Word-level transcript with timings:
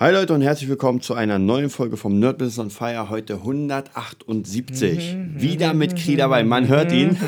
Hi 0.00 0.12
Leute 0.12 0.32
und 0.32 0.42
herzlich 0.42 0.68
willkommen 0.68 1.00
zu 1.00 1.14
einer 1.14 1.40
neuen 1.40 1.70
Folge 1.70 1.96
vom 1.96 2.20
Nerd 2.20 2.38
Business 2.38 2.60
on 2.60 2.70
Fire. 2.70 3.08
Heute 3.10 3.34
178. 3.34 5.16
Wieder 5.34 5.74
mit 5.74 5.96
Kri 5.96 6.14
dabei. 6.14 6.44
Man 6.44 6.68
hört 6.68 6.92
ihn. 6.92 7.16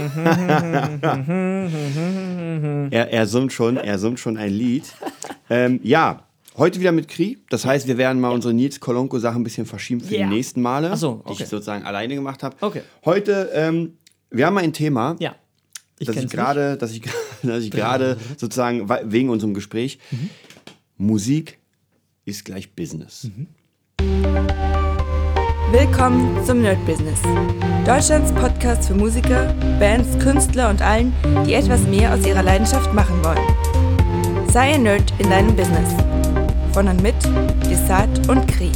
er, 2.93 3.11
er 3.13 3.27
summt 3.27 3.53
schon, 3.53 3.77
er 3.77 3.99
summt 3.99 4.21
schon 4.21 4.37
ein 4.37 4.53
Lied. 4.53 4.85
Ähm, 5.49 5.81
ja, 5.83 6.23
heute 6.57 6.79
wieder 6.79 6.93
mit 6.93 7.09
Kri. 7.09 7.39
Das 7.51 7.65
heißt, 7.65 7.89
wir 7.89 7.99
werden 7.99 8.21
mal 8.21 8.31
unsere 8.31 8.55
Nils 8.55 8.79
Kolonko 8.79 9.19
Sachen 9.19 9.41
ein 9.41 9.45
bisschen 9.45 9.67
verschieben 9.67 10.01
für 10.01 10.15
Yeah. 10.15 10.29
die 10.29 10.35
nächsten 10.37 10.63
Male, 10.63 10.91
Ach 10.93 10.97
so, 10.97 11.25
die 11.27 11.33
okay. 11.33 11.43
ich 11.43 11.49
sozusagen 11.49 11.85
alleine 11.85 12.15
gemacht 12.15 12.45
habe. 12.45 12.55
Okay. 12.61 12.83
Heute, 13.05 13.51
ähm, 13.53 13.95
wir 14.31 14.47
haben 14.47 14.57
ein 14.59 14.73
Thema. 14.73 15.17
Ja. 15.19 15.35
Ich 15.99 16.07
dass 16.07 16.15
ich 16.15 16.21
kenn's 16.23 16.33
gerade, 16.33 16.77
dass 16.77 16.93
ich, 16.93 17.03
dass 17.43 17.65
ich 17.65 17.73
gerade 17.73 18.17
sozusagen 18.37 18.89
we- 18.89 19.03
wegen 19.07 19.29
unserem 19.29 19.55
Gespräch 19.55 19.99
Musik 20.97 21.59
ist 22.31 22.45
gleich 22.45 22.73
Business. 22.77 23.29
Willkommen 25.73 26.45
zum 26.47 26.63
Nerd 26.63 26.79
Business. 26.87 27.21
Deutschlands 27.85 28.33
Podcast 28.33 28.87
für 28.87 28.95
Musiker, 28.95 29.53
Bands, 29.81 30.17
Künstler 30.21 30.71
und 30.71 30.81
allen, 30.81 31.13
die 31.45 31.55
etwas 31.55 31.83
mehr 31.89 32.15
aus 32.15 32.25
ihrer 32.25 32.45
Leidenschaft 32.45 32.95
machen 32.95 33.17
wollen. 33.25 34.49
Sei 34.49 34.75
ein 34.75 34.85
Nerd 34.85 35.13
in 35.19 35.29
deinem 35.29 35.57
Business. 35.57 35.93
Von 36.73 36.87
und 36.87 37.03
mit 37.03 37.17
Desart 37.69 38.29
und 38.29 38.47
Kri. 38.47 38.71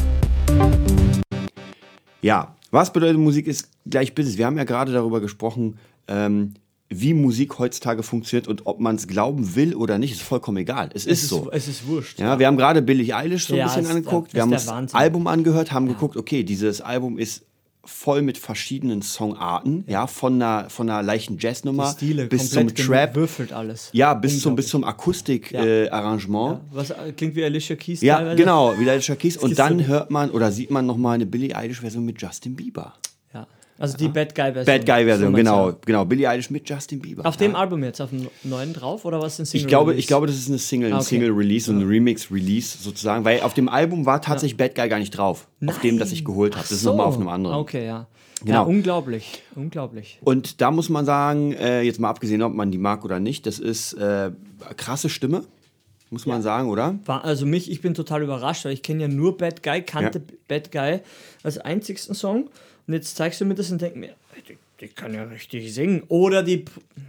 Ja, 2.22 2.56
was 2.72 2.92
bedeutet 2.92 3.18
Musik 3.18 3.46
ist 3.46 3.70
gleich 3.86 4.16
Business? 4.16 4.36
Wir 4.36 4.46
haben 4.46 4.58
ja 4.58 4.64
gerade 4.64 4.92
darüber 4.92 5.20
gesprochen, 5.20 5.78
ähm, 6.08 6.54
wie 7.00 7.14
Musik 7.14 7.58
heutzutage 7.58 8.02
funktioniert 8.02 8.48
und 8.48 8.66
ob 8.66 8.80
man 8.80 8.96
es 8.96 9.06
glauben 9.06 9.54
will 9.54 9.74
oder 9.74 9.98
nicht, 9.98 10.12
ist 10.12 10.22
vollkommen 10.22 10.58
egal. 10.58 10.90
Es, 10.94 11.06
Es 11.06 11.22
ist 11.22 11.28
so. 11.28 11.48
Es 11.52 11.68
ist 11.68 11.86
wurscht. 11.86 12.18
Ja, 12.20 12.38
wir 12.38 12.46
haben 12.46 12.56
gerade 12.56 12.82
Billie 12.82 13.14
Eilish 13.14 13.46
so 13.46 13.54
ein 13.54 13.58
Ja, 13.58 13.66
bisschen 13.66 13.82
ist- 13.84 13.90
angeguckt. 13.90 14.28
das 14.28 14.34
Wir 14.34 14.42
haben 14.42 14.52
ist 14.52 14.64
der 14.66 14.72
das 14.72 14.76
Wahnsinn. 14.76 14.98
Album 14.98 15.26
angehört, 15.26 15.72
haben 15.72 15.86
geguckt, 15.88 16.16
okay, 16.16 16.42
dieses 16.44 16.80
Album 16.80 17.18
ist 17.18 17.42
voll 17.86 18.22
mit 18.22 18.38
verschiedenen 18.38 19.02
Songarten, 19.02 19.84
ja, 19.86 20.06
von 20.06 20.40
einer, 20.40 20.70
von 20.70 20.88
einer 20.88 21.02
leichten 21.02 21.36
Jazznummer 21.38 21.92
Stile, 21.92 22.26
bis 22.28 22.50
zum 22.50 22.74
Trap, 22.74 23.12
gewürfelt 23.12 23.52
alles. 23.52 23.90
ja, 23.92 24.14
bis 24.14 24.40
zum, 24.40 24.56
bis 24.56 24.68
zum 24.68 24.82
Ja. 24.82 24.88
Akustik-Arrangement. 24.88 26.60
Was 26.72 26.90
äh, 26.90 27.12
klingt 27.16 27.34
wie 27.36 27.44
Alicia 27.44 27.76
Keys 27.76 28.00
Ja, 28.00 28.16
teilweise. 28.16 28.36
genau, 28.36 28.72
wie 28.78 28.88
Alicia 28.88 29.14
Keys. 29.16 29.36
Und 29.36 29.50
ist 29.50 29.58
dann 29.58 29.86
hört 29.86 30.10
man 30.10 30.30
oder 30.30 30.50
sieht 30.50 30.70
man 30.70 30.86
nochmal 30.86 31.16
eine 31.16 31.26
Billie 31.26 31.54
Eilish-Version 31.54 32.04
mit 32.04 32.20
Justin 32.22 32.56
Bieber. 32.56 32.94
Ja. 33.76 33.82
Also 33.82 33.96
die 33.96 34.08
Bad 34.08 34.34
Guy-Version. 34.34 34.64
Bad 34.66 34.86
Guy-Version, 34.86 35.34
genau, 35.34 35.72
genau. 35.84 36.04
Billie 36.04 36.28
Eilish 36.28 36.48
mit 36.50 36.68
Justin 36.68 37.00
Bieber. 37.00 37.26
Auf 37.26 37.36
dem 37.36 37.52
ja. 37.52 37.58
Album 37.58 37.82
jetzt, 37.82 38.00
auf 38.00 38.10
dem 38.10 38.28
neuen 38.44 38.72
drauf 38.72 39.04
oder 39.04 39.20
was 39.20 39.38
ein 39.40 39.46
Single 39.46 39.64
Ich 39.64 39.66
glaube, 39.68 39.90
Release? 39.90 40.00
ich 40.00 40.06
glaube, 40.06 40.26
das 40.28 40.36
ist 40.36 40.48
eine 40.48 40.58
Single, 40.58 40.90
ein 40.90 40.94
Ah, 40.94 40.96
okay. 40.98 41.06
Single-Release 41.06 41.70
und 41.70 41.80
ein 41.80 41.88
Remix-Release 41.88 42.78
sozusagen, 42.80 43.24
weil 43.24 43.40
auf 43.40 43.54
dem 43.54 43.68
Album 43.68 44.06
war 44.06 44.22
tatsächlich 44.22 44.56
Bad 44.56 44.74
Guy 44.76 44.88
gar 44.88 44.98
nicht 45.00 45.10
drauf. 45.10 45.48
Auf 45.66 45.80
dem, 45.80 45.98
das 45.98 46.12
ich 46.12 46.24
geholt 46.24 46.54
habe. 46.54 46.62
Das 46.62 46.70
ist 46.72 46.82
so. 46.82 46.90
nochmal 46.90 47.06
auf 47.06 47.16
einem 47.16 47.28
anderen. 47.28 47.56
Okay, 47.56 47.84
ja. 47.86 48.06
Genau. 48.44 48.52
Ja, 48.54 48.60
unglaublich. 48.62 49.42
Unglaublich. 49.54 50.18
Und 50.22 50.60
da 50.60 50.70
muss 50.70 50.88
man 50.90 51.04
sagen, 51.06 51.52
äh, 51.54 51.82
jetzt 51.82 51.98
mal 51.98 52.10
abgesehen, 52.10 52.42
ob 52.42 52.52
man 52.52 52.70
die 52.70 52.78
mag 52.78 53.04
oder 53.04 53.18
nicht, 53.18 53.46
das 53.46 53.58
ist 53.58 53.94
äh, 53.94 54.30
krasse 54.76 55.08
Stimme, 55.08 55.44
muss 56.10 56.26
man 56.26 56.42
sagen, 56.42 56.68
oder? 56.68 56.98
War, 57.06 57.24
also 57.24 57.46
mich, 57.46 57.70
ich 57.70 57.80
bin 57.80 57.94
total 57.94 58.22
überrascht, 58.22 58.66
weil 58.66 58.72
ich 58.72 58.82
kenne 58.82 59.02
ja 59.02 59.08
nur 59.08 59.36
Bad 59.38 59.62
Guy, 59.62 59.82
kannte 59.82 60.18
Ja. 60.18 60.34
Bad 60.46 60.70
Guy 60.72 61.00
als 61.42 61.58
einzigsten 61.58 62.14
Song. 62.14 62.50
Und 62.86 62.94
jetzt 62.94 63.16
zeigst 63.16 63.40
du 63.40 63.44
mir 63.44 63.54
das 63.54 63.70
und 63.70 63.80
denk 63.80 63.96
mir, 63.96 64.10
die, 64.48 64.58
die 64.80 64.88
kann 64.88 65.14
ja 65.14 65.22
richtig 65.24 65.72
singen. 65.72 66.02
Oder 66.08 66.42
die, 66.42 66.64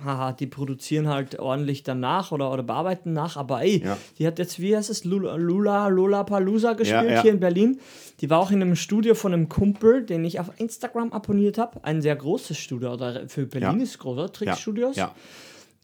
haha, 0.06 0.32
die 0.32 0.48
produzieren 0.48 1.08
halt 1.10 1.38
ordentlich 1.40 1.84
danach 1.84 2.32
oder, 2.32 2.52
oder 2.54 2.64
bearbeiten 2.64 3.12
nach. 3.12 3.36
Aber 3.36 3.62
ey, 3.62 3.84
Ja. 3.84 3.98
die 4.18 4.26
hat 4.26 4.40
jetzt, 4.40 4.60
wie 4.62 4.76
heißt 4.76 4.90
es, 4.90 5.04
Lula, 5.04 5.36
Lula, 5.36 5.88
Lola 5.90 6.24
Palusa 6.24 6.74
gespielt 6.74 7.10
ja. 7.12 7.22
hier 7.22 7.32
in 7.32 7.40
Berlin. 7.42 7.80
Die 8.22 8.30
war 8.30 8.40
auch 8.40 8.52
in 8.52 8.62
einem 8.62 8.78
Studio 8.78 9.16
von 9.16 9.34
einem 9.34 9.50
Kumpel, 9.50 10.04
den 10.06 10.24
ich 10.24 10.40
auf 10.40 10.50
Instagram 10.58 11.12
abonniert 11.12 11.58
habe. 11.58 11.84
Ein 11.84 12.02
sehr 12.02 12.16
großes 12.16 12.58
Studio, 12.58 12.94
oder 12.94 13.28
für 13.28 13.46
Berlin 13.46 13.78
Ja. 13.78 13.84
ist 13.84 13.90
es 13.90 14.00
groß, 14.00 14.14
oder? 14.18 14.32
Trickstudios. 14.32 14.96
Ja. 14.96 15.14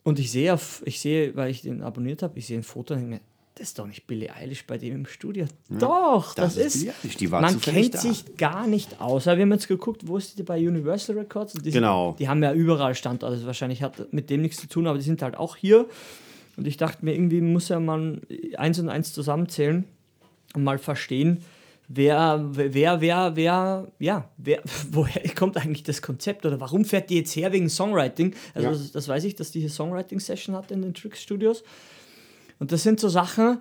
Und 0.03 0.17
ich 0.19 0.31
sehe, 0.31 0.57
ich 0.85 0.99
sehe, 1.01 1.35
weil 1.35 1.51
ich 1.51 1.61
den 1.63 1.81
abonniert 1.81 2.23
habe, 2.23 2.39
ich 2.39 2.47
sehe 2.47 2.57
ein 2.59 2.63
Foto 2.63 2.93
und 2.93 3.01
denke 3.01 3.15
mir, 3.15 3.21
das 3.55 3.67
ist 3.67 3.79
doch 3.79 3.85
nicht 3.85 4.07
Billie 4.07 4.33
Eilish 4.33 4.65
bei 4.65 4.77
dem 4.77 4.95
im 4.95 5.05
Studio. 5.05 5.45
Doch, 5.69 6.33
das 6.33 6.55
das, 6.55 6.75
ist 6.75 6.87
ist. 7.03 7.29
Man 7.29 7.59
kennt 7.59 7.93
da. 7.95 7.99
sich 7.99 8.37
gar 8.37 8.65
nicht 8.65 9.01
aus. 9.01 9.27
Aber 9.27 9.37
wir 9.37 9.43
haben 9.43 9.51
jetzt 9.51 9.67
geguckt, 9.67 10.07
wo 10.07 10.17
ist 10.17 10.37
die 10.37 10.43
bei 10.43 10.57
Universal 10.57 11.17
Records? 11.17 11.53
Die 11.53 11.71
Genau. 11.71 12.11
Sind, 12.11 12.19
die 12.21 12.29
haben 12.29 12.41
ja 12.41 12.53
überall 12.53 12.95
Standorte. 12.95 13.33
Also 13.35 13.45
wahrscheinlich 13.45 13.83
hat 13.83 14.11
mit 14.13 14.29
dem 14.29 14.41
nichts 14.41 14.57
zu 14.61 14.67
tun, 14.67 14.87
aber 14.87 14.97
die 14.97 15.03
sind 15.03 15.21
halt 15.21 15.35
auch 15.37 15.57
hier. 15.57 15.85
Und 16.57 16.65
ich 16.65 16.77
dachte 16.77 17.03
mir, 17.03 17.13
irgendwie 17.13 17.41
muss 17.41 17.69
ja 17.69 17.79
man 17.79 18.21
eins 18.57 18.79
und 18.79 18.89
eins 18.89 19.13
zusammenzählen 19.13 19.85
und 20.53 20.63
mal 20.63 20.77
verstehen, 20.77 21.43
wer, 21.87 22.45
wer, 22.53 23.01
wer, 23.01 23.35
wer, 23.35 23.87
ja, 23.99 24.29
wer, 24.37 24.61
woher 24.91 25.21
kommt 25.35 25.57
eigentlich 25.57 25.83
das 25.83 26.01
Konzept 26.01 26.45
oder 26.45 26.59
warum 26.61 26.85
fährt 26.85 27.09
die 27.09 27.17
jetzt 27.17 27.35
her 27.35 27.51
wegen 27.51 27.69
Songwriting? 27.69 28.33
Also 28.53 28.67
Ja. 28.67 28.73
das, 28.73 28.91
das 28.91 29.07
weiß 29.07 29.23
ich, 29.25 29.35
dass 29.35 29.51
die 29.51 29.59
hier 29.59 29.69
Songwriting-Session 29.69 30.55
hat 30.55 30.71
in 30.71 30.81
den 30.81 30.93
Tricks 30.93 31.21
Studios. 31.21 31.63
Und 32.61 32.71
das 32.71 32.83
sind 32.83 32.99
so 32.99 33.09
Sachen, 33.09 33.59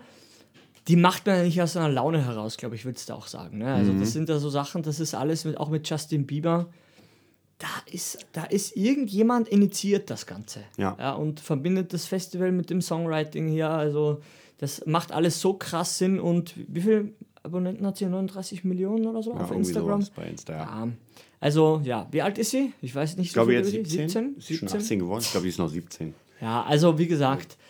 die 0.88 0.96
macht 0.96 1.26
man 1.26 1.36
ja 1.36 1.42
nicht 1.44 1.60
aus 1.62 1.76
einer 1.76 1.88
Laune 1.88 2.24
heraus, 2.24 2.56
glaube 2.58 2.74
ich, 2.74 2.84
würdest 2.84 3.08
du 3.08 3.14
auch 3.14 3.26
sagen. 3.26 3.58
Ne? 3.58 3.72
Also 3.72 3.92
Mhm. 3.92 4.00
das 4.00 4.12
sind 4.12 4.28
ja 4.28 4.38
so 4.38 4.50
Sachen, 4.50 4.82
das 4.82 5.00
ist 5.00 5.14
alles 5.14 5.44
mit, 5.46 5.56
auch 5.58 5.70
mit 5.70 5.88
Justin 5.88 6.26
Bieber. 6.26 6.68
Da 7.58 7.66
ist, 7.90 8.18
da 8.32 8.44
ist 8.44 8.76
irgendjemand 8.76 9.48
initiiert 9.48 10.10
das 10.10 10.26
Ganze. 10.26 10.60
Ja. 10.76 11.12
und 11.14 11.40
verbindet 11.40 11.92
das 11.94 12.06
Festival 12.06 12.52
mit 12.52 12.68
dem 12.70 12.80
Songwriting 12.82 13.48
hier. 13.48 13.70
Also 13.70 14.20
das 14.58 14.84
macht 14.86 15.12
alles 15.12 15.40
so 15.40 15.54
krass 15.54 15.96
Sinn. 15.98 16.20
Und 16.20 16.54
wie 16.68 16.80
viele 16.82 17.12
Abonnenten 17.42 17.86
hat 17.86 17.96
sie? 17.96 18.04
39 18.06 18.64
Millionen 18.64 19.06
oder 19.06 19.22
so 19.22 19.32
Ja, 19.32 19.40
auf 19.40 19.50
Instagram? 19.52 20.04
bei 20.14 20.24
Insta, 20.28 20.52
ja. 20.52 20.58
Ja. 20.58 20.88
Also, 21.42 21.80
ja, 21.84 22.06
wie 22.10 22.20
alt 22.20 22.36
ist 22.36 22.50
sie? 22.50 22.74
Ich 22.82 22.94
weiß 22.94 23.16
nicht. 23.16 23.28
Ich 23.28 23.32
glaube 23.32 23.52
so 23.52 23.56
jetzt 23.58 23.72
über 23.72 23.82
die. 23.82 23.88
17. 23.90 24.34
17? 24.38 24.54
Ist 24.56 24.58
schon 24.70 24.80
18 24.80 24.98
geworden. 24.98 25.22
Ich 25.22 25.30
glaube, 25.30 25.44
die 25.44 25.48
ist 25.50 25.58
noch 25.58 25.68
17. 25.70 26.14
Ja, 26.42 26.62
also 26.64 26.98
wie 26.98 27.06
gesagt, 27.06 27.56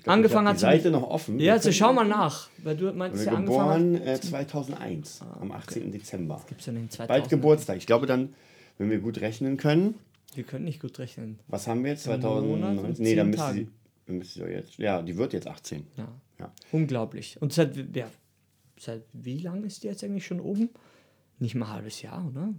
glaub, 0.00 0.14
Angefangen 0.14 0.48
hat 0.48 0.56
die 0.56 0.60
Seite 0.60 0.90
noch 0.90 1.02
offen. 1.08 1.38
ja, 1.38 1.54
also 1.54 1.72
schau 1.72 1.92
mal 1.92 2.04
nach. 2.06 2.48
Weil 2.58 2.76
du 2.76 2.92
meintest 2.92 3.24
Wir 3.26 3.32
ja 3.32 3.38
angefangen 3.38 3.94
geboren 3.94 4.06
äh, 4.08 4.20
2001, 4.20 5.20
am 5.40 5.52
18. 5.52 5.92
Dezember. 5.92 6.42
Gibt's 6.48 6.66
ja 6.66 6.72
den 6.72 6.88
2000 6.90 7.08
Bald 7.08 7.28
Geburtstag. 7.30 7.76
Ich 7.76 7.86
glaube 7.86 8.06
dann, 8.06 8.34
wenn 8.78 8.90
wir 8.90 8.98
gut 8.98 9.20
rechnen 9.20 9.56
können, 9.56 9.94
Wir 10.34 10.44
können 10.44 10.64
nicht 10.64 10.80
gut 10.80 10.98
rechnen. 10.98 11.38
was 11.48 11.66
haben 11.66 11.82
wir 11.84 11.90
jetzt? 11.90 12.06
Monat 12.06 12.22
2019? 12.22 12.84
und 12.84 12.98
Nee, 13.00 13.14
dann 13.14 13.30
müsste 13.30 13.52
sie, 13.52 13.68
müsste 14.06 14.40
sie 14.46 14.52
jetzt. 14.52 14.78
Ja, 14.78 15.02
die 15.02 15.16
wird 15.16 15.32
jetzt 15.32 15.46
18. 15.46 15.86
Ja. 15.96 16.08
Ja. 16.38 16.52
Unglaublich. 16.72 17.36
Und 17.40 17.52
seit, 17.52 17.76
ja, 17.94 18.08
seit 18.78 19.02
wie 19.12 19.38
lang 19.38 19.62
ist 19.64 19.82
die 19.82 19.88
jetzt 19.88 20.02
eigentlich 20.02 20.26
schon 20.26 20.40
oben? 20.40 20.70
Nicht 21.38 21.54
mal 21.54 21.66
ein 21.66 21.72
halbes 21.74 22.02
Jahr, 22.02 22.26
oder? 22.26 22.52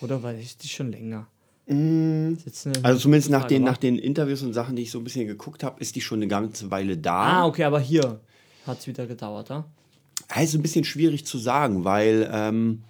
Oder 0.00 0.22
war 0.22 0.32
ist 0.34 0.62
die 0.62 0.68
schon 0.68 0.92
länger? 0.92 1.26
Eine 1.66 2.36
Also 2.82 3.00
zumindest 3.00 3.30
nach 3.30 3.42
Frage, 3.42 3.54
den, 3.54 3.64
nach 3.64 3.76
den 3.76 3.96
Interviews 3.98 4.42
und 4.42 4.52
Sachen, 4.54 4.74
die 4.76 4.82
ich 4.82 4.90
so 4.90 4.98
ein 4.98 5.04
bisschen 5.04 5.26
geguckt 5.26 5.62
habe, 5.62 5.80
ist 5.80 5.94
die 5.94 6.00
schon 6.00 6.18
eine 6.18 6.26
ganze 6.28 6.70
Weile 6.70 6.96
da. 6.96 7.42
Ah, 7.42 7.46
okay, 7.46 7.64
aber 7.64 7.78
hier 7.80 8.20
hat 8.66 8.80
es 8.80 8.86
wieder 8.86 9.06
gedauert, 9.06 9.50
ja? 9.50 9.64
Ist 10.40 10.54
ein 10.54 10.62
bisschen 10.62 10.84
schwierig 10.84 11.24
zu 11.26 11.38
sagen, 11.38 11.84
weil 11.84 12.28
ähm, 12.32 12.82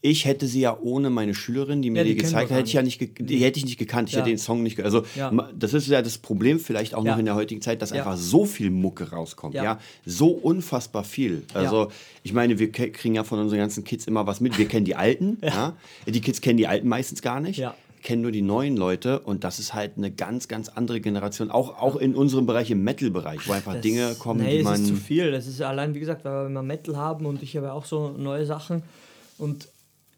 ich 0.00 0.24
hätte 0.24 0.48
sie 0.48 0.60
ja 0.60 0.76
ohne 0.80 1.10
meine 1.10 1.32
Schülerin, 1.32 1.80
die 1.80 1.90
mir 1.90 1.98
Ja, 2.00 2.04
die, 2.04 2.10
die 2.14 2.22
gezeigt 2.22 2.50
hat, 2.50 2.58
hätte 2.58 2.66
ich 2.68 2.72
ja 2.74 2.82
nicht, 2.82 3.00
die 3.20 3.36
hätte 3.38 3.58
ich 3.60 3.64
nicht 3.64 3.78
gekannt. 3.78 4.08
Ich 4.08 4.14
Ja. 4.16 4.20
hätte 4.20 4.30
den 4.30 4.38
Song 4.38 4.62
nicht, 4.64 4.80
also 4.80 5.04
Ja. 5.14 5.30
das 5.56 5.74
ist 5.74 5.86
ja 5.86 6.02
das 6.02 6.18
Problem 6.18 6.58
vielleicht 6.58 6.94
auch 6.94 7.04
noch 7.04 7.18
in 7.18 7.24
der 7.24 7.36
heutigen 7.36 7.62
Zeit, 7.62 7.82
dass 7.82 7.92
einfach 7.92 8.16
so 8.16 8.44
viel 8.44 8.70
Mucke 8.70 9.10
rauskommt, 9.10 9.54
ja, 9.54 9.78
so 10.04 10.28
unfassbar 10.28 11.04
viel. 11.04 11.44
Also 11.54 11.92
ich 12.24 12.32
meine, 12.32 12.58
wir 12.58 12.70
kriegen 12.72 13.14
ja 13.14 13.22
von 13.22 13.38
unseren 13.38 13.58
ganzen 13.58 13.84
Kids 13.84 14.06
immer 14.06 14.26
was 14.26 14.40
mit. 14.40 14.58
Wir 14.58 14.66
kennen 14.66 14.84
die 14.84 14.96
Alten, 14.96 15.38
ja. 15.42 15.76
Die 16.06 16.20
Kids 16.20 16.40
kennen 16.40 16.56
die 16.58 16.66
Alten 16.66 16.88
meistens 16.88 17.22
gar 17.22 17.38
nicht. 17.40 17.58
Ja. 17.58 17.74
Kennen 18.02 18.22
nur 18.22 18.32
die 18.32 18.42
neuen 18.42 18.76
Leute 18.76 19.20
und 19.20 19.44
das 19.44 19.58
ist 19.58 19.74
halt 19.74 19.96
eine 19.96 20.10
ganz, 20.10 20.48
ganz 20.48 20.68
andere 20.68 21.00
Generation. 21.00 21.50
Auch, 21.50 21.80
auch 21.80 21.96
in 21.96 22.14
unserem 22.14 22.46
Bereich, 22.46 22.70
im 22.70 22.82
Metal-Bereich, 22.84 23.46
wo 23.48 23.52
einfach 23.52 23.74
Das- 23.74 23.82
Dinge 23.82 24.14
kommen, 24.18 24.40
nee, 24.42 24.58
die 24.58 24.64
es 24.64 24.70
ist 24.80 24.86
zu 24.86 24.92
man. 24.94 25.00
viel. 25.02 25.30
Das 25.30 25.46
ist 25.46 25.58
ja 25.60 25.68
allein, 25.68 25.94
wie 25.94 26.00
gesagt, 26.00 26.24
weil 26.24 26.32
wir 26.42 26.46
immer 26.46 26.62
Metal 26.62 26.96
haben 26.96 27.26
und 27.26 27.42
ich 27.42 27.56
habe 27.56 27.72
auch 27.72 27.84
so 27.84 28.10
neue 28.10 28.44
Sachen. 28.44 28.82
Und 29.38 29.68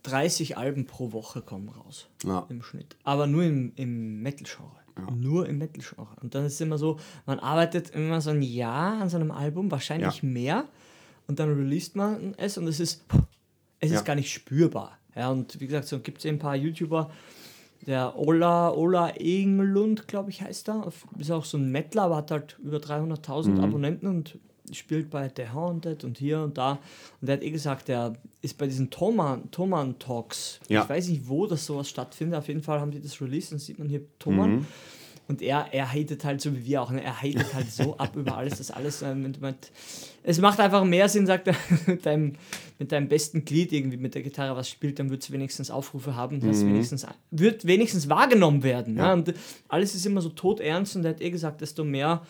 30 0.05 0.57
Alben 0.59 0.87
pro 0.87 1.13
Woche 1.13 1.41
kommen 1.41 1.69
raus 1.69 2.07
Ja. 2.27 2.47
im 2.49 2.63
Schnitt. 2.63 2.97
Aber 3.05 3.27
nur 3.27 3.45
im, 3.45 3.73
im 3.77 4.23
Metal-Genre. 4.23 4.71
Nur 5.17 5.49
im 5.49 5.59
Metal-Genre. 5.59 6.09
Und 6.23 6.35
dann 6.35 6.45
ist 6.47 6.55
es 6.55 6.61
immer 6.61 6.79
so, 6.79 6.99
man 7.27 7.39
arbeitet 7.39 7.91
immer 7.91 8.21
so 8.21 8.31
ein 8.31 8.43
Jahr 8.43 9.01
an 9.01 9.09
so 9.09 9.17
einem 9.17 9.31
Album, 9.31 9.71
wahrscheinlich 9.71 10.23
Ja. 10.23 10.29
mehr. 10.29 10.65
Und 11.27 11.39
dann 11.39 11.49
released 11.55 11.97
man 11.97 12.35
es 12.37 12.59
und 12.59 12.67
es 12.69 12.81
ist, 12.81 13.03
es 13.81 13.91
Ja. 13.91 13.97
ist 13.99 14.05
gar 14.05 14.15
nicht 14.15 14.31
spürbar. 14.33 14.99
Ja, 15.17 15.31
und 15.31 15.59
wie 15.61 15.67
gesagt, 15.67 15.89
so 15.89 16.01
gibt 16.01 16.19
es 16.19 16.27
ein 16.27 16.39
paar 16.39 16.55
YouTuber, 16.57 17.11
der 17.87 18.19
Ola, 18.19 18.73
Ola 18.73 19.11
Englund, 19.11 20.09
glaube 20.09 20.31
ich, 20.31 20.43
heißt 20.43 20.69
er. 20.69 20.91
Ist 21.19 21.31
auch 21.31 21.45
so 21.45 21.59
ein 21.59 21.71
Mettler, 21.71 22.03
aber 22.03 22.17
hat 22.17 22.31
halt 22.31 22.59
über 22.63 22.79
300.000 22.79 23.51
Mhm. 23.59 23.61
Abonnenten 23.65 24.07
und 24.09 24.39
spielt 24.73 25.11
bei 25.11 25.31
The 25.37 25.51
Haunted 25.53 26.05
und 26.05 26.17
hier 26.19 26.41
und 26.41 26.57
da. 26.57 26.79
Und 27.21 27.27
der 27.29 27.37
hat 27.37 27.43
eh 27.43 27.51
gesagt, 27.51 27.89
der 27.89 28.15
ist 28.41 28.57
bei 28.57 28.67
diesen 28.67 28.91
Thoman, 28.91 29.51
Thoman 29.51 29.99
Talks. 29.99 30.59
Ja. 30.69 30.83
Ich 30.83 30.89
weiß 30.89 31.09
nicht, 31.09 31.29
wo 31.29 31.47
das 31.47 31.67
sowas 31.67 31.89
stattfindet. 31.89 32.39
Auf 32.39 32.49
jeden 32.49 32.63
Fall 32.63 32.81
haben 32.81 32.91
die 32.91 33.01
das 33.01 33.21
released 33.21 33.53
und 33.53 33.59
sieht 33.59 33.79
man 33.79 33.89
hier 33.89 34.01
Thoman. 34.19 34.57
Mhm. 34.57 34.67
Und 35.27 35.41
er, 35.41 35.69
er 35.73 35.91
hatet 35.91 36.25
halt 36.25 36.41
so 36.41 36.55
wie 36.55 36.67
wir 36.67 36.83
auch. 36.83 36.91
Ne? 36.91 37.03
Er 37.03 37.23
hatet 37.23 37.55
halt 37.55 37.71
so 37.71 37.97
ab 37.97 38.15
über 38.15 38.37
alles, 38.37 38.59
das 38.59 38.71
alles. 38.71 39.01
Äh, 39.03 39.15
mit, 39.15 39.41
mit, 39.41 39.73
es 40.23 40.39
macht 40.39 40.61
einfach 40.61 40.85
mehr 40.85 41.09
Sinn, 41.09 41.27
sagt 41.27 41.49
er, 41.49 41.57
mit 41.87 42.05
deinem, 42.05 42.35
mit 42.79 42.93
deinem 42.93 43.09
besten 43.09 43.45
Glied 43.45 43.73
irgendwie 43.73 43.97
mit 43.97 44.15
der 44.15 44.23
Gitarre 44.23 44.55
was 44.55 44.69
spielt, 44.69 44.99
dann 44.99 45.09
wird 45.09 45.23
es 45.23 45.31
wenigstens 45.31 45.71
Aufrufe 45.71 46.15
haben, 46.15 46.41
das 46.41 46.59
Mhm. 46.59 46.69
wenigstens, 46.69 47.07
wird 47.31 47.67
wenigstens 47.67 48.09
wahrgenommen 48.11 48.63
werden. 48.63 48.99
Ja. 48.99 49.15
Und 49.15 49.33
alles 49.69 49.95
ist 49.95 50.05
immer 50.05 50.21
so 50.21 50.29
todernst 50.29 50.97
und 50.97 51.05
er 51.05 51.11
hat 51.13 51.23
eh 51.23 51.31
gesagt, 51.31 51.61
desto 51.63 51.85
mehr 51.85 52.27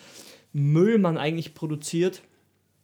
Müll 0.53 0.97
man 0.97 1.17
eigentlich 1.17 1.53
produziert, 1.53 2.21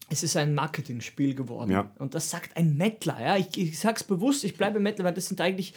es 0.10 0.24
ist 0.24 0.36
ein 0.36 0.54
Marketingspiel 0.54 1.36
geworden. 1.36 1.72
Ja. 1.72 1.90
Und 1.98 2.16
das 2.16 2.30
sagt 2.30 2.58
ein 2.58 2.76
Mettler. 2.76 3.18
Ja? 3.22 3.38
Ich, 3.38 3.58
ich 3.58 3.80
sag's 3.80 4.04
bewusst, 4.04 4.44
ich 4.44 4.58
bleibe 4.58 4.82
Mettler, 4.82 5.06
weil 5.06 5.14
das 5.14 5.28
sind 5.28 5.40
eigentlich 5.40 5.74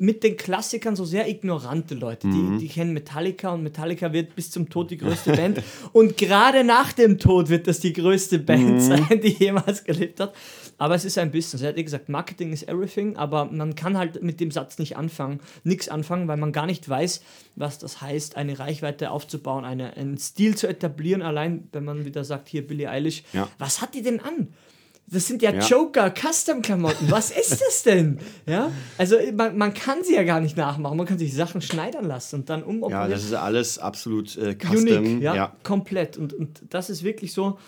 mit 0.00 0.24
den 0.24 0.36
Klassikern 0.38 0.96
so 0.96 1.04
sehr 1.04 1.28
ignorante 1.28 1.94
Leute. 1.94 2.26
Mhm. 2.26 2.58
Die, 2.58 2.66
die 2.66 2.72
kennen 2.72 2.92
Metallica 2.94 3.50
und 3.52 3.62
Metallica 3.62 4.12
wird 4.12 4.34
bis 4.34 4.50
zum 4.50 4.68
Tod 4.70 4.90
die 4.90 4.96
größte 4.96 5.32
Band. 5.32 5.62
Und 5.92 6.16
gerade 6.16 6.64
nach 6.64 6.92
dem 6.94 7.18
Tod 7.18 7.50
wird 7.50 7.66
das 7.66 7.80
die 7.80 7.92
größte 7.92 8.38
Band 8.38 8.60
Mhm. 8.76 8.80
sein, 8.80 9.20
die 9.22 9.28
jemals 9.28 9.84
gelebt 9.84 10.18
hat. 10.20 10.34
Aber 10.78 10.94
es 10.94 11.04
ist 11.04 11.18
ein 11.18 11.30
Business. 11.30 11.60
Er 11.60 11.68
hat 11.68 11.76
eh 11.76 11.82
gesagt, 11.82 12.08
Marketing 12.08 12.50
is 12.52 12.62
everything, 12.62 13.16
aber 13.16 13.44
man 13.44 13.74
kann 13.74 13.98
halt 13.98 14.22
mit 14.22 14.40
dem 14.40 14.50
Satz 14.50 14.78
nicht 14.78 14.96
anfangen, 14.96 15.40
nichts 15.64 15.90
anfangen, 15.90 16.26
weil 16.28 16.38
man 16.38 16.52
gar 16.52 16.64
nicht 16.64 16.88
weiß, 16.88 17.22
was 17.56 17.78
das 17.78 18.00
heißt, 18.00 18.36
eine 18.38 18.58
Reichweite 18.58 19.10
aufzubauen, 19.10 19.66
eine, 19.66 19.94
einen 19.98 20.16
Stil 20.16 20.56
zu 20.56 20.66
etablieren. 20.66 21.20
Allein, 21.20 21.68
wenn 21.72 21.84
man 21.84 22.06
wieder 22.06 22.24
sagt, 22.24 22.48
hier 22.48 22.66
Billie 22.66 22.88
Eilish, 22.88 23.22
Ja. 23.34 23.48
was 23.58 23.82
hat 23.82 23.94
die 23.94 24.00
denn 24.02 24.20
an? 24.20 24.48
Das 25.12 25.26
sind 25.26 25.42
ja, 25.42 25.52
Ja. 25.52 25.60
Joker, 25.66 26.12
Custom-Klamotten. 26.14 27.10
Was 27.10 27.30
ist 27.32 27.60
das 27.60 27.82
denn? 27.82 28.18
Ja? 28.46 28.70
Also 28.96 29.16
man, 29.34 29.58
man 29.58 29.74
kann 29.74 30.04
sie 30.04 30.14
ja 30.14 30.22
gar 30.22 30.40
nicht 30.40 30.56
nachmachen. 30.56 30.96
Man 30.96 31.06
kann 31.06 31.18
sich 31.18 31.34
Sachen 31.34 31.60
schneidern 31.62 32.04
lassen 32.06 32.36
und 32.36 32.48
dann 32.50 32.60
Ja, 32.60 32.66
umoperieren. 32.66 33.10
das 33.10 33.24
ist 33.24 33.32
alles 33.34 33.78
absolut 33.78 34.36
äh, 34.36 34.54
custom. 34.54 34.76
Unique, 35.04 35.20
ja, 35.22 35.34
ja. 35.34 35.56
komplett. 35.64 36.16
Und, 36.16 36.32
und 36.32 36.62
das 36.70 36.90
ist 36.90 37.02
wirklich 37.02 37.32
so, 37.32 37.58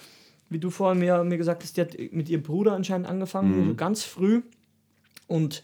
wie 0.51 0.59
du 0.61 0.71
vorhin 0.71 1.01
mir, 1.01 1.25
mir 1.25 1.37
gesagt 1.39 1.63
hast, 1.65 1.77
die 1.77 1.81
hat 1.81 1.97
mit 2.13 2.29
ihrem 2.29 2.43
Bruder 2.43 2.73
anscheinend 2.75 3.09
angefangen, 3.09 3.61
Mhm. 3.65 3.69
so 3.71 3.75
ganz 3.75 4.05
früh. 4.05 4.43
Und 5.27 5.63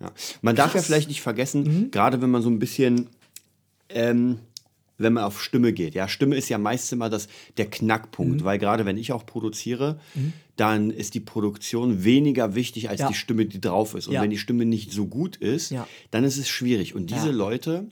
Ja. 0.00 0.12
Man 0.42 0.54
darf 0.54 0.66
ja 0.68 0.72
Krass. 0.74 0.82
Mhm. 0.82 0.86
vielleicht 0.92 1.08
nicht 1.08 1.22
vergessen, 1.22 1.90
gerade 1.90 2.20
wenn 2.22 2.30
man 2.30 2.42
so 2.42 2.50
ein 2.50 2.58
bisschen, 2.58 3.08
ähm, 3.88 4.38
wenn 4.98 5.12
man 5.14 5.24
auf 5.24 5.42
Stimme 5.42 5.72
geht. 5.72 5.94
Ja, 5.94 6.06
Stimme 6.08 6.36
ist 6.36 6.48
ja 6.48 6.58
meist 6.58 6.92
immer 6.92 7.10
das, 7.10 7.28
der 7.56 7.66
Knackpunkt, 7.66 8.40
Mhm. 8.40 8.44
weil 8.44 8.58
gerade 8.58 8.84
wenn 8.86 8.96
ich 8.96 9.12
auch 9.12 9.26
produziere, 9.26 9.98
dann 10.56 10.90
ist 10.90 11.14
die 11.14 11.20
Produktion 11.20 12.04
weniger 12.04 12.54
wichtig 12.54 12.88
als 12.88 13.00
Ja. 13.00 13.08
die 13.08 13.14
Stimme, 13.14 13.46
die 13.46 13.60
drauf 13.60 13.94
ist. 13.94 14.06
Und 14.06 14.14
Ja. 14.14 14.22
wenn 14.22 14.30
die 14.30 14.38
Stimme 14.38 14.64
nicht 14.64 14.92
so 14.92 15.06
gut 15.06 15.36
ist, 15.36 15.70
Ja. 15.70 15.88
dann 16.12 16.22
ist 16.24 16.36
es 16.38 16.48
schwierig. 16.48 16.94
Und 16.94 17.10
diese. 17.10 17.30
Leute 17.32 17.86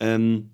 ähm, 0.00 0.50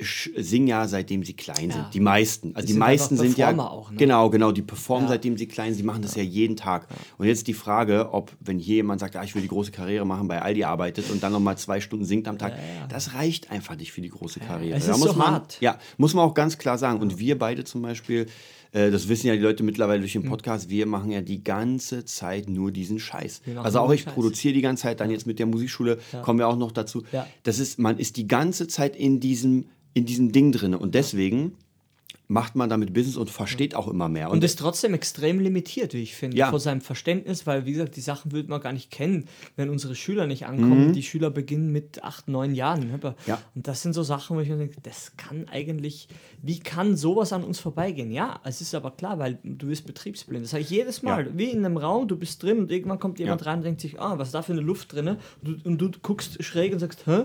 singen 0.00 0.68
ja 0.68 0.86
seitdem 0.86 1.24
sie 1.24 1.34
klein 1.34 1.70
sind. 1.70 1.72
Ja. 1.72 1.90
Die 1.92 2.00
meisten. 2.00 2.54
Also 2.54 2.66
Die 2.66 2.72
sind 2.72 2.78
meisten 2.78 3.16
sind 3.16 3.36
ja. 3.36 3.56
Auch, 3.58 3.90
ne? 3.90 3.96
Genau, 3.96 4.30
genau. 4.30 4.52
Die 4.52 4.62
performen 4.62 5.06
Ja. 5.06 5.14
seitdem 5.14 5.36
sie 5.36 5.48
klein 5.48 5.72
sind. 5.72 5.78
Die 5.78 5.86
machen 5.86 6.02
das 6.02 6.14
ja, 6.14 6.22
jeden 6.22 6.56
Tag. 6.56 6.86
Und 7.18 7.26
jetzt 7.26 7.48
die 7.48 7.54
Frage, 7.54 8.10
ob, 8.12 8.30
wenn 8.40 8.58
hier 8.60 8.76
jemand 8.76 9.00
sagt, 9.00 9.16
ah, 9.16 9.24
ich 9.24 9.34
will 9.34 9.42
die 9.42 9.48
große 9.48 9.72
Karriere 9.72 10.06
machen, 10.06 10.28
bei 10.28 10.40
Aldi 10.40 10.62
arbeitet 10.64 11.10
und 11.10 11.22
dann 11.22 11.32
nochmal 11.32 11.58
zwei 11.58 11.80
Stunden 11.80 12.04
singt 12.04 12.28
am 12.28 12.38
Tag, 12.38 12.54
das 12.88 13.14
reicht 13.14 13.50
einfach 13.50 13.76
nicht 13.76 13.90
für 13.92 14.00
die 14.00 14.08
große 14.10 14.38
Karriere. 14.40 14.76
es 14.78 14.86
Da 14.86 14.92
ist 14.92 14.98
muss 14.98 15.10
so 15.10 15.16
man, 15.18 15.30
hart. 15.32 15.60
Ja, 15.60 15.78
muss 15.96 16.14
man 16.14 16.24
auch 16.24 16.34
ganz 16.34 16.58
klar 16.58 16.78
sagen. 16.78 17.00
Und 17.00 17.18
wir 17.18 17.36
beide 17.38 17.64
zum 17.64 17.82
Beispiel, 17.82 18.26
äh, 18.72 18.90
das 18.90 19.08
wissen 19.08 19.26
ja 19.28 19.34
die 19.34 19.40
Leute 19.42 19.62
mittlerweile 19.62 20.00
durch 20.00 20.12
den 20.12 20.22
Mhm. 20.22 20.28
Podcast, 20.28 20.68
wir 20.70 20.86
machen 20.86 21.10
ja 21.10 21.20
die 21.22 21.42
ganze 21.44 22.04
Zeit 22.04 22.48
nur 22.48 22.70
diesen 22.72 22.98
Scheiß. 22.98 23.42
Also 23.56 23.80
auch 23.80 23.90
ich 23.92 24.02
Scheiß. 24.02 24.14
produziere 24.14 24.54
die 24.54 24.60
ganze 24.62 24.82
Zeit, 24.84 25.00
dann 25.00 25.10
jetzt 25.10 25.26
mit 25.26 25.38
der 25.38 25.46
Musikschule 25.46 25.98
kommen 26.22 26.38
wir 26.38 26.48
auch 26.48 26.56
noch 26.56 26.72
dazu. 26.72 27.02
Das 27.42 27.58
ist, 27.58 27.78
man 27.78 27.98
ist 27.98 28.16
die 28.16 28.26
ganze 28.28 28.68
Zeit 28.68 28.96
in 28.96 29.20
diesem, 29.20 29.66
in 29.94 30.04
diesem 30.06 30.32
Ding 30.32 30.52
drin. 30.52 30.74
Und 30.74 30.94
deswegen 30.94 31.52
macht 32.30 32.56
man 32.56 32.68
damit 32.68 32.92
Business 32.92 33.16
und 33.16 33.30
versteht 33.30 33.74
auch 33.74 33.88
immer 33.88 34.08
mehr. 34.10 34.30
Und 34.30 34.44
ist 34.44 34.58
trotzdem 34.58 34.92
extrem 34.92 35.40
limitiert, 35.40 35.94
wie 35.94 36.02
ich 36.02 36.14
finde, 36.14 36.36
Ja. 36.36 36.50
vor 36.50 36.60
seinem 36.60 36.82
Verständnis, 36.82 37.46
weil, 37.46 37.64
wie 37.64 37.72
gesagt, 37.72 37.96
die 37.96 38.02
Sachen 38.02 38.32
würde 38.32 38.50
man 38.50 38.60
gar 38.60 38.74
nicht 38.74 38.90
kennen, 38.90 39.24
wenn 39.56 39.70
unsere 39.70 39.94
Schüler 39.94 40.26
nicht 40.26 40.44
ankommen. 40.46 40.92
Die 40.92 41.02
Schüler 41.02 41.30
beginnen 41.30 41.72
mit 41.72 42.04
acht, 42.04 42.28
neun 42.28 42.54
Jahren. 42.54 42.88
ne? 42.88 43.00
Mhm. 43.02 43.14
Ja. 43.26 43.40
Und 43.54 43.66
das 43.66 43.80
sind 43.82 43.94
so 43.94 44.02
Sachen, 44.02 44.36
wo 44.36 44.40
ich 44.40 44.48
mir 44.50 44.58
denke, 44.58 44.76
das 44.82 45.16
kann 45.16 45.48
eigentlich, 45.48 46.08
wie 46.42 46.58
kann 46.60 46.96
sowas 46.96 47.32
an 47.32 47.44
uns 47.44 47.58
vorbeigehen? 47.60 48.12
Ja, 48.12 48.40
es 48.44 48.60
ist 48.60 48.74
aber 48.74 48.90
klar, 48.90 49.18
weil 49.18 49.38
du 49.42 49.68
bist 49.68 49.86
betriebsblind. 49.86 50.44
Das 50.44 50.50
sage 50.50 50.62
ich 50.64 50.70
jedes 50.70 51.02
Mal. 51.02 51.26
Ja. 51.28 51.32
Wie 51.34 51.50
in 51.50 51.64
einem 51.64 51.78
Raum, 51.78 52.08
du 52.08 52.16
bist 52.16 52.42
drin 52.42 52.58
und 52.58 52.70
irgendwann 52.70 52.98
kommt 52.98 53.18
jemand 53.18 53.46
rein 53.46 53.58
und 53.60 53.64
denkt 53.64 53.80
sich, 53.80 53.98
ah, 54.00 54.18
was 54.18 54.28
ist 54.28 54.34
da 54.34 54.42
für 54.42 54.52
eine 54.52 54.60
Luft 54.60 54.92
drin? 54.92 55.08
Und 55.08 55.18
du, 55.42 55.56
und 55.68 55.78
du 55.78 55.90
guckst 56.02 56.42
schräg 56.44 56.74
und 56.74 56.78
sagst, 56.80 57.06
hä? 57.06 57.22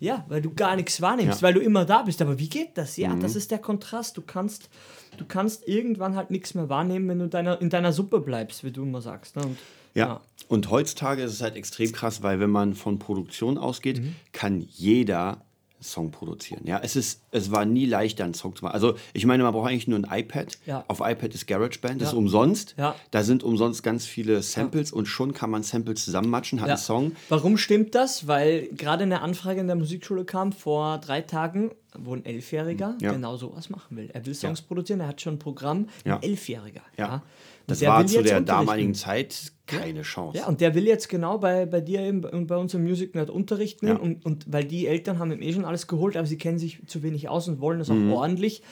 Ja, 0.00 0.24
weil 0.28 0.40
du 0.42 0.52
gar 0.54 0.76
nichts 0.76 1.00
wahrnimmst, 1.02 1.40
Ja. 1.40 1.46
weil 1.46 1.54
du 1.54 1.60
immer 1.60 1.84
da 1.84 2.02
bist. 2.02 2.20
Aber 2.22 2.38
wie 2.38 2.48
geht 2.48 2.76
das? 2.78 2.96
Ja, 2.96 3.10
Mhm. 3.14 3.20
das 3.20 3.36
ist 3.36 3.50
der 3.50 3.58
Kontrast. 3.58 4.16
Du 4.16 4.22
kannst, 4.22 4.70
du 5.18 5.24
kannst 5.26 5.68
irgendwann 5.68 6.16
halt 6.16 6.30
nichts 6.30 6.54
mehr 6.54 6.68
wahrnehmen, 6.70 7.06
wenn 7.08 7.18
du 7.18 7.28
deiner, 7.28 7.60
in 7.60 7.68
deiner 7.70 7.92
Suppe 7.92 8.20
bleibst, 8.20 8.64
wie 8.64 8.70
du 8.72 8.82
immer 8.82 9.02
sagst. 9.02 9.36
Ne? 9.36 9.42
Und, 9.44 9.58
Ja. 9.94 10.20
Und 10.48 10.70
heutzutage 10.70 11.22
ist 11.22 11.32
es 11.32 11.42
halt 11.42 11.54
extrem 11.56 11.92
krass, 11.92 12.22
weil 12.22 12.40
wenn 12.40 12.50
man 12.50 12.74
von 12.74 12.98
Produktion 12.98 13.58
ausgeht, 13.58 14.00
Mhm. 14.00 14.14
kann 14.32 14.60
jeder 14.70 15.42
Song 15.80 16.10
produzieren. 16.10 16.62
Ja, 16.66 16.80
es 16.82 16.96
ist, 16.96 17.22
es 17.30 17.50
war 17.50 17.64
nie 17.64 17.86
leichter, 17.86 18.24
einen 18.24 18.34
Song 18.34 18.54
zu 18.54 18.64
machen. 18.64 18.74
Also 18.74 18.94
ich 19.12 19.24
meine, 19.26 19.42
man 19.42 19.52
braucht 19.52 19.68
eigentlich 19.70 19.88
nur 19.88 19.98
ein 19.98 20.06
iPad. 20.20 20.58
Ja. 20.66 20.84
Auf 20.88 21.00
iPad 21.00 21.34
ist 21.34 21.46
GarageBand, 21.46 22.00
das 22.00 22.08
Ja. 22.08 22.12
ist 22.12 22.18
umsonst. 22.18 22.74
Ja. 22.78 22.94
Da 23.10 23.22
sind 23.22 23.42
umsonst 23.42 23.82
ganz 23.82 24.06
viele 24.06 24.42
Samples 24.42 24.92
und 24.92 25.06
schon 25.06 25.32
kann 25.32 25.50
man 25.50 25.62
Samples 25.62 26.04
zusammenmatchen, 26.04 26.60
hat 26.60 26.68
einen 26.68 26.78
Song. 26.78 27.12
Warum 27.28 27.56
stimmt 27.56 27.94
das? 27.94 28.26
Weil 28.26 28.68
gerade 28.68 29.04
eine 29.04 29.22
Anfrage 29.22 29.60
in 29.60 29.66
der 29.66 29.76
Musikschule 29.76 30.24
kam 30.24 30.52
vor 30.52 30.98
drei 30.98 31.22
Tagen, 31.22 31.70
wo 31.98 32.14
ein 32.14 32.24
Elfjähriger 32.24 32.96
Ja. 33.00 33.12
genau 33.12 33.36
sowas 33.36 33.68
machen 33.70 33.96
will. 33.96 34.10
Er 34.12 34.24
will 34.26 34.34
Songs 34.34 34.62
produzieren, 34.62 35.00
er 35.00 35.08
hat 35.08 35.20
schon 35.20 35.34
ein 35.34 35.38
Programm, 35.38 35.88
ein. 36.04 36.22
Elfjähriger. 36.22 36.82
Ja. 36.96 37.22
Das 37.66 37.80
war 37.82 38.06
zu 38.06 38.22
der 38.22 38.40
damaligen 38.40 38.94
Zeit 38.94 39.52
keine 39.66 40.02
Chance. 40.02 40.38
Ja, 40.38 40.46
und 40.48 40.60
der 40.60 40.74
will 40.74 40.86
jetzt 40.86 41.08
genau 41.08 41.38
bei, 41.38 41.64
bei 41.66 41.80
dir 41.80 42.00
eben 42.00 42.24
und 42.24 42.46
bei 42.48 42.56
uns 42.56 42.74
im 42.74 42.82
Music 42.82 43.14
Nerd 43.14 43.30
Unterricht 43.30 43.82
nehmen. 43.82 43.96
Ja. 43.96 44.02
Und, 44.02 44.26
und 44.26 44.52
weil 44.52 44.64
die 44.64 44.86
Eltern 44.86 45.18
haben 45.18 45.30
ihm 45.30 45.42
eh 45.42 45.52
schon 45.52 45.64
alles 45.64 45.86
geholt, 45.86 46.16
aber 46.16 46.26
sie 46.26 46.38
kennen 46.38 46.58
sich 46.58 46.80
zu 46.86 47.02
wenig 47.02 47.28
aus 47.28 47.46
und 47.48 47.60
wollen 47.60 47.78
das 47.78 47.88
auch 47.90 47.94
Mhm. 47.94 48.12
ordentlich, 48.12 48.62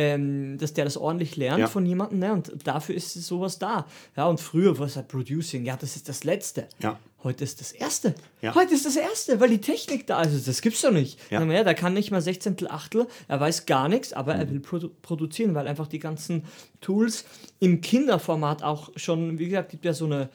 ähm, 0.00 0.58
dass 0.58 0.74
der 0.74 0.84
das 0.84 0.96
ordentlich 0.96 1.34
lernt 1.36 1.58
Ja. 1.58 1.66
von 1.66 1.84
jemandem. 1.84 2.20
Ne? 2.20 2.32
Und 2.32 2.52
dafür 2.64 2.94
ist 2.94 3.12
sowas 3.14 3.58
da. 3.58 3.84
Ja, 4.16 4.26
und 4.26 4.38
früher 4.38 4.78
war 4.78 4.86
es 4.86 4.94
halt 4.94 5.08
Producing, 5.08 5.64
ja, 5.64 5.76
das 5.76 5.96
ist 5.96 6.08
das 6.08 6.22
Letzte. 6.22 6.68
Ja. 6.80 7.00
Heute 7.24 7.42
ist 7.42 7.60
das 7.60 7.72
Erste. 7.72 8.14
Ja. 8.40 8.54
Heute 8.54 8.74
ist 8.74 8.86
das 8.86 8.94
Erste, 8.94 9.40
weil 9.40 9.48
die 9.50 9.60
Technik 9.60 10.06
da 10.06 10.22
ist. 10.22 10.46
Das 10.46 10.60
gibt's 10.62 10.82
doch 10.82 10.92
nicht. 10.92 11.18
Ja. 11.32 11.42
Ja. 11.44 11.52
Ja, 11.52 11.64
da 11.64 11.74
kann 11.74 11.94
nicht 11.94 12.12
mal 12.12 12.20
Sechzehntel, 12.20 12.68
Achtel, 12.70 13.08
er 13.26 13.40
weiß 13.40 13.66
gar 13.66 13.88
nichts, 13.88 14.12
aber 14.12 14.34
Mhm. 14.34 14.40
er 14.40 14.50
will 14.50 14.60
produ 14.60 14.90
produzieren, 15.02 15.56
weil 15.56 15.66
einfach 15.66 15.88
die 15.88 15.98
ganzen 15.98 16.44
Tools 16.80 17.24
im 17.58 17.80
Kinderformat 17.80 18.62
auch 18.62 18.90
schon, 18.94 19.40
wie 19.40 19.46
gesagt, 19.48 19.70
gibt 19.70 19.84
ja 19.84 19.94
so 19.94 20.04
eine, 20.04 20.28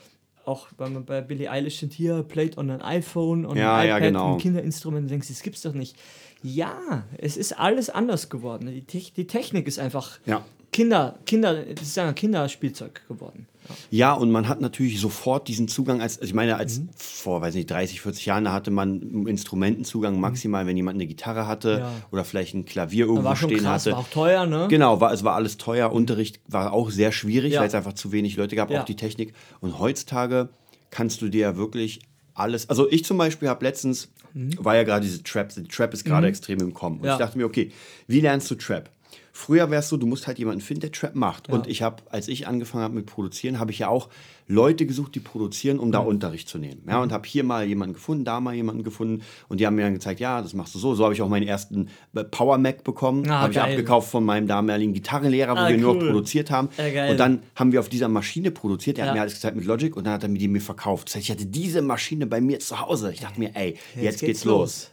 auch 0.46 0.68
bei, 0.76 0.90
bei 0.90 1.22
Billie 1.22 1.50
Eilish 1.50 1.80
sind 1.80 1.94
hier, 1.94 2.22
played 2.24 2.58
on 2.58 2.70
an 2.70 2.82
iPhone, 2.82 3.46
on 3.46 3.56
Ja, 3.56 3.78
an 3.78 3.88
ja, 3.88 3.98
iPad, 3.98 4.10
genau. 4.10 4.34
ein 4.34 4.40
Kinderinstrument, 4.40 5.06
du 5.06 5.10
denkst, 5.12 5.30
das 5.30 5.42
gibt's 5.42 5.62
doch 5.62 5.74
nicht. 5.74 5.96
Ja, 6.44 7.04
es 7.18 7.38
ist 7.38 7.58
alles 7.60 7.90
anders 7.90 8.30
geworden. 8.30 8.68
Die, 8.68 8.82
Tech- 8.84 9.14
die 9.16 9.28
Technik 9.28 9.68
ist 9.68 9.80
einfach 9.80 10.20
Ja. 10.26 10.44
Kinder, 10.72 11.16
Kinder, 11.28 11.64
das 11.66 11.84
ist 11.88 11.98
ein 12.00 12.16
Kinderspielzeug 12.16 13.08
geworden. 13.08 13.48
Ja. 13.70 13.76
Ja, 13.92 14.14
und 14.14 14.32
man 14.32 14.48
hat 14.50 14.60
natürlich 14.60 15.00
sofort 15.00 15.48
diesen 15.48 15.68
Zugang, 15.68 16.02
als, 16.02 16.18
also 16.18 16.26
ich 16.28 16.34
meine, 16.34 16.58
als 16.58 16.80
Mhm. 16.80 16.90
vor, 16.98 17.42
weiß 17.42 17.54
nicht, 17.54 17.70
30, 17.70 18.02
40 18.02 18.26
Jahren, 18.26 18.44
da 18.46 18.52
hatte 18.54 18.72
man 18.72 19.26
Instrumentenzugang 19.28 20.20
maximal, 20.20 20.66
wenn 20.66 20.76
jemand 20.76 20.96
eine 20.96 21.06
Gitarre 21.08 21.48
hatte 21.48 21.76
Mhm. 21.76 21.80
Ja. 21.82 21.92
oder 22.12 22.24
vielleicht 22.26 22.56
ein 22.56 22.66
Klavier 22.66 23.06
irgendwo 23.06 23.24
War 23.24 23.36
schon 23.36 23.50
stehen 23.52 23.62
krass, 23.64 23.84
hatte. 23.86 23.92
war 23.92 24.00
auch 24.00 24.08
teuer, 24.10 24.46
ne? 24.48 24.68
Genau, 24.70 25.00
war, 25.00 25.14
es 25.14 25.24
war 25.24 25.36
alles 25.36 25.58
teuer. 25.58 25.92
Unterricht 25.94 26.40
war 26.48 26.74
auch 26.74 26.90
sehr 26.90 27.12
schwierig, 27.12 27.54
Ja. 27.54 27.62
weil 27.62 27.68
es 27.68 27.76
einfach 27.76 27.94
zu 27.94 28.12
wenig 28.12 28.36
Leute 28.36 28.56
gab, 28.56 28.72
auch 28.72 28.84
die 28.84 28.96
Technik. 28.96 29.34
Und 29.62 29.78
heutzutage 29.80 30.50
kannst 30.90 31.22
du 31.22 31.30
dir 31.30 31.42
ja 31.42 31.56
wirklich 31.56 32.00
alles. 32.34 32.70
Also 32.70 32.90
ich 32.92 33.04
zum 33.06 33.18
Beispiel 33.18 33.50
habe 33.50 33.64
letztens, 33.66 34.10
war 34.34 34.76
ja 34.76 34.84
gerade 34.84 35.06
diese 35.06 35.22
Trap, 35.24 35.50
die 35.56 35.64
Trap 35.64 35.94
ist 35.94 36.04
gerade 36.06 36.28
extrem 36.28 36.60
im 36.60 36.74
Kommen. 36.74 36.98
Und 36.98 37.02
Mhm. 37.04 37.08
Ja. 37.08 37.14
ich 37.14 37.20
dachte 37.20 37.38
mir, 37.38 37.46
okay, 37.46 37.72
wie 38.08 38.20
lernst 38.22 38.50
du 38.50 38.56
Trap? 38.56 38.90
Früher 39.36 39.70
wärst 39.72 39.92
du, 39.92 39.98
du 39.98 40.06
musst 40.06 40.28
halt 40.28 40.38
jemanden 40.38 40.62
finden, 40.62 40.82
der 40.82 40.92
Trap 40.92 41.16
macht. 41.16 41.50
Und 41.50 41.66
ich 41.68 41.82
habe, 41.82 42.04
als 42.12 42.28
ich 42.28 42.46
angefangen 42.48 42.84
habe 42.84 42.94
mit 42.96 43.08
Produzieren, 43.08 43.60
habe 43.60 43.72
ich 43.72 43.80
ja 43.80 43.88
auch 43.88 44.10
Leute 44.48 44.86
gesucht, 44.86 45.16
die 45.16 45.20
produzieren, 45.20 45.80
um 45.80 45.92
da 45.92 46.00
Unterricht 46.00 46.50
zu 46.50 46.58
nehmen. 46.58 46.84
Ja, 46.88 47.02
und 47.02 47.12
habe 47.12 47.28
hier 47.28 47.44
mal 47.44 47.66
jemanden 47.66 47.94
gefunden, 47.94 48.26
da 48.26 48.40
mal 48.40 48.54
jemanden 48.54 48.84
gefunden. 48.84 49.22
Und 49.50 49.60
die 49.60 49.66
haben 49.68 49.76
mir 49.76 49.84
dann 49.84 49.94
gezeigt, 49.94 50.20
ja, 50.20 50.42
das 50.42 50.54
machst 50.54 50.76
du 50.76 50.80
so. 50.80 50.96
So 50.96 51.04
habe 51.06 51.14
ich 51.14 51.22
auch 51.22 51.30
meinen 51.30 51.48
ersten 51.48 51.88
äh, 52.16 52.24
Power 52.24 52.58
Mac 52.58 52.84
bekommen. 52.84 53.30
Ah, 53.30 53.42
habe 53.42 53.54
ich 53.54 53.60
abgekauft 53.62 54.10
von 54.12 54.24
meinem 54.26 54.48
damaligen 54.48 54.94
Gitarrenlehrer, 54.94 55.54
wo 55.56 55.60
Ah, 55.60 55.70
wir 55.70 55.78
nur 55.78 55.96
cool. 55.96 56.08
produziert 56.08 56.52
haben. 56.52 56.70
Geil. 56.78 57.12
und 57.12 57.18
dann 57.20 57.44
haben 57.56 57.72
wir 57.72 57.80
auf 57.80 57.90
dieser 57.90 58.08
Maschine 58.08 58.52
produziert. 58.52 58.98
Er 58.98 59.06
Ja. 59.06 59.10
hat 59.12 59.16
mir 59.16 59.22
alles 59.22 59.34
gezeigt 59.36 59.56
mit 59.56 59.66
Logic 59.66 59.96
und 59.96 60.06
dann 60.06 60.14
hat 60.14 60.24
er 60.24 60.30
mir 60.30 60.40
die 60.40 60.48
mir 60.48 60.62
verkauft. 60.62 61.08
Das 61.08 61.16
heißt, 61.16 61.26
ich 61.26 61.32
hatte 61.32 61.46
diese 61.46 61.82
Maschine 61.82 62.28
bei 62.28 62.42
mir 62.42 62.60
zu 62.60 62.80
Hause. 62.80 63.12
Ich 63.14 63.22
dachte 63.22 63.40
mir, 63.40 63.52
ey, 63.56 63.78
jetzt, 63.96 64.20
geht's 64.20 64.20
geht's 64.20 64.46
los. 64.46 64.92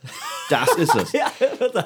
Das 0.49 0.69
ist 0.77 0.95
es. 0.95 1.13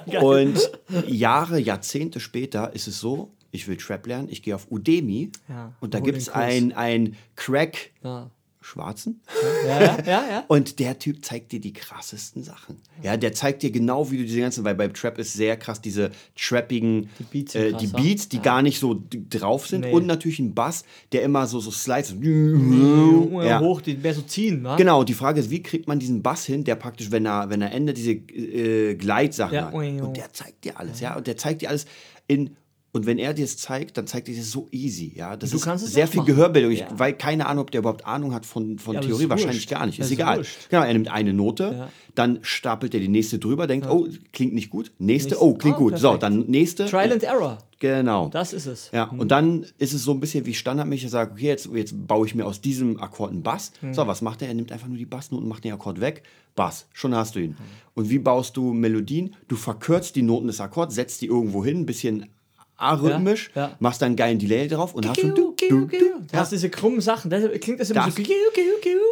Ja. 0.06 0.20
Und 0.20 0.70
Jahre, 1.06 1.58
Jahrzehnte 1.58 2.20
später 2.20 2.72
ist 2.74 2.86
es 2.88 3.00
so, 3.00 3.30
ich 3.54 3.68
will 3.68 3.76
Trap 3.76 4.06
lernen, 4.06 4.28
ich 4.30 4.42
gehe 4.42 4.54
auf 4.54 4.66
Udemy 4.70 5.30
Ja, 5.48 5.72
und 5.80 5.94
da 5.94 6.00
gibt 6.00 6.18
es 6.18 6.24
den 6.26 6.32
Kurs. 6.34 6.44
ein, 6.44 6.72
ein 6.72 7.16
Crack 7.36 7.90
Ja. 8.02 8.30
Schwarzen. 8.60 9.20
Ja, 9.68 10.02
ja. 10.06 10.44
Und 10.48 10.78
der 10.78 10.98
Typ 10.98 11.22
zeigt 11.22 11.52
dir 11.52 11.60
die 11.60 11.74
krassesten 11.74 12.42
Sachen. 12.42 12.76
Ja, 13.02 13.18
der 13.18 13.34
zeigt 13.34 13.62
dir 13.62 13.70
genau, 13.70 14.10
wie 14.10 14.16
du 14.16 14.22
diese 14.24 14.40
ganzen, 14.40 14.64
weil 14.64 14.74
beim 14.74 14.94
Trap 14.94 15.18
ist 15.18 15.34
sehr 15.34 15.58
krass 15.58 15.82
diese 15.82 16.10
trappigen, 16.34 17.10
Die 17.18 17.24
Beats 17.24 17.54
äh, 17.54 17.74
die. 17.74 17.88
Beats, 17.88 18.30
die 18.30 18.38
gar 18.40 18.62
nicht 18.62 18.80
so 18.80 19.02
drauf 19.28 19.66
sind 19.66 19.82
Nee. 19.82 19.92
und 19.92 20.06
natürlich 20.06 20.38
ein 20.38 20.54
Bass, 20.54 20.84
der 21.12 21.24
immer 21.24 21.46
so, 21.46 21.60
so 21.60 21.70
slides. 21.70 22.14
Ja. 22.22 23.60
Hoch, 23.60 23.82
die 23.82 23.96
mehr 23.98 24.14
so 24.14 24.22
ziehen, 24.22 24.64
wa? 24.64 24.76
Genau, 24.76 25.04
die 25.04 25.12
Frage 25.14 25.40
ist, 25.40 25.50
wie 25.50 25.62
kriegt 25.62 25.86
man 25.86 25.98
diesen 25.98 26.22
Bass 26.22 26.46
hin, 26.46 26.64
der 26.64 26.76
praktisch, 26.76 27.10
wenn 27.10 27.26
er, 27.26 27.50
wenn 27.50 27.60
er 27.60 27.70
endet, 27.70 27.98
diese 27.98 28.12
äh, 28.12 28.94
Gleitsachen 28.94 29.54
Ja. 29.54 29.66
hat. 29.66 29.74
Und 29.74 30.16
der 30.16 30.32
zeigt 30.32 30.64
dir 30.64 30.80
alles, 30.80 31.00
ja. 31.00 31.16
Und 31.16 31.26
der 31.26 31.36
zeigt 31.36 31.60
dir 31.60 31.68
alles 31.68 31.84
in. 32.28 32.56
Und 32.94 33.06
wenn 33.06 33.18
er 33.18 33.34
dir 33.34 33.44
es 33.44 33.56
zeigt, 33.56 33.98
dann 33.98 34.06
zeigt 34.06 34.28
er 34.28 34.34
dir 34.34 34.40
es 34.40 34.50
so 34.52 34.68
easy, 34.70 35.12
ja. 35.16 35.36
Das 35.36 35.50
du 35.50 35.56
ist 35.56 35.64
kannst 35.64 35.84
es 35.84 35.92
sehr 35.92 36.06
viel 36.06 36.20
machen. 36.20 36.28
Gehörbildung. 36.28 36.70
Ich 36.70 36.78
Ja. 36.80 36.96
weiß 36.96 37.16
keine 37.18 37.46
Ahnung, 37.46 37.62
ob 37.64 37.70
der 37.72 37.80
überhaupt 37.80 38.06
Ahnung 38.06 38.32
hat 38.32 38.46
von, 38.46 38.78
von 38.78 38.94
Ja, 38.94 39.00
Theorie. 39.00 39.28
Wahrscheinlich 39.28 39.66
gar 39.68 39.84
nicht. 39.84 39.98
Das 39.98 40.06
Ist 40.06 40.12
ist 40.12 40.18
egal. 40.18 40.38
wurscht. 40.38 40.70
Genau, 40.70 40.82
er 40.84 40.92
nimmt 40.92 41.08
eine 41.10 41.32
Note, 41.32 41.74
Ja. 41.76 41.88
dann 42.14 42.38
stapelt 42.42 42.94
er 42.94 43.00
die 43.00 43.08
nächste 43.08 43.38
drüber, 43.40 43.66
denkt, 43.66 43.88
oh, 43.90 44.06
klingt 44.32 44.54
nicht 44.54 44.70
gut. 44.70 44.92
Nächste, 44.98 45.30
Nächste. 45.30 45.42
oh, 45.44 45.54
klingt 45.54 45.74
Ah, 45.76 45.78
gut. 45.80 45.98
So, 45.98 46.02
perfekt. 46.16 46.22
dann 46.22 46.40
nächste. 46.46 46.86
Trial 46.86 47.12
and 47.12 47.22
Error. 47.24 47.58
Genau. 47.80 48.28
Das 48.28 48.52
ist 48.52 48.66
es. 48.66 48.90
Ja, 48.92 49.04
und 49.10 49.28
dann 49.30 49.66
ist 49.78 49.92
es 49.92 50.04
so 50.04 50.12
ein 50.12 50.20
bisschen 50.20 50.46
wie 50.46 50.54
standardmäßig, 50.54 51.06
ich 51.06 51.10
sage, 51.10 51.32
okay, 51.32 51.46
jetzt, 51.48 51.68
jetzt 51.74 52.06
baue 52.06 52.26
ich 52.26 52.34
mir 52.36 52.46
aus 52.46 52.60
diesem 52.60 52.98
Akkord 53.00 53.32
einen 53.32 53.42
Bass. 53.42 53.72
So, 53.92 54.06
was 54.06 54.22
macht 54.22 54.40
er? 54.40 54.48
Er 54.48 54.54
nimmt 54.54 54.70
einfach 54.72 54.86
nur 54.88 54.96
die 54.96 55.04
Bassnoten, 55.04 55.48
macht 55.48 55.64
den 55.64 55.72
Akkord 55.72 56.00
weg. 56.00 56.22
Bass, 56.54 56.86
schon 56.92 57.14
hast 57.14 57.34
du 57.34 57.40
ihn. 57.40 57.56
Und 57.94 58.08
wie 58.08 58.20
baust 58.20 58.56
du 58.56 58.72
Melodien? 58.72 59.34
Du 59.48 59.56
verkürzt 59.56 60.14
die 60.14 60.22
Noten 60.22 60.46
des 60.46 60.60
Akkords, 60.60 60.94
setzt 60.94 61.20
die 61.22 61.26
irgendwo 61.26 61.64
hin, 61.64 61.80
ein 61.80 61.86
bisschen 61.86 62.26
arrhythmisch, 62.76 63.50
Ja, 63.54 63.68
ja. 63.68 63.76
machst 63.78 64.02
dann 64.02 64.06
einen 64.06 64.16
geilen 64.16 64.38
Delay 64.38 64.68
drauf 64.68 64.94
und 64.94 65.06
hast 65.08 65.20
so, 65.20 65.28
Du 65.28 65.54
du, 65.68 65.86
du, 65.86 65.86
du, 65.86 65.96
hast 66.32 66.52
diese 66.52 66.70
krummen 66.70 67.00
Sachen. 67.00 67.30
Das 67.30 67.42
klingt 67.60 67.80
das 67.80 67.90
immer 67.90 68.04
Das- 68.06 68.14
so. 68.16 68.22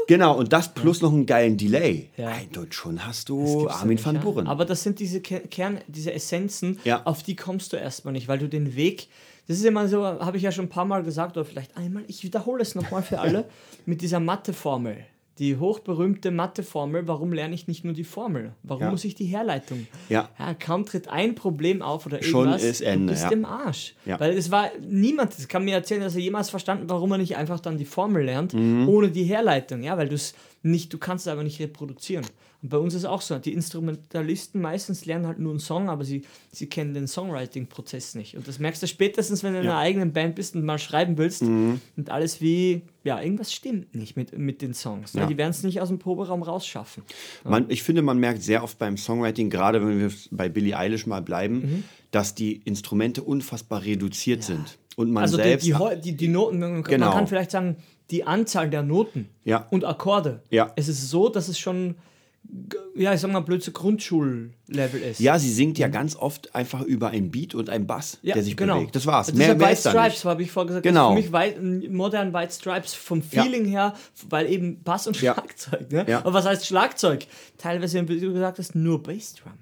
Genau, 0.09 0.37
und 0.39 0.53
das 0.53 0.73
plus 0.75 1.01
noch 1.01 1.13
einen 1.13 1.27
geilen 1.27 1.57
Delay. 1.57 2.11
Ja. 2.17 2.33
Und 2.57 2.75
schon 2.75 3.07
hast 3.07 3.29
du 3.29 3.67
ja 3.67 3.75
Armin 3.75 3.95
nicht, 3.97 4.05
van. 4.07 4.21
Buren. 4.21 4.47
Aber 4.47 4.65
das 4.65 4.83
sind 4.83 4.99
diese 4.99 5.21
Ke- 5.21 5.41
Kern, 5.51 5.79
diese 5.87 6.13
Essenzen, 6.13 6.79
Ja. 6.85 7.03
auf 7.05 7.23
die 7.23 7.37
kommst 7.37 7.73
du 7.73 7.77
erstmal 7.77 8.13
nicht, 8.13 8.29
weil 8.29 8.39
du 8.39 8.49
den 8.49 8.75
Weg, 8.77 9.09
das 9.49 9.59
ist 9.59 9.65
immer 9.65 9.89
so, 9.89 10.05
habe 10.05 10.37
ich 10.37 10.43
ja 10.43 10.53
schon 10.53 10.67
ein 10.67 10.71
paar 10.71 10.85
Mal 10.85 11.03
gesagt, 11.03 11.37
oder 11.37 11.45
vielleicht 11.45 11.77
einmal, 11.77 12.05
ich 12.09 12.23
wiederhole 12.25 12.63
es 12.63 12.75
nochmal 12.75 13.03
für 13.03 13.21
alle, 13.21 13.49
mit 13.87 14.03
dieser 14.03 14.21
Matheformel. 14.21 14.97
Die 15.39 15.57
hochberühmte 15.57 16.31
Matheformel, 16.31 17.09
warum 17.09 17.33
lerne 17.33 17.55
ich 17.55 17.67
nicht 17.67 17.85
nur 17.85 17.95
die 17.95 18.05
Formel? 18.05 18.53
Warum 18.63 18.83
Ja. 18.85 18.91
muss 18.91 19.05
ich 19.05 19.15
die 19.15 19.25
Herleitung? 19.25 19.87
Ja. 20.11 20.29
kaum 20.61 20.85
tritt 20.85 21.09
ein 21.09 21.35
Problem 21.35 21.81
auf 21.81 22.05
oder 22.07 22.23
Schon 22.23 22.41
irgendwas, 22.49 22.63
ist 22.63 22.81
Ende, 22.83 23.07
du 23.07 23.13
bist 23.13 23.25
ja. 23.25 23.31
im 23.31 23.45
Arsch. 23.47 23.95
Ja. 24.05 24.21
Weil 24.21 24.33
es 24.37 24.51
war, 24.51 24.71
niemand 24.87 25.33
das 25.37 25.49
kann 25.49 25.65
mir 25.65 25.75
erzählen, 25.75 26.03
dass 26.03 26.15
er 26.15 26.21
jemals 26.21 26.51
verstanden, 26.51 26.85
warum 26.89 27.11
er 27.13 27.19
nicht 27.19 27.37
einfach 27.37 27.61
dann 27.61 27.79
die 27.79 27.87
Formel 27.87 28.25
lernt, 28.25 28.53
Mhm. 28.53 28.89
ohne 28.89 29.11
die 29.11 29.25
Herleitung. 29.25 29.83
Ja, 29.83 29.97
weil 29.97 30.09
du 30.09 30.15
es 30.17 30.35
nicht, 30.63 30.93
du 30.93 30.99
kannst 30.99 31.27
es 31.27 31.33
aber 31.33 31.43
nicht 31.43 31.59
reproduzieren. 31.61 32.27
Und 32.63 32.69
bei 32.69 32.79
uns 32.79 32.95
ist 32.95 33.01
es 33.01 33.05
auch 33.07 33.21
so, 33.23 33.39
die 33.39 33.53
Instrumentalisten 33.53 34.61
meistens 34.61 35.05
lernen 35.05 35.27
halt 35.27 35.39
nur 35.41 35.51
einen 35.51 35.59
Song, 35.59 35.89
aber 35.89 36.05
sie, 36.05 36.23
sie 36.53 36.69
kennen 36.69 36.95
den 36.95 37.09
Songwriting-Prozess 37.09 38.15
nicht. 38.15 38.37
Und 38.37 38.47
das 38.47 38.59
merkst 38.59 38.83
du 38.83 38.87
spätestens, 38.87 39.43
wenn 39.43 39.53
du 39.55 39.61
in 39.61 39.67
einer 39.67 39.79
eigenen 39.79 40.13
Band 40.13 40.37
bist 40.37 40.55
und 40.55 40.65
mal 40.65 40.79
schreiben 40.79 41.19
willst 41.19 41.43
Mhm. 41.43 41.81
und 41.97 42.11
alles 42.11 42.41
wie, 42.41 42.83
ja, 43.05 43.21
irgendwas 43.21 43.53
stimmt 43.53 43.95
nicht 43.95 44.17
mit, 44.17 44.37
mit 44.39 44.63
den 44.63 44.75
Songs. 44.75 45.13
Ja. 45.15 45.23
Ja. 45.23 45.27
Die 45.27 45.37
werden 45.37 45.51
es 45.51 45.63
nicht 45.65 45.81
aus 45.81 45.89
dem 45.89 45.99
Proberaum 45.99 46.43
rausschaffen. 46.43 47.03
Man, 47.45 47.67
ich 47.69 47.83
finde, 47.83 48.03
man 48.03 48.19
merkt 48.19 48.43
sehr 48.43 48.63
oft 48.63 48.79
beim 48.79 48.97
Songwriting, 48.97 49.51
gerade 49.51 49.85
wenn 49.85 49.99
wir 49.99 50.11
bei 50.31 50.49
Billie 50.49 50.77
Eilish 50.77 51.07
mal 51.07 51.21
bleiben, 51.23 51.55
Mhm. 51.61 51.85
dass 52.13 52.35
die 52.35 52.57
Instrumente 52.65 53.23
unfassbar 53.23 53.85
reduziert 53.85 54.45
sind. 54.45 54.79
Und 54.97 55.11
man 55.11 55.23
Also 55.23 55.37
die, 55.39 55.43
selbst. 55.45 55.67
die, 55.67 55.75
Heu- 55.75 55.97
die, 55.97 56.17
die 56.17 56.29
Noten, 56.29 56.59
man, 56.59 56.83
Genau. 56.85 57.07
man 57.07 57.15
kann 57.17 57.27
vielleicht 57.27 57.51
sagen, 57.51 57.77
die 58.11 58.25
Anzahl 58.25 58.69
der 58.71 58.83
Noten 58.83 59.31
und 59.71 59.85
Akkorde. 59.85 60.43
Ja. 60.51 60.73
Es 60.77 60.87
ist 60.89 61.09
so, 61.09 61.29
dass 61.31 61.49
es 61.49 61.59
schon, 61.59 61.95
ja, 62.95 63.15
ich 63.15 63.21
sag 63.21 63.31
mal, 63.33 63.41
blöd 63.41 63.63
so 63.63 63.73
Grundschullevel 63.73 65.01
ist. 65.01 65.21
ja, 65.21 65.39
sie 65.39 65.51
singt 65.51 65.79
ja 65.79 65.89
ganz 65.89 66.17
oft 66.17 66.55
einfach 66.55 66.83
über 66.83 67.09
ein 67.11 67.31
Beat 67.31 67.55
und 67.55 67.71
ein 67.71 67.87
Bass, 67.87 68.19
Ja, 68.23 68.35
der 68.35 68.43
sich 68.43 68.57
genau. 68.57 68.77
bewegt. 68.79 68.97
Das 68.97 69.07
war's. 69.07 69.29
Das 69.29 69.37
Mehr 69.37 69.49
ja 69.49 69.55
mehr 69.55 69.69
White 69.69 69.79
ist 69.79 69.89
Stripes, 69.89 70.25
habe 70.25 70.43
ich 70.43 70.51
vorher 70.51 70.67
gesagt. 70.69 70.83
Genau. 70.85 71.15
Das 71.15 71.25
ist 71.25 71.31
für 71.31 71.61
mich 71.61 71.91
modern 71.91 72.33
White 72.35 72.53
Stripes 72.53 72.95
vom 72.95 73.23
Ja. 73.31 73.43
Feeling 73.43 73.65
her, 73.65 73.95
weil 74.29 74.51
eben 74.53 74.83
Bass 74.83 75.07
und 75.07 75.21
Ja. 75.21 75.35
Schlagzeug. 75.35 75.91
Ne? 75.91 76.05
Ja. 76.09 76.21
Und 76.21 76.35
was 76.35 76.45
heißt 76.45 76.67
Schlagzeug? 76.67 77.27
Teilweise, 77.59 78.07
wie 78.09 78.21
du 78.21 78.33
gesagt 78.33 78.59
hast, 78.59 78.75
nur 78.75 79.03
Bassdrum. 79.03 79.53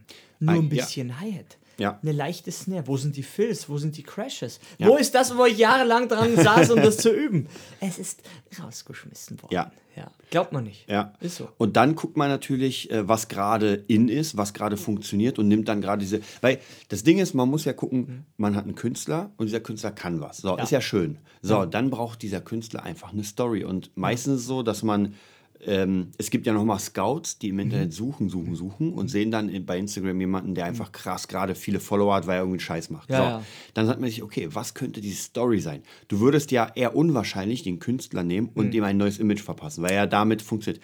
Nur 0.41 0.55
ein 0.55 0.63
ja. 0.71 0.85
bisschen 0.85 1.21
Hi-Hat. 1.21 1.59
Ja. 1.81 1.99
Eine 2.03 2.13
leichte 2.13 2.53
Snare. 2.53 2.87
Wo 2.87 2.97
sind 2.99 3.17
die 3.17 3.23
Fills? 3.23 3.69
Wo 3.69 3.79
sind 3.79 3.97
die 3.97 4.03
Crashes? 4.03 4.61
Ja. 4.79 4.89
Wo 4.89 4.97
ist 4.97 5.15
das, 5.15 5.37
wo 5.37 5.47
ich 5.47 5.57
jahrelang 5.57 6.09
dran 6.09 6.37
saß, 6.37 6.71
um 6.71 6.83
das 6.83 6.99
zu 6.99 7.11
üben? 7.11 7.49
Es 7.81 7.99
ist 7.99 8.23
rausgeschmissen 8.63 9.43
worden. 9.43 9.55
Ja. 9.55 9.73
ja. 9.97 10.11
Glaubt 10.31 10.53
man 10.53 10.65
nicht. 10.65 10.87
Ja. 10.89 11.15
Ist 11.21 11.37
so. 11.37 11.49
Und 11.57 11.77
dann 11.77 11.95
guckt 11.95 12.19
man 12.19 12.29
natürlich, 12.29 12.91
äh, 12.91 13.09
was 13.09 13.29
gerade 13.29 13.83
in 13.89 14.09
ist, 14.09 14.37
was 14.37 14.53
gerade 14.53 14.77
funktioniert 14.77 15.39
und 15.39 15.49
nimmt 15.49 15.69
dann 15.69 15.81
gerade 15.81 16.01
diese. 16.01 16.21
Weil 16.43 16.59
das 16.91 17.03
Ding 17.03 17.19
ist, 17.19 17.33
man 17.33 17.49
muss 17.49 17.65
ja 17.65 17.73
gucken, 17.73 18.27
man 18.37 18.57
hat 18.57 18.65
einen 18.65 18.75
Künstler 18.75 19.31
und 19.39 19.47
dieser 19.47 19.61
Künstler 19.61 19.91
kann 19.91 20.21
was. 20.21 20.39
So, 20.39 20.57
ist 20.59 20.71
ja 20.71 20.83
schön. 20.83 21.19
So, 21.41 21.65
dann 21.65 21.89
braucht 21.89 22.21
dieser 22.21 22.43
Künstler 22.43 22.83
einfach 22.83 23.15
eine 23.15 23.25
Story. 23.25 23.65
Und 23.65 23.91
meistens 23.97 24.45
so, 24.45 24.63
dass 24.63 24.83
man. 24.83 25.15
Ähm, 25.67 26.09
es 26.19 26.31
gibt 26.31 26.47
ja 26.47 26.52
noch 26.52 26.64
mal 26.64 26.79
Scouts, 26.79 27.38
die 27.38 27.49
im 27.50 27.57
Mhm. 27.57 27.61
Internet 27.61 27.93
suchen, 27.93 28.29
suchen, 28.31 28.55
suchen 28.55 28.93
und 28.95 29.09
sehen 29.09 29.31
dann 29.31 29.50
bei 29.67 29.79
Instagram 29.79 30.19
jemanden, 30.21 30.55
der 30.55 30.64
einfach 30.64 30.90
krass 30.93 31.29
gerade 31.29 31.55
viele 31.55 31.81
Follower 31.81 32.14
hat, 32.14 32.26
weil 32.26 32.37
er 32.37 32.40
irgendwie 32.40 32.55
einen 32.57 32.61
Scheiß 32.61 32.90
macht. 32.90 33.11
Ja, 33.11 33.17
so. 33.17 33.23
ja. 33.23 33.43
Dann 33.75 33.87
sagt 33.87 34.00
man 34.00 34.09
sich, 34.09 34.23
okay, 34.23 34.49
was 34.52 34.75
könnte 34.75 35.00
die 35.00 35.12
Story 35.12 35.61
sein? 35.61 35.83
Du 36.09 36.21
würdest 36.21 36.50
ja 36.50 36.71
eher 36.75 36.97
unwahrscheinlich 36.97 37.62
den 37.62 37.79
Künstler 37.79 38.23
nehmen 38.23 38.50
und 38.55 38.67
Mhm. 38.67 38.71
dem 38.71 38.85
ein 38.85 38.97
neues 38.97 39.19
Image 39.19 39.40
verpassen, 39.43 39.83
weil 39.83 39.93
er 39.93 40.07
damit 40.07 40.40
funktioniert. 40.43 40.83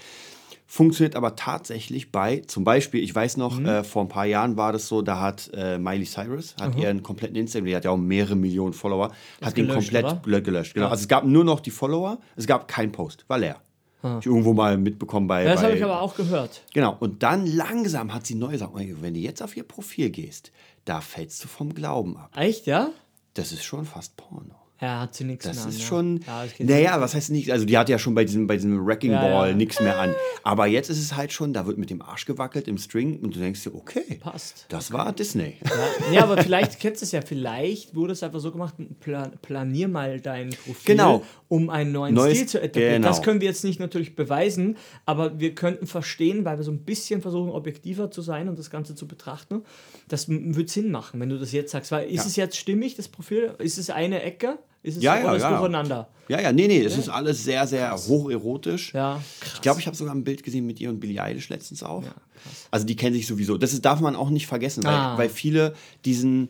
Funktioniert 0.68 1.14
aber 1.14 1.36
tatsächlich 1.36 2.10
bei, 2.10 2.42
zum 2.48 2.64
Beispiel, 2.64 3.00
ich 3.00 3.14
weiß 3.14 3.36
noch, 3.36 3.60
Mhm. 3.60 3.66
äh, 3.66 3.84
vor 3.84 4.02
ein 4.02 4.08
paar 4.08 4.26
Jahren 4.26 4.56
war 4.56 4.72
das 4.72 4.88
so, 4.88 5.00
da 5.00 5.20
hat 5.20 5.48
äh, 5.54 5.78
Miley 5.78 6.04
Cyrus, 6.06 6.56
hat 6.60 6.74
ihren 6.76 7.04
kompletten 7.04 7.36
Instagram, 7.36 7.66
die 7.66 7.76
hat 7.76 7.84
ja 7.84 7.92
auch 7.92 7.96
mehrere 7.96 8.34
Millionen 8.34 8.72
Follower, 8.72 9.12
hat 9.40 9.56
den 9.56 9.68
gelöscht, 9.68 9.92
komplett 9.92 10.04
oder? 10.26 10.40
gelöscht. 10.40 10.74
Genau. 10.74 10.88
Also 10.88 11.02
es 11.02 11.08
gab 11.08 11.24
nur 11.24 11.44
noch 11.44 11.60
die 11.60 11.70
Follower, 11.70 12.18
es 12.34 12.48
gab 12.48 12.66
keinen 12.66 12.90
Post, 12.90 13.24
war 13.28 13.38
leer. 13.38 13.60
Hab 14.02 14.20
Ich 14.20 14.26
irgendwo 14.26 14.52
mal 14.52 14.76
mitbekommen 14.76 15.26
bei. 15.26 15.44
Das 15.44 15.62
habe 15.62 15.76
ich 15.76 15.84
aber 15.84 16.00
auch 16.00 16.14
gehört. 16.14 16.62
Genau, 16.74 16.96
und 17.00 17.22
dann 17.22 17.46
langsam 17.46 18.12
hat 18.12 18.26
sie 18.26 18.34
neue 18.34 18.58
Sachen. 18.58 19.02
Wenn 19.02 19.14
du 19.14 19.20
jetzt 19.20 19.42
auf 19.42 19.56
ihr 19.56 19.64
Profil 19.64 20.10
gehst, 20.10 20.52
da 20.84 21.00
fällst 21.00 21.42
du 21.42 21.48
vom 21.48 21.74
Glauben 21.74 22.16
ab. 22.16 22.30
Echt, 22.36 22.66
ja? 22.66 22.90
Das 23.34 23.52
ist 23.52 23.64
schon 23.64 23.84
fast 23.84 24.16
Porno. 24.16 24.54
Ja, 24.80 25.00
hat 25.00 25.14
sie 25.14 25.24
nichts 25.24 25.44
Das 25.46 25.56
mehr 25.56 25.64
an, 25.64 25.70
ist 25.70 25.80
ja. 25.80 25.86
schon. 25.86 26.20
Ja, 26.26 26.44
das 26.44 26.52
naja, 26.58 27.00
was 27.00 27.14
heißt 27.14 27.30
nicht? 27.30 27.50
Also, 27.50 27.64
die 27.64 27.78
hat 27.78 27.88
ja 27.88 27.98
schon 27.98 28.14
bei 28.14 28.24
diesem, 28.24 28.46
bei 28.46 28.56
diesem 28.56 28.84
Wrecking 28.86 29.10
Ja, 29.12 29.22
Ball 29.22 29.50
ja. 29.50 29.56
nichts 29.56 29.80
mehr 29.80 29.98
an. 29.98 30.14
Aber 30.42 30.66
jetzt 30.66 30.90
ist 30.90 30.98
es 31.00 31.16
halt 31.16 31.32
schon, 31.32 31.54
da 31.54 31.66
wird 31.66 31.78
mit 31.78 31.88
dem 31.88 32.02
Arsch 32.02 32.26
gewackelt 32.26 32.68
im 32.68 32.76
String 32.76 33.18
und 33.20 33.34
du 33.34 33.40
denkst 33.40 33.62
dir, 33.64 33.74
okay, 33.74 34.18
Passt. 34.20 34.66
das 34.68 34.92
war 34.92 35.12
Disney. 35.14 35.54
Ja, 35.64 36.12
ja, 36.12 36.22
aber 36.24 36.42
vielleicht 36.42 36.78
kennst 36.78 37.00
du 37.00 37.06
es 37.06 37.12
ja. 37.12 37.22
Vielleicht 37.22 37.94
wurde 37.94 38.12
es 38.12 38.22
einfach 38.22 38.40
so 38.40 38.52
gemacht: 38.52 38.74
plan, 39.00 39.32
planier 39.40 39.88
mal 39.88 40.20
dein 40.20 40.50
Profil, 40.50 40.74
Genau. 40.96 41.22
um 41.48 41.70
einen 41.70 41.92
neuen 41.92 42.14
Neues- 42.14 42.36
Stil 42.36 42.46
zu 42.48 42.60
etablieren. 42.60 42.96
genau. 42.96 43.08
Das 43.08 43.22
können 43.22 43.40
wir 43.40 43.48
jetzt 43.48 43.64
nicht 43.64 43.80
natürlich 43.80 44.14
beweisen, 44.14 44.76
aber 45.06 45.40
wir 45.40 45.54
könnten 45.54 45.86
verstehen, 45.86 46.44
weil 46.44 46.58
wir 46.58 46.64
so 46.64 46.70
ein 46.70 46.80
bisschen 46.84 47.22
versuchen, 47.22 47.48
objektiver 47.50 48.10
zu 48.10 48.20
sein 48.20 48.46
und 48.48 48.58
das 48.58 48.68
Ganze 48.70 48.94
zu 48.94 49.08
betrachten. 49.08 49.62
Das 50.08 50.28
wird 50.28 50.68
Sinn 50.68 50.90
machen, 50.90 51.18
wenn 51.18 51.30
du 51.30 51.38
das 51.38 51.52
jetzt 51.52 51.70
sagst. 51.72 51.90
Weil 51.92 52.10
ist 52.10 52.26
es 52.26 52.36
jetzt 52.36 52.56
stimmig, 52.58 52.94
das 52.96 53.08
Profil? 53.08 53.54
Ist 53.58 53.78
es 53.78 53.88
eine 53.88 54.22
Ecke? 54.22 54.58
Ist 54.86 54.98
es 54.98 55.02
Ja, 55.02 55.16
so 55.16 55.22
ja, 55.24 55.28
alles 55.30 55.42
ja. 55.42 55.50
durcheinander? 55.58 56.08
Ja, 56.28 56.40
ja, 56.40 56.52
nee, 56.52 56.66
nee, 56.68 56.80
es 56.82 56.96
ist 56.96 57.08
alles 57.08 57.42
sehr, 57.44 57.66
sehr 57.66 57.92
hocherotisch. 57.96 58.92
Ja, 58.94 59.20
Ich 59.54 59.60
glaube, 59.60 59.80
ich 59.80 59.86
habe 59.86 59.96
sogar 59.96 60.14
ein 60.14 60.24
Bild 60.24 60.42
gesehen 60.42 60.66
mit 60.66 60.80
ihr 60.80 60.88
und 60.90 61.00
Billie 61.00 61.20
Eilish 61.22 61.48
letztens 61.48 61.82
auch. 61.82 62.02
Ja, 62.04 62.10
krass. 62.10 62.66
Also 62.70 62.86
die 62.86 62.96
kennen 62.96 63.14
sich 63.14 63.26
sowieso. 63.26 63.58
Das 63.58 63.72
ist, 63.72 63.84
darf 63.84 64.00
man 64.00 64.16
auch 64.16 64.30
nicht 64.30 64.46
vergessen, 64.46 64.82
weil, 64.84 64.92
Ah. 64.94 65.18
weil 65.18 65.28
viele 65.28 65.74
diesen, 66.04 66.48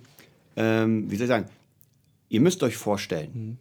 ähm, 0.56 1.10
wie 1.10 1.16
soll 1.16 1.24
ich 1.24 1.28
sagen, 1.28 1.46
ihr 2.28 2.40
müsst 2.40 2.62
euch 2.62 2.76
vorstellen, 2.76 3.30
Mhm. 3.34 3.58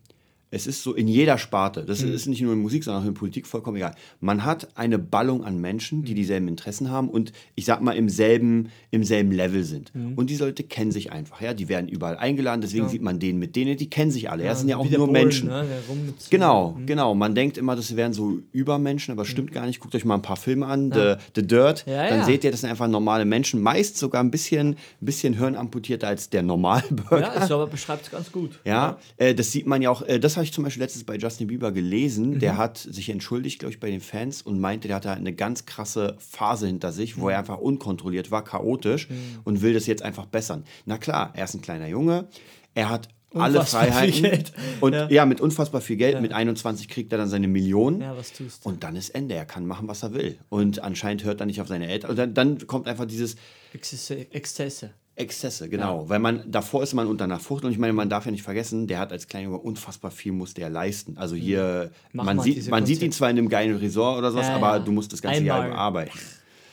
Es 0.55 0.67
ist 0.67 0.83
so 0.83 0.93
in 0.93 1.07
jeder 1.09 1.37
Sparte, 1.37 1.83
das 1.83 2.01
ist 2.01 2.27
nicht 2.27 2.41
nur 2.41 2.53
in 2.53 2.59
Musik, 2.59 2.83
sondern 2.85 3.03
auch 3.03 3.07
in 3.07 3.13
Politik 3.13 3.45
vollkommen 3.45 3.75
egal. 3.77 3.93
Man 4.21 4.45
hat 4.45 4.69
eine 4.75 4.97
Ballung 4.97 5.43
an 5.43 5.59
Menschen, 5.59 5.99
Mhm. 5.99 6.05
die 6.05 6.13
dieselben 6.13 6.47
Interessen 6.47 6.89
haben 6.89 7.09
und 7.09 7.33
ich 7.55 7.65
sag 7.65 7.81
mal 7.81 7.91
im 7.91 8.07
selben, 8.09 8.69
im 8.89 9.03
selben 9.03 9.31
Level 9.31 9.63
sind. 9.65 9.93
Mhm. 9.93 10.13
Und 10.13 10.29
die 10.29 10.37
Leute 10.37 10.63
kennen 10.63 10.91
sich 10.91 11.11
einfach, 11.11 11.41
ja. 11.41 11.53
Die 11.53 11.67
werden 11.67 11.89
überall 11.89 12.15
eingeladen, 12.17 12.61
deswegen 12.61 12.87
sieht 12.87 13.01
man 13.01 13.19
denen 13.19 13.37
mit 13.37 13.55
denen, 13.57 13.75
die 13.75 13.89
kennen 13.89 14.11
sich 14.11 14.29
alle. 14.31 14.43
Ja, 14.43 14.49
das 14.51 14.59
sind 14.61 14.69
ja 14.69 14.77
auch 14.77 14.89
nur 14.89 14.99
Bohlen, 15.07 15.11
Menschen. 15.11 15.49
Ne? 15.49 15.65
Mit 16.05 16.21
so- 16.21 16.27
Genau, 16.29 16.77
genau. 16.85 17.13
Man 17.15 17.35
denkt 17.35 17.57
immer, 17.57 17.75
das 17.75 17.95
wären 17.97 18.13
so 18.13 18.39
Übermenschen, 18.53 19.11
aber 19.11 19.23
das 19.23 19.29
stimmt 19.31 19.51
gar 19.51 19.65
nicht. 19.65 19.79
Guckt 19.81 19.93
euch 19.93 20.05
mal 20.05 20.15
ein 20.15 20.21
paar 20.21 20.37
Filme 20.37 20.65
an, 20.67 20.91
The, 20.93 21.15
The 21.35 21.45
Dirt, 21.45 21.85
Ja, 21.85 22.07
dann 22.07 22.19
ja. 22.19 22.25
seht 22.25 22.43
ihr, 22.45 22.51
das 22.51 22.61
sind 22.61 22.69
einfach 22.69 22.87
normale 22.87 23.25
Menschen, 23.25 23.61
meist 23.61 23.97
sogar 23.97 24.23
ein 24.23 24.31
bisschen, 24.31 24.69
ein 24.69 25.05
bisschen 25.05 25.33
hirnamputierter 25.33 26.07
als 26.07 26.29
der 26.29 26.43
Normalbürger. 26.43 27.19
Ja, 27.35 27.43
ist 27.43 27.51
aber 27.51 27.67
beschreibt 27.67 28.05
es 28.05 28.11
ganz 28.11 28.31
gut. 28.31 28.59
Ja, 28.63 28.97
äh, 29.17 29.35
das 29.35 29.51
sieht 29.51 29.67
man 29.67 29.81
ja 29.81 29.89
auch, 29.89 30.01
äh, 30.03 30.19
das 30.19 30.35
habe 30.37 30.44
ich 30.45 30.53
zum 30.53 30.63
Beispiel 30.63 30.81
letztens 30.83 31.03
bei 31.03 31.17
Justin 31.17 31.47
Bieber 31.47 31.71
gelesen. 31.71 32.31
Mhm. 32.35 32.39
Der 32.39 32.57
hat 32.57 32.77
sich 32.77 33.09
entschuldigt, 33.09 33.59
glaube 33.59 33.73
ich, 33.73 33.79
bei 33.79 33.91
den 33.91 34.01
Fans 34.01 34.41
und 34.41 34.59
meinte, 34.59 34.87
der 34.87 34.95
hatte 34.97 35.11
eine 35.11 35.33
ganz 35.33 35.65
krasse 35.65 36.15
Phase 36.19 36.67
hinter 36.67 36.91
sich, 36.91 37.17
Mhm. 37.17 37.21
wo 37.21 37.29
er 37.29 37.39
einfach 37.39 37.57
unkontrolliert 37.57 38.31
war, 38.31 38.43
chaotisch 38.43 39.07
und 39.43 39.61
will 39.61 39.73
das 39.73 39.85
jetzt 39.87 40.01
einfach 40.03 40.25
bessern. 40.25 40.63
Na 40.85 40.97
klar, 40.97 41.31
er 41.35 41.43
ist 41.45 41.53
ein 41.53 41.61
kleiner 41.61 41.87
Junge, 41.87 42.27
er 42.73 42.89
hat 42.89 43.09
alle 43.33 43.59
Unfassbar 43.59 43.83
Freiheiten. 43.87 44.43
Und 44.79 44.93
ja. 44.93 45.09
Ja. 45.09 45.25
mit 45.25 45.41
unfassbar 45.41 45.81
viel 45.81 45.97
Geld. 45.97 46.21
Mit 46.21 46.31
21 46.31 46.87
kriegt 46.87 47.11
er 47.11 47.17
dann 47.17 47.27
seine 47.27 47.49
Millionen. 47.49 47.99
Ja, 47.99 48.15
was 48.15 48.31
tust 48.31 48.63
du? 48.63 48.69
Und 48.69 48.83
dann 48.85 48.95
ist 48.95 49.09
Ende. 49.09 49.35
Er 49.35 49.43
kann 49.45 49.65
machen, 49.65 49.89
was 49.89 50.03
er 50.03 50.13
will. 50.13 50.37
Und 50.47 50.79
anscheinend 50.81 51.25
hört 51.25 51.41
er 51.41 51.45
nicht 51.45 51.59
auf 51.59 51.67
seine 51.67 51.87
Eltern. 51.89 52.11
Und 52.11 52.17
dann, 52.17 52.33
dann 52.33 52.65
kommt 52.65 52.87
einfach 52.87 53.03
dieses 53.05 53.35
Exzesse. 53.73 54.31
Exzesse. 54.33 54.91
Exzesse, 55.17 55.69
genau. 55.69 56.09
Weil 56.09 56.19
man, 56.19 56.43
davor 56.51 56.83
ist 56.83 56.93
man 56.93 57.07
unter 57.07 57.23
einer 57.23 57.39
Furcht. 57.39 57.63
Und 57.63 57.71
ich 57.71 57.77
meine, 57.77 57.93
man 57.93 58.09
darf 58.09 58.25
ja 58.25 58.31
nicht 58.31 58.43
vergessen, 58.43 58.85
der 58.87 58.99
hat 58.99 59.11
als 59.13 59.27
Kleinjunge 59.27 59.57
unfassbar 59.57 60.11
viel 60.11 60.33
musste 60.33 60.61
er 60.61 60.69
leisten. 60.69 61.17
Also 61.17 61.35
hier, 61.35 61.91
Mach 62.11 62.25
man, 62.25 62.39
sieht, 62.41 62.69
man 62.69 62.85
sieht 62.85 63.01
ihn 63.01 63.13
zwar 63.13 63.29
in 63.29 63.37
einem 63.37 63.47
geilen 63.47 63.77
Resort 63.77 64.17
oder 64.17 64.31
sowas, 64.31 64.47
Ja, 64.47 64.55
aber 64.55 64.73
ja. 64.77 64.79
du 64.79 64.91
musst 64.91 65.13
das 65.13 65.21
ganze 65.21 65.41
Jahr 65.43 65.57
Einmal. 65.61 65.71
über 65.71 65.79
arbeiten. 65.79 66.19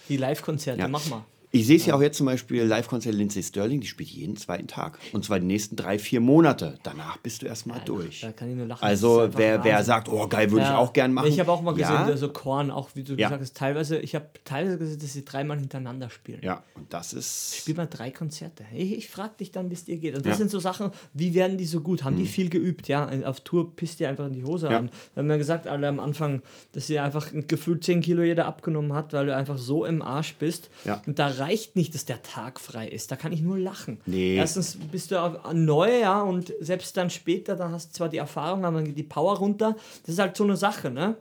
Die 0.09 0.17
Live-Konzerte, 0.17 0.81
Ja. 0.81 0.89
mach 0.89 1.07
mal. 1.09 1.25
Ich 1.55 1.67
sehe 1.67 1.77
es 1.77 1.85
ja 1.85 1.95
auch 1.95 2.01
jetzt 2.01 2.17
zum 2.17 2.25
Beispiel 2.25 2.63
Live-Konzert 2.65 3.15
Lindsay 3.15 3.43
Sterling, 3.43 3.83
die 3.83 3.87
spielt 3.87 4.09
jeden 4.09 4.39
zweiten 4.39 4.69
Tag. 4.69 4.99
Und 5.13 5.23
zwar 5.25 5.39
die 5.39 5.45
nächsten 5.45 5.77
drei, 5.77 5.99
vier 5.99 6.21
Monate. 6.21 6.79
Danach 6.83 7.19
bist 7.19 7.43
du 7.43 7.47
erstmal 7.47 7.81
durch. 7.85 8.23
Da 8.23 8.33
kann 8.33 8.49
ich 8.51 8.57
nur 8.57 8.67
lachen. 8.67 8.83
Also 8.83 9.29
wer, 9.37 9.63
wer 9.63 9.85
sagt, 9.85 10.09
oh 10.09 10.27
geil, 10.29 10.51
würde 10.51 10.63
ich 10.65 10.71
Ja. 10.71 10.79
auch 10.79 10.95
gern 10.95 11.13
machen. 11.13 11.29
Ich 11.29 11.39
habe 11.39 11.53
auch 11.53 11.61
mal 11.61 11.73
gesehen, 11.75 11.93
ja, 11.93 12.07
der 12.07 12.17
so 12.17 12.31
Korn, 12.31 12.71
auch 12.71 12.89
wie 12.95 13.03
du 13.03 13.13
Ja. 13.17 13.29
gesagt 13.29 13.43
hast, 13.43 13.55
teilweise, 13.57 13.99
ich 13.99 14.15
habe 14.15 14.29
teilweise 14.45 14.79
gesehen, 14.79 14.99
dass 15.01 15.13
sie 15.13 15.27
dreimal 15.27 15.59
hintereinander 15.59 16.09
spielen. 16.09 16.41
Ja, 16.43 16.63
und 16.75 16.91
das 16.93 17.13
ist... 17.13 17.55
Spiel 17.59 17.75
mal 17.75 17.85
drei 17.87 18.11
Konzerte. 18.11 18.65
Ich, 18.75 18.93
ich 18.97 19.09
frage 19.11 19.35
dich 19.39 19.51
dann, 19.51 19.69
wie 19.69 19.75
es 19.75 19.85
dir 19.85 19.99
geht. 19.99 20.17
Und 20.17 20.25
das 20.25 20.31
Ja. 20.33 20.37
sind 20.39 20.51
so 20.51 20.59
Sachen, 20.59 20.91
wie 21.13 21.35
werden 21.35 21.59
die 21.59 21.67
so 21.67 21.81
gut? 21.83 22.03
Haben 22.03 22.17
die 22.17 22.25
viel 22.27 22.49
geübt? 22.49 22.89
Ja, 22.89 23.11
auf 23.27 23.41
Tour 23.41 23.77
pisst 23.77 24.01
dir 24.01 24.09
einfach 24.09 24.27
in 24.27 24.33
die 24.33 24.45
Hose 24.45 24.71
Ja. 24.71 24.79
an. 24.79 24.91
Wir 25.13 25.23
haben 25.23 25.29
ja 25.31 25.37
gesagt, 25.37 25.67
alle 25.67 25.87
am 25.87 26.01
Anfang, 26.01 26.41
dass 26.73 26.89
ihr 26.89 27.03
einfach 27.05 27.29
gefühlt 27.47 27.85
10 27.85 28.01
Kilo 28.01 28.23
jeder 28.23 28.47
abgenommen 28.47 28.95
hat, 28.95 29.13
weil 29.13 29.27
du 29.27 29.37
einfach 29.37 29.59
so 29.59 29.85
im 29.85 30.01
Arsch 30.01 30.35
bist. 30.39 30.71
Ja. 30.87 31.03
Und 31.07 31.19
da 31.19 31.42
reicht 31.43 31.77
nicht, 31.77 31.95
dass 31.95 32.05
der 32.07 32.23
Tag 32.23 32.59
frei 32.61 32.89
ist. 32.89 33.11
Da 33.11 33.17
kann 33.17 33.33
ich 33.33 33.43
nur 33.43 33.59
lachen. 33.59 34.01
Nee. 34.07 34.37
Erstens 34.37 34.79
bist 34.91 35.11
du 35.11 35.17
neu, 35.53 36.01
ja, 36.01 36.23
und 36.23 36.53
selbst 36.61 36.97
dann 36.97 37.11
später, 37.11 37.57
dann 37.57 37.73
hast 37.73 37.91
du 37.91 37.93
zwar 37.99 38.09
die 38.09 38.17
Erfahrung, 38.17 38.65
aber 38.65 38.77
dann 38.79 38.87
geht 38.87 38.97
die 38.99 39.03
Power 39.03 39.37
runter. 39.37 39.77
Das 40.07 40.15
ist 40.15 40.19
halt 40.19 40.37
so 40.37 40.45
eine 40.45 40.57
Sache, 40.57 40.91
ne? 40.91 41.17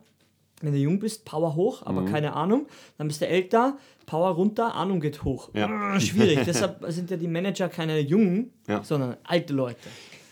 Wenn 0.64 0.74
du 0.74 0.78
jung 0.80 1.00
bist, 1.00 1.26
Power 1.26 1.56
hoch, 1.56 1.82
Mhm. 1.82 1.88
aber 1.88 2.06
keine 2.06 2.34
Ahnung. 2.34 2.68
Dann 3.00 3.08
bist 3.08 3.20
du 3.22 3.28
älter, 3.28 3.78
Power 4.06 4.30
runter, 4.36 4.76
Ahnung 4.76 5.00
geht 5.02 5.24
hoch. 5.24 5.50
Ja. 5.56 5.68
Ah, 5.68 6.00
Schwierig. 6.00 6.40
Deshalb 6.46 6.86
sind 6.90 7.10
ja 7.10 7.18
die 7.18 7.28
Manager 7.28 7.68
keine 7.68 8.00
Jungen, 8.00 8.54
Ja. 8.68 8.84
sondern 8.84 9.18
alte 9.24 9.54
Leute. 9.54 9.80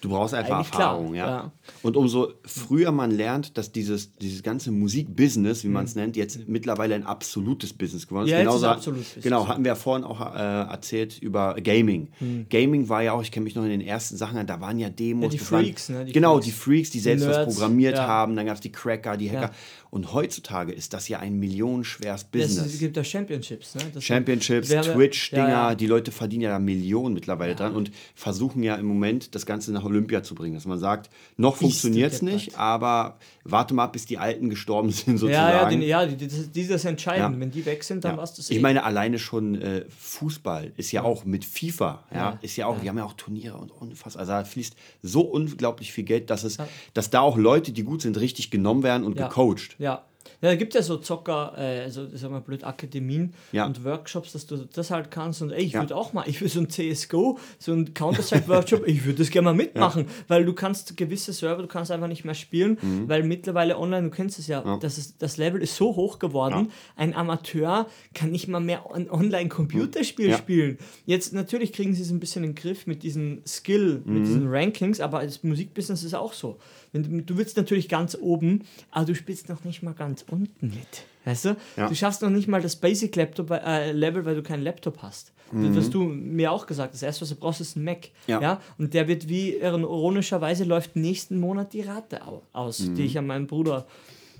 Du 0.01 0.09
brauchst 0.09 0.33
einfach 0.33 0.59
Erfahrung, 0.59 1.13
ja. 1.13 1.27
ja. 1.29 1.51
Und 1.83 1.97
umso 1.97 2.29
früher 2.45 2.91
man 2.91 3.11
lernt, 3.11 3.57
dass 3.57 3.71
dieses, 3.71 4.13
dieses 4.15 4.43
ganze 4.43 4.71
Musikbusiness, 4.71 5.63
wie 5.63 5.67
man 5.67 5.85
es 5.85 5.95
nennt, 5.95 6.15
jetzt 6.15 6.47
mittlerweile 6.47 6.95
ein 6.95 7.05
absolutes 7.05 7.73
Business 7.73 8.07
geworden 8.07 8.25
ist. 8.27 8.31
Mhm. 8.31 8.33
Ja, 8.33 8.39
ist 8.39 8.45
Genauso 8.45 8.67
hat- 8.67 8.77
absolut 8.77 8.99
Business. 9.01 9.23
Genau, 9.23 9.47
hatten 9.47 9.63
wir 9.65 9.69
ja 9.69 9.75
vorhin 9.75 10.05
auch 10.05 10.21
äh, 10.21 10.37
erzählt 10.39 11.19
über 11.21 11.55
Gaming. 11.55 12.09
Gaming 12.49 12.87
war 12.89 13.03
ja 13.03 13.11
auch, 13.13 13.21
ich 13.21 13.31
kenne 13.31 13.43
mich 13.43 13.55
noch 13.55 13.63
in 13.63 13.69
den 13.69 13.81
ersten 13.81 14.15
Sachen 14.15 14.37
an, 14.37 14.47
da 14.47 14.61
waren 14.61 14.79
ja 14.79 14.89
Demos. 14.89 15.25
Ja, 15.25 15.29
die 15.31 15.37
das 15.37 15.51
waren- 15.51 15.63
Freaks, 15.65 15.89
ne, 15.89 16.05
die 16.05 16.11
genau, 16.13 16.33
Freaks. 16.35 16.45
die 16.45 16.51
Freaks, 16.51 16.89
die 16.91 16.99
selbst 16.99 17.27
was 17.27 17.35
Nerds, 17.37 17.53
programmiert 17.55 17.95
ja. 17.97 18.07
haben. 18.07 18.35
Dann 18.35 18.45
gab 18.45 18.55
es 18.55 18.61
die 18.61 18.71
Cracker, 18.71 19.17
die 19.17 19.29
Hacker. 19.29 19.51
Ja. 19.91 19.97
Und 19.97 20.13
heutzutage 20.13 20.71
ist 20.71 20.93
das 20.93 21.07
ja 21.07 21.19
ein 21.19 21.39
millionenschweres 21.39 22.21
Es 22.21 22.27
Business. 22.27 22.79
gibt 22.79 22.95
da 22.97 23.03
Championships. 23.03 23.75
Ne? 23.75 23.81
Das 23.93 24.03
Championships, 24.03 24.69
ja- 24.69 24.81
Twitch-Dinger, 24.81 25.47
ja, 25.47 25.69
ja. 25.69 25.75
die 25.75 25.87
Leute 25.87 26.11
verdienen 26.11 26.43
ja 26.43 26.49
da 26.51 26.59
Millionen 26.59 27.13
mittlerweile 27.15 27.55
dran 27.55 27.75
und 27.75 27.91
versuchen 28.15 28.61
ja 28.63 28.75
im 28.75 28.85
Moment 28.85 29.33
das 29.35 29.45
Ganze 29.45 29.71
nach 29.71 29.83
Olympia 29.83 30.21
zu 30.23 30.35
bringen. 30.35 30.53
Dass 30.55 30.65
man 30.65 30.79
sagt, 30.79 31.09
noch 31.37 31.55
funktioniert 31.57 32.13
es 32.13 32.21
nicht, 32.21 32.57
aber 32.57 33.17
warte 33.51 33.73
mal, 33.73 33.87
bis 33.87 34.05
die 34.05 34.17
Alten 34.17 34.49
gestorben 34.49 34.89
sind 34.91 35.17
sozusagen. 35.17 35.79
Ja, 35.81 36.01
ja, 36.01 36.05
die, 36.05 36.23
ja 36.23 36.27
das, 36.27 36.67
das 36.69 36.85
entscheiden. 36.85 37.33
Ja. 37.33 37.39
Wenn 37.39 37.51
die 37.51 37.65
weg 37.65 37.83
sind, 37.83 38.03
dann 38.03 38.13
Ja. 38.13 38.17
war's 38.17 38.33
das 38.33 38.49
Ich 38.49 38.57
eh. 38.57 38.61
meine, 38.61 38.83
alleine 38.83 39.19
schon 39.19 39.61
äh, 39.61 39.85
Fußball 39.89 40.71
ist 40.77 40.91
ja 40.91 41.03
auch 41.03 41.25
mit 41.25 41.45
FIFA, 41.45 42.03
ja, 42.11 42.17
Ja. 42.17 42.39
ist 42.41 42.55
ja 42.55 42.65
auch, 42.67 42.79
die 42.79 42.89
haben 42.89 42.97
ja 42.97 43.05
auch 43.05 43.13
Turniere 43.13 43.57
und 43.57 43.71
unfassbar. 43.71 44.21
Also 44.21 44.31
da 44.33 44.43
fließt 44.43 44.75
so 45.01 45.21
unglaublich 45.21 45.91
viel 45.93 46.03
Geld, 46.03 46.29
dass 46.29 46.43
es, 46.43 46.57
dass 46.93 47.09
da 47.09 47.21
auch 47.21 47.37
Leute, 47.37 47.71
die 47.71 47.83
gut 47.83 48.01
sind, 48.01 48.19
richtig 48.19 48.51
genommen 48.51 48.83
werden 48.83 49.03
und 49.05 49.17
Ja. 49.17 49.27
gecoacht. 49.27 49.75
Ja. 49.79 50.03
Ja, 50.41 50.49
da 50.49 50.55
gibt 50.55 50.73
ja 50.73 50.81
so 50.81 50.97
Zocker, 50.97 51.53
äh, 51.57 51.81
also 51.81 52.07
sag 52.13 52.31
mal 52.31 52.41
blöd, 52.41 52.63
Akademien 52.63 53.33
Ja. 53.51 53.65
und 53.65 53.83
Workshops, 53.83 54.31
dass 54.33 54.45
du 54.45 54.57
das 54.57 54.91
halt 54.91 55.11
kannst. 55.11 55.41
Und 55.41 55.51
ey, 55.51 55.63
ich 55.63 55.73
Ja. 55.73 55.81
würde 55.81 55.95
auch 55.95 56.13
mal, 56.13 56.23
ich 56.27 56.39
würde 56.41 56.53
so 56.53 56.59
ein 56.61 56.69
CSGO, 56.69 57.37
so 57.57 57.73
ein 57.73 57.93
Counter-Strike-Workshop, 57.93 58.87
ich 58.87 59.05
würde 59.05 59.19
das 59.19 59.29
gerne 59.29 59.45
mal 59.45 59.53
mitmachen, 59.55 60.07
weil 60.27 60.45
du 60.45 60.53
kannst 60.53 60.95
gewisse 60.97 61.33
Server, 61.33 61.61
du 61.61 61.67
kannst 61.67 61.91
einfach 61.91 62.07
nicht 62.07 62.25
mehr 62.25 62.35
spielen, 62.35 62.77
Mhm. 62.81 63.09
weil 63.09 63.23
mittlerweile 63.23 63.77
online, 63.77 64.09
du 64.09 64.15
kennst 64.15 64.39
es 64.39 64.47
ja, 64.47 64.77
Das, 64.79 64.97
ist, 64.97 65.21
das 65.21 65.37
Level 65.37 65.61
ist 65.61 65.75
so 65.75 65.95
hoch 65.95 66.19
geworden, 66.19 66.71
ein 66.95 67.13
Amateur 67.15 67.87
kann 68.13 68.31
nicht 68.31 68.47
mal 68.47 68.59
mehr 68.59 68.83
ein 68.93 69.09
Online-Computerspiel 69.09 70.29
Ja. 70.29 70.37
spielen. 70.37 70.77
Jetzt 71.05 71.33
natürlich 71.33 71.73
kriegen 71.73 71.93
sie 71.93 72.01
es 72.01 72.11
ein 72.11 72.19
bisschen 72.19 72.43
in 72.43 72.51
den 72.51 72.55
Griff 72.55 72.87
mit 72.87 73.03
diesen 73.03 73.41
Skill, 73.45 74.01
Mhm. 74.05 74.13
mit 74.13 74.25
diesen 74.25 74.47
Rankings, 74.47 74.99
aber 74.99 75.23
das 75.23 75.43
Musikbusiness 75.43 76.03
ist 76.03 76.13
auch 76.13 76.33
so. 76.33 76.57
Du, 76.93 77.37
willst 77.37 77.55
natürlich 77.57 77.87
ganz 77.89 78.15
oben, 78.19 78.63
aber 78.91 79.05
du 79.05 79.15
spielst 79.15 79.49
noch 79.49 79.63
nicht 79.63 79.83
mal 79.83 79.93
ganz 79.93 80.25
unten 80.29 80.67
mit. 80.67 81.03
Weißt 81.25 81.45
du? 81.45 81.55
Ja. 81.77 81.87
Du 81.87 81.95
schaffst 81.95 82.21
noch 82.21 82.29
nicht 82.29 82.47
mal 82.47 82.61
das 82.61 82.75
Basic 82.77 83.15
Laptop 83.15 83.51
äh, 83.51 83.91
Level, 83.91 84.25
weil 84.25 84.35
du 84.35 84.41
keinen 84.43 84.63
Laptop 84.63 85.01
hast. 85.03 85.31
Das 85.51 85.75
hast 85.75 85.93
du 85.95 86.03
mir 86.03 86.51
auch 86.51 86.67
gesagt. 86.67 86.93
Das 86.93 87.01
erste, 87.01 87.21
was 87.23 87.29
du 87.29 87.35
brauchst, 87.35 87.59
ist 87.59 87.75
ein 87.75 87.83
Mac. 87.83 87.97
Mhm. 88.27 88.31
Ja. 88.31 88.41
Ja? 88.41 88.61
Und 88.77 88.93
der 88.93 89.07
wird 89.07 89.27
wie 89.29 89.55
ironischerweise 89.55 90.63
läuft 90.63 90.95
nächsten 90.95 91.39
Monat 91.39 91.73
die 91.73 91.81
Rate 91.81 92.25
au- 92.27 92.43
aus, 92.53 92.79
Mhm. 92.81 92.95
die 92.95 93.05
ich 93.05 93.17
an 93.17 93.25
meinen 93.27 93.47
Bruder. 93.47 93.87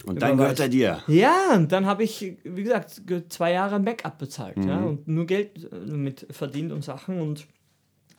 Und 0.05 0.21
dann 0.21 0.37
gehört 0.37 0.59
er 0.59 0.69
dir. 0.69 1.03
Ja, 1.07 1.55
und 1.55 1.71
dann 1.71 1.85
habe 1.85 2.03
ich, 2.03 2.33
wie 2.43 2.63
gesagt, 2.63 3.05
ge- 3.07 3.23
zwei 3.27 3.51
Jahre 3.53 3.79
Mac 3.79 4.05
abbezahlt. 4.05 4.55
Ja? 4.57 4.77
Mhm. 4.79 4.87
Und 4.87 5.07
nur 5.07 5.25
Geld 5.25 5.67
äh, 5.71 5.75
mit 5.91 6.25
verdient 6.29 6.71
und 6.71 6.83
Sachen 6.83 7.19
und 7.21 7.45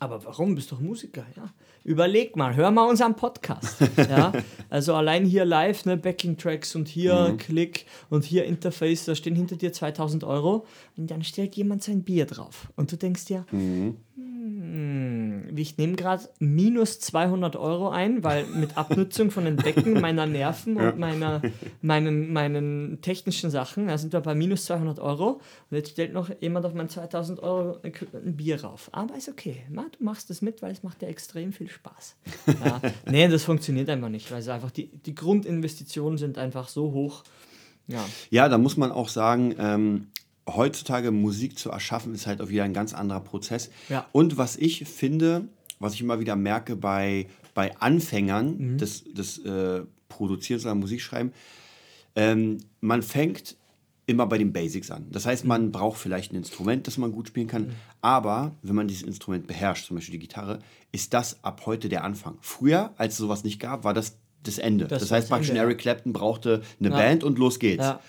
aber 0.00 0.24
warum? 0.24 0.54
Bist 0.54 0.72
doch 0.72 0.80
Musiker, 0.80 1.26
ja. 1.36 1.44
Überleg 1.84 2.34
mal, 2.34 2.56
hör 2.56 2.70
mal 2.70 2.88
unseren 2.88 3.14
Podcast. 3.14 3.76
ja? 3.96 4.32
Also 4.70 4.94
allein 4.94 5.24
hier 5.24 5.44
live, 5.44 5.84
ne, 5.84 5.96
Backing-Tracks 5.96 6.76
und 6.76 6.86
hier 6.86 7.34
Klick 7.38 7.86
und 8.08 8.24
hier 8.24 8.44
Interface, 8.44 9.04
da 9.04 9.14
stehen 9.16 9.34
hinter 9.34 9.56
dir 9.56 9.72
2000 9.72 10.22
Euro 10.22 10.64
und 10.96 11.10
dann 11.10 11.24
stellt 11.24 11.56
jemand 11.56 11.82
sein 11.82 12.02
Bier 12.04 12.24
drauf. 12.24 12.68
Und 12.76 12.92
du 12.92 12.96
denkst 12.96 13.24
dir, 13.24 13.44
hm, 13.50 13.96
ich 15.56 15.76
nehme 15.78 15.94
gerade 15.94 16.28
minus 16.38 17.00
200 17.00 17.56
Euro 17.56 17.90
ein, 17.90 18.22
weil 18.24 18.46
mit 18.46 18.76
Abnutzung 18.76 19.30
von 19.30 19.44
den 19.44 19.56
Becken 19.56 20.00
meiner 20.00 20.26
Nerven 20.26 20.76
und 20.76 20.98
meiner, 20.98 21.42
meinen, 21.82 22.32
meinen 22.32 23.00
technischen 23.02 23.50
Sachen, 23.50 23.88
da 23.88 23.98
sind 23.98 24.12
wir 24.12 24.20
bei 24.20 24.34
minus 24.34 24.64
200 24.64 24.98
Euro 25.00 25.40
und 25.70 25.76
jetzt 25.76 25.90
stellt 25.90 26.12
noch 26.12 26.30
jemand 26.40 26.66
auf 26.66 26.74
mein 26.74 26.88
2000 26.88 27.40
Euro 27.42 27.78
ein 27.82 27.92
ein 28.12 28.36
Bier 28.36 28.62
rauf. 28.62 28.88
Aber 28.92 29.16
ist 29.16 29.28
okay, 29.28 29.62
Ma, 29.70 29.86
du 29.96 30.04
machst 30.04 30.30
das 30.30 30.42
mit, 30.42 30.62
weil 30.62 30.72
es 30.72 30.82
macht 30.82 31.02
dir 31.02 31.08
extrem 31.08 31.52
viel 31.52 31.68
Spaß. 31.68 32.16
Ja, 32.64 32.80
nee, 33.10 33.28
das 33.28 33.44
funktioniert 33.44 33.88
einfach 33.88 34.08
nicht, 34.08 34.30
weil 34.30 34.40
es 34.40 34.48
einfach 34.48 34.70
die, 34.70 34.88
die 34.88 35.14
Grundinvestitionen 35.14 36.18
sind 36.18 36.38
einfach 36.38 36.68
so 36.68 36.92
hoch. 36.92 37.24
Ja, 37.86 38.04
Ja, 38.30 38.48
da 38.48 38.58
muss 38.58 38.76
man 38.76 38.92
auch 38.92 39.08
sagen, 39.08 39.54
ähm, 39.58 40.08
heutzutage 40.56 41.10
Musik 41.10 41.58
zu 41.58 41.70
erschaffen, 41.70 42.14
ist 42.14 42.26
halt 42.26 42.40
auch 42.40 42.48
wieder 42.48 42.64
ein 42.64 42.72
ganz 42.74 42.92
anderer 42.94 43.20
Prozess. 43.20 43.70
Ja. 43.88 44.06
Und 44.12 44.36
was 44.38 44.56
ich 44.56 44.84
finde, 44.84 45.48
was 45.78 45.94
ich 45.94 46.00
immer 46.02 46.20
wieder 46.20 46.36
merke 46.36 46.76
bei, 46.76 47.26
bei 47.54 47.76
Anfängern 47.78 48.56
Mhm. 48.58 48.78
des, 48.78 49.04
des 49.12 49.38
äh, 49.44 49.82
Produzierens 50.08 50.64
oder 50.64 50.74
Musikschreiben, 50.74 51.32
ähm, 52.16 52.58
man 52.80 53.02
fängt 53.02 53.56
immer 54.06 54.26
bei 54.26 54.38
den 54.38 54.52
Basics 54.52 54.90
an. 54.90 55.06
Das 55.10 55.24
heißt, 55.26 55.44
Mhm. 55.44 55.48
man 55.48 55.72
braucht 55.72 55.98
vielleicht 56.00 56.32
ein 56.32 56.36
Instrument, 56.36 56.86
das 56.86 56.98
man 56.98 57.12
gut 57.12 57.28
spielen 57.28 57.46
kann. 57.46 57.72
Aber 58.00 58.56
wenn 58.62 58.74
man 58.74 58.88
dieses 58.88 59.04
Instrument 59.04 59.46
beherrscht, 59.46 59.86
zum 59.86 59.96
Beispiel 59.96 60.12
die 60.14 60.18
Gitarre, 60.26 60.58
ist 60.90 61.14
das 61.14 61.44
ab 61.44 61.62
heute 61.66 61.88
der 61.88 62.02
Anfang. 62.02 62.36
Früher, 62.40 62.92
als 62.96 63.12
es 63.14 63.18
sowas 63.18 63.44
nicht 63.44 63.60
gab, 63.60 63.84
war 63.84 63.94
das 63.94 64.16
das 64.42 64.58
Ende. 64.58 64.86
Das 64.88 65.02
Das, 65.02 65.10
heißt, 65.12 65.28
praktisch 65.28 65.50
Eric. 65.50 65.78
Clapton 65.78 66.12
brauchte 66.14 66.62
eine 66.80 66.88
Ja. 66.88 66.96
Band 66.96 67.22
und 67.24 67.38
los 67.38 67.58
geht's. 67.58 67.84
Ja. 67.84 68.00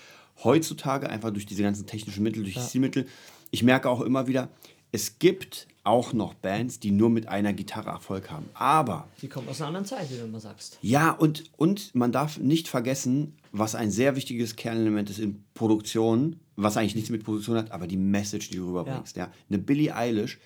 Heutzutage 0.44 1.08
einfach 1.10 1.30
durch 1.30 1.46
diese 1.46 1.62
ganzen 1.62 1.86
technischen 1.86 2.22
Mittel, 2.22 2.42
durch 2.42 2.54
die 2.54 2.60
Stilmittel, 2.60 3.06
ich 3.50 3.62
merke 3.62 3.88
auch 3.88 4.00
immer 4.00 4.26
wieder, 4.26 4.48
es 4.92 5.18
gibt 5.18 5.68
auch 5.84 6.12
noch 6.12 6.34
Bands, 6.34 6.78
die 6.80 6.90
nur 6.92 7.10
mit 7.10 7.26
einer 7.28 7.52
Gitarre 7.52 7.90
Erfolg 7.90 8.30
haben. 8.30 8.46
Aber 8.54 9.08
die 9.20 9.28
kommt 9.28 9.48
aus 9.48 9.60
einer 9.60 9.68
anderen 9.68 9.86
Zeit, 9.86 10.10
wie 10.10 10.16
du 10.16 10.24
immer 10.24 10.38
sagst. 10.40 10.78
ja, 10.82 11.10
und, 11.10 11.44
und 11.56 11.94
man 11.94 12.12
darf 12.12 12.38
nicht 12.38 12.68
vergessen, 12.68 13.34
was 13.52 13.74
ein 13.74 13.90
sehr 13.90 14.14
wichtiges 14.16 14.54
Kernelement 14.56 15.10
ist 15.10 15.18
in 15.18 15.42
Produktion, 15.54 16.36
was 16.56 16.76
eigentlich 16.76 16.94
nichts 16.94 17.10
mit 17.10 17.24
Produktion 17.24 17.56
hat, 17.56 17.72
aber 17.72 17.86
die 17.86 17.96
Message, 17.96 18.50
die 18.50 18.56
du 18.58 18.68
rüberbringst. 18.68 19.16
Ja. 19.16 19.32
Eine 19.48 19.58
Billie 19.58 19.94
Eilish 19.96 20.38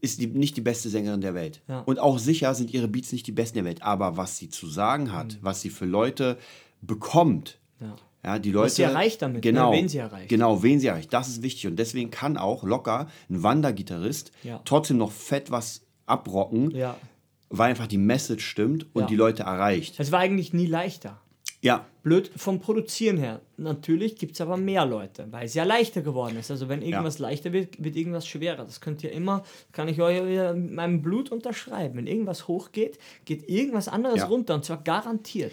ist 0.00 0.20
die, 0.20 0.26
nicht 0.28 0.56
die 0.56 0.60
beste 0.60 0.88
Sängerin 0.88 1.20
der 1.20 1.34
Welt. 1.34 1.62
Hm. 1.66 1.74
Ja. 1.74 1.80
Und 1.80 1.98
auch 1.98 2.18
sicher 2.18 2.54
sind 2.54 2.72
ihre 2.72 2.86
Beats 2.88 3.12
nicht 3.12 3.26
die 3.26 3.32
besten 3.32 3.56
der 3.56 3.64
Welt. 3.64 3.82
Aber 3.82 4.16
was 4.16 4.36
sie 4.38 4.48
zu 4.50 4.68
sagen 4.68 5.12
hat, 5.12 5.32
Hm. 5.34 5.38
was 5.42 5.60
sie 5.62 5.70
für 5.70 5.86
Leute 5.86 6.38
bekommt, 6.80 7.58
Ja. 7.80 7.96
Ja, 8.24 8.38
die 8.38 8.50
Leute, 8.52 8.70
sie 8.74 8.82
erreicht 8.82 9.20
damit, 9.22 9.36
ne? 9.36 9.40
genau, 9.40 9.72
Wen 9.72 9.88
sie 9.88 9.98
erreicht. 9.98 10.28
Genau, 10.28 10.62
wen 10.62 10.80
sie 10.80 10.86
erreicht. 10.86 11.12
Das 11.12 11.28
ist 11.28 11.42
wichtig. 11.42 11.66
Und 11.66 11.76
deswegen 11.76 12.10
kann 12.10 12.36
auch 12.36 12.64
locker 12.64 13.08
ein 13.28 13.42
Wandergitarrist 13.42 14.32
Ja. 14.42 14.60
trotzdem 14.64 14.96
noch 14.98 15.12
fett 15.12 15.50
was 15.50 15.82
abrocken, 16.06 16.70
Ja. 16.70 16.96
weil 17.50 17.70
einfach 17.70 17.86
die 17.86 17.98
Message 17.98 18.44
stimmt 18.46 18.86
und 18.94 19.02
Ja. 19.02 19.06
die 19.08 19.16
Leute 19.16 19.42
erreicht. 19.44 19.94
Es 19.98 20.10
war 20.12 20.20
eigentlich 20.20 20.52
nie 20.52 20.66
leichter. 20.66 21.20
Ja. 21.60 21.86
Blöd 22.02 22.30
vom 22.36 22.60
Produzieren 22.60 23.16
her. 23.16 23.40
Natürlich 23.56 24.16
gibt 24.16 24.34
es 24.34 24.40
aber 24.42 24.58
mehr 24.58 24.84
Leute, 24.84 25.26
weil 25.30 25.46
es 25.46 25.54
ja 25.54 25.64
leichter 25.64 26.02
geworden 26.02 26.36
ist. 26.38 26.50
Also 26.50 26.68
wenn 26.68 26.82
irgendwas 26.82 27.18
ja. 27.18 27.22
leichter 27.28 27.54
wird, 27.54 27.82
wird 27.82 27.96
irgendwas 27.96 28.26
schwerer. 28.26 28.64
Das 28.66 28.82
könnt 28.82 29.02
ihr 29.02 29.10
immer, 29.12 29.44
kann 29.72 29.88
ich 29.88 30.02
euch 30.02 30.20
mit 30.54 30.72
meinem 30.72 31.00
Blut 31.00 31.32
unterschreiben. 31.32 31.96
Wenn 31.96 32.06
irgendwas 32.06 32.48
hochgeht, 32.48 32.98
geht 33.24 33.48
irgendwas 33.48 33.88
anderes 33.88 34.28
runter 34.28 34.54
und 34.54 34.66
zwar 34.66 34.82
garantiert. 34.82 35.52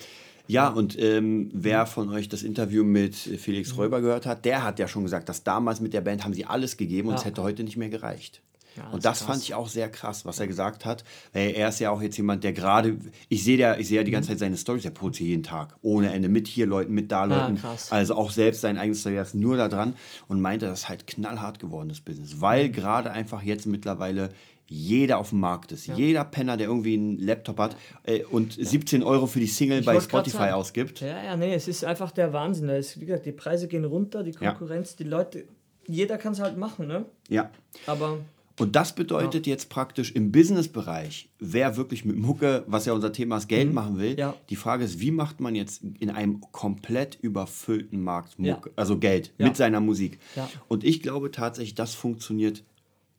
Ja, 0.52 0.68
und 0.68 1.00
ähm, 1.00 1.50
wer 1.54 1.86
von 1.86 2.10
euch 2.10 2.28
das 2.28 2.44
Interview 2.44 2.84
mit 2.84 3.16
Felix 3.16 3.78
Räuber 3.78 4.02
gehört 4.02 4.26
hat, 4.26 4.44
der 4.44 4.66
hat 4.66 4.80
ja 4.80 4.90
schon 4.90 5.04
gesagt, 5.04 5.30
dass 5.30 5.46
damals 5.46 5.80
mit 5.80 5.94
der 5.94 6.02
Band 6.02 6.26
haben 6.26 6.34
sie 6.34 6.44
alles 6.44 6.76
gegeben 6.76 7.08
und 7.08 7.16
es 7.16 7.24
hätte 7.24 7.42
heute 7.42 7.64
nicht 7.64 7.78
mehr 7.78 7.88
gereicht. 7.88 8.42
Ja, 8.76 8.90
und 8.90 9.06
das 9.06 9.22
fand 9.22 9.42
ich 9.44 9.54
auch 9.54 9.70
sehr 9.70 9.90
krass, 9.90 10.26
was 10.26 10.42
er 10.42 10.48
gesagt 10.48 10.84
hat. 10.84 11.06
Weil 11.32 11.52
er 11.52 11.70
ist 11.70 11.80
ja 11.80 11.90
auch 11.90 12.02
jetzt 12.02 12.18
jemand, 12.18 12.44
der 12.44 12.52
gerade, 12.52 12.98
ich 13.30 13.46
sehe 13.46 13.58
ja, 13.58 13.78
ich 13.78 13.90
ja 13.90 14.04
die 14.04 14.12
ganze 14.12 14.30
Zeit 14.30 14.40
seine 14.40 14.58
Stories, 14.58 14.84
der 14.84 14.92
produziert 14.92 15.30
jeden 15.30 15.44
Tag. 15.44 15.76
Ohne 15.82 16.12
Ende. 16.12 16.28
Mit 16.28 16.48
hier 16.50 16.66
Leuten, 16.66 16.94
mit 16.94 17.12
da 17.12 17.26
Leuten. 17.26 17.58
Ja, 17.62 17.76
also 17.90 18.16
auch 18.16 18.32
selbst 18.32 18.60
sein 18.60 18.78
eigenes 18.78 19.02
Story 19.02 19.20
ist 19.20 19.36
nur 19.36 19.56
da 19.56 19.70
dran 19.70 19.96
und 20.28 20.42
meinte, 20.42 20.66
das 20.66 20.82
ist 20.82 20.90
halt 20.90 21.08
knallhart 21.08 21.60
geworden, 21.60 21.88
das 21.88 22.02
Business. 22.02 22.42
Weil 22.42 22.70
gerade 22.70 23.12
einfach 23.12 23.42
jetzt 23.42 23.68
mittlerweile 23.68 24.30
jeder 24.74 25.18
auf 25.18 25.32
dem 25.32 25.42
Markt 25.42 25.74
ist. 25.74 25.88
Ja. 25.88 25.96
Jeder 25.96 26.24
Penner, 26.24 26.56
der 26.56 26.68
irgendwie 26.68 26.94
einen 26.94 27.20
Laptop 27.20 27.60
hat 27.60 27.76
äh, 28.04 28.24
und 28.24 28.56
ja. 28.56 28.64
17 28.64 29.04
Euro 29.04 29.28
für 29.28 29.42
die 29.42 29.48
Single 29.48 29.82
ich 29.82 29.86
bei 29.86 30.00
Spotify 30.00 30.52
ausgibt. 30.52 31.02
Ja, 31.02 31.22
ja, 31.22 31.36
nee, 31.36 31.54
es 31.54 31.68
ist 31.68 31.84
einfach 31.84 32.12
der 32.12 32.32
Wahnsinn. 32.32 32.70
Ist, 32.70 33.00
wie 33.02 33.06
gesagt, 33.06 33.26
die 33.26 33.34
Preise 33.34 33.68
gehen 33.68 33.84
runter, 33.84 34.24
die 34.24 34.32
Konkurrenz, 34.32 34.96
die 34.96 35.04
Leute, 35.04 35.44
jeder 35.88 36.18
kann 36.18 36.32
es 36.32 36.40
halt 36.40 36.58
machen, 36.58 36.88
ne? 36.88 37.04
Ja. 37.28 37.52
Aber 37.86 38.20
und 38.60 38.76
das 38.76 38.94
bedeutet 38.94 39.48
jetzt 39.48 39.70
praktisch 39.70 40.12
im 40.12 40.32
Businessbereich, 40.32 41.30
wer 41.40 41.78
wirklich 41.78 42.06
mit 42.06 42.18
Mucke, 42.18 42.64
was 42.68 42.86
ja 42.86 42.94
unser 42.94 43.12
Thema 43.12 43.38
ist, 43.38 43.48
Geld 43.48 43.70
mhm. 43.70 43.74
machen 43.74 43.98
will, 43.98 44.18
ja. 44.18 44.36
die 44.50 44.56
Frage 44.56 44.84
ist, 44.84 45.00
wie 45.00 45.12
macht 45.12 45.40
man 45.40 45.56
jetzt 45.56 45.82
in 46.00 46.12
einem 46.12 46.42
komplett 46.52 47.18
überfüllten 47.22 48.02
Markt 48.04 48.38
Mucke, 48.38 48.72
also 48.76 49.00
Geld 49.00 49.34
mit 49.38 49.58
seiner 49.58 49.80
Musik? 49.80 50.20
Und 50.68 50.84
ich 50.84 51.02
glaube 51.02 51.32
tatsächlich, 51.32 51.76
das 51.76 51.96
funktioniert 51.96 52.64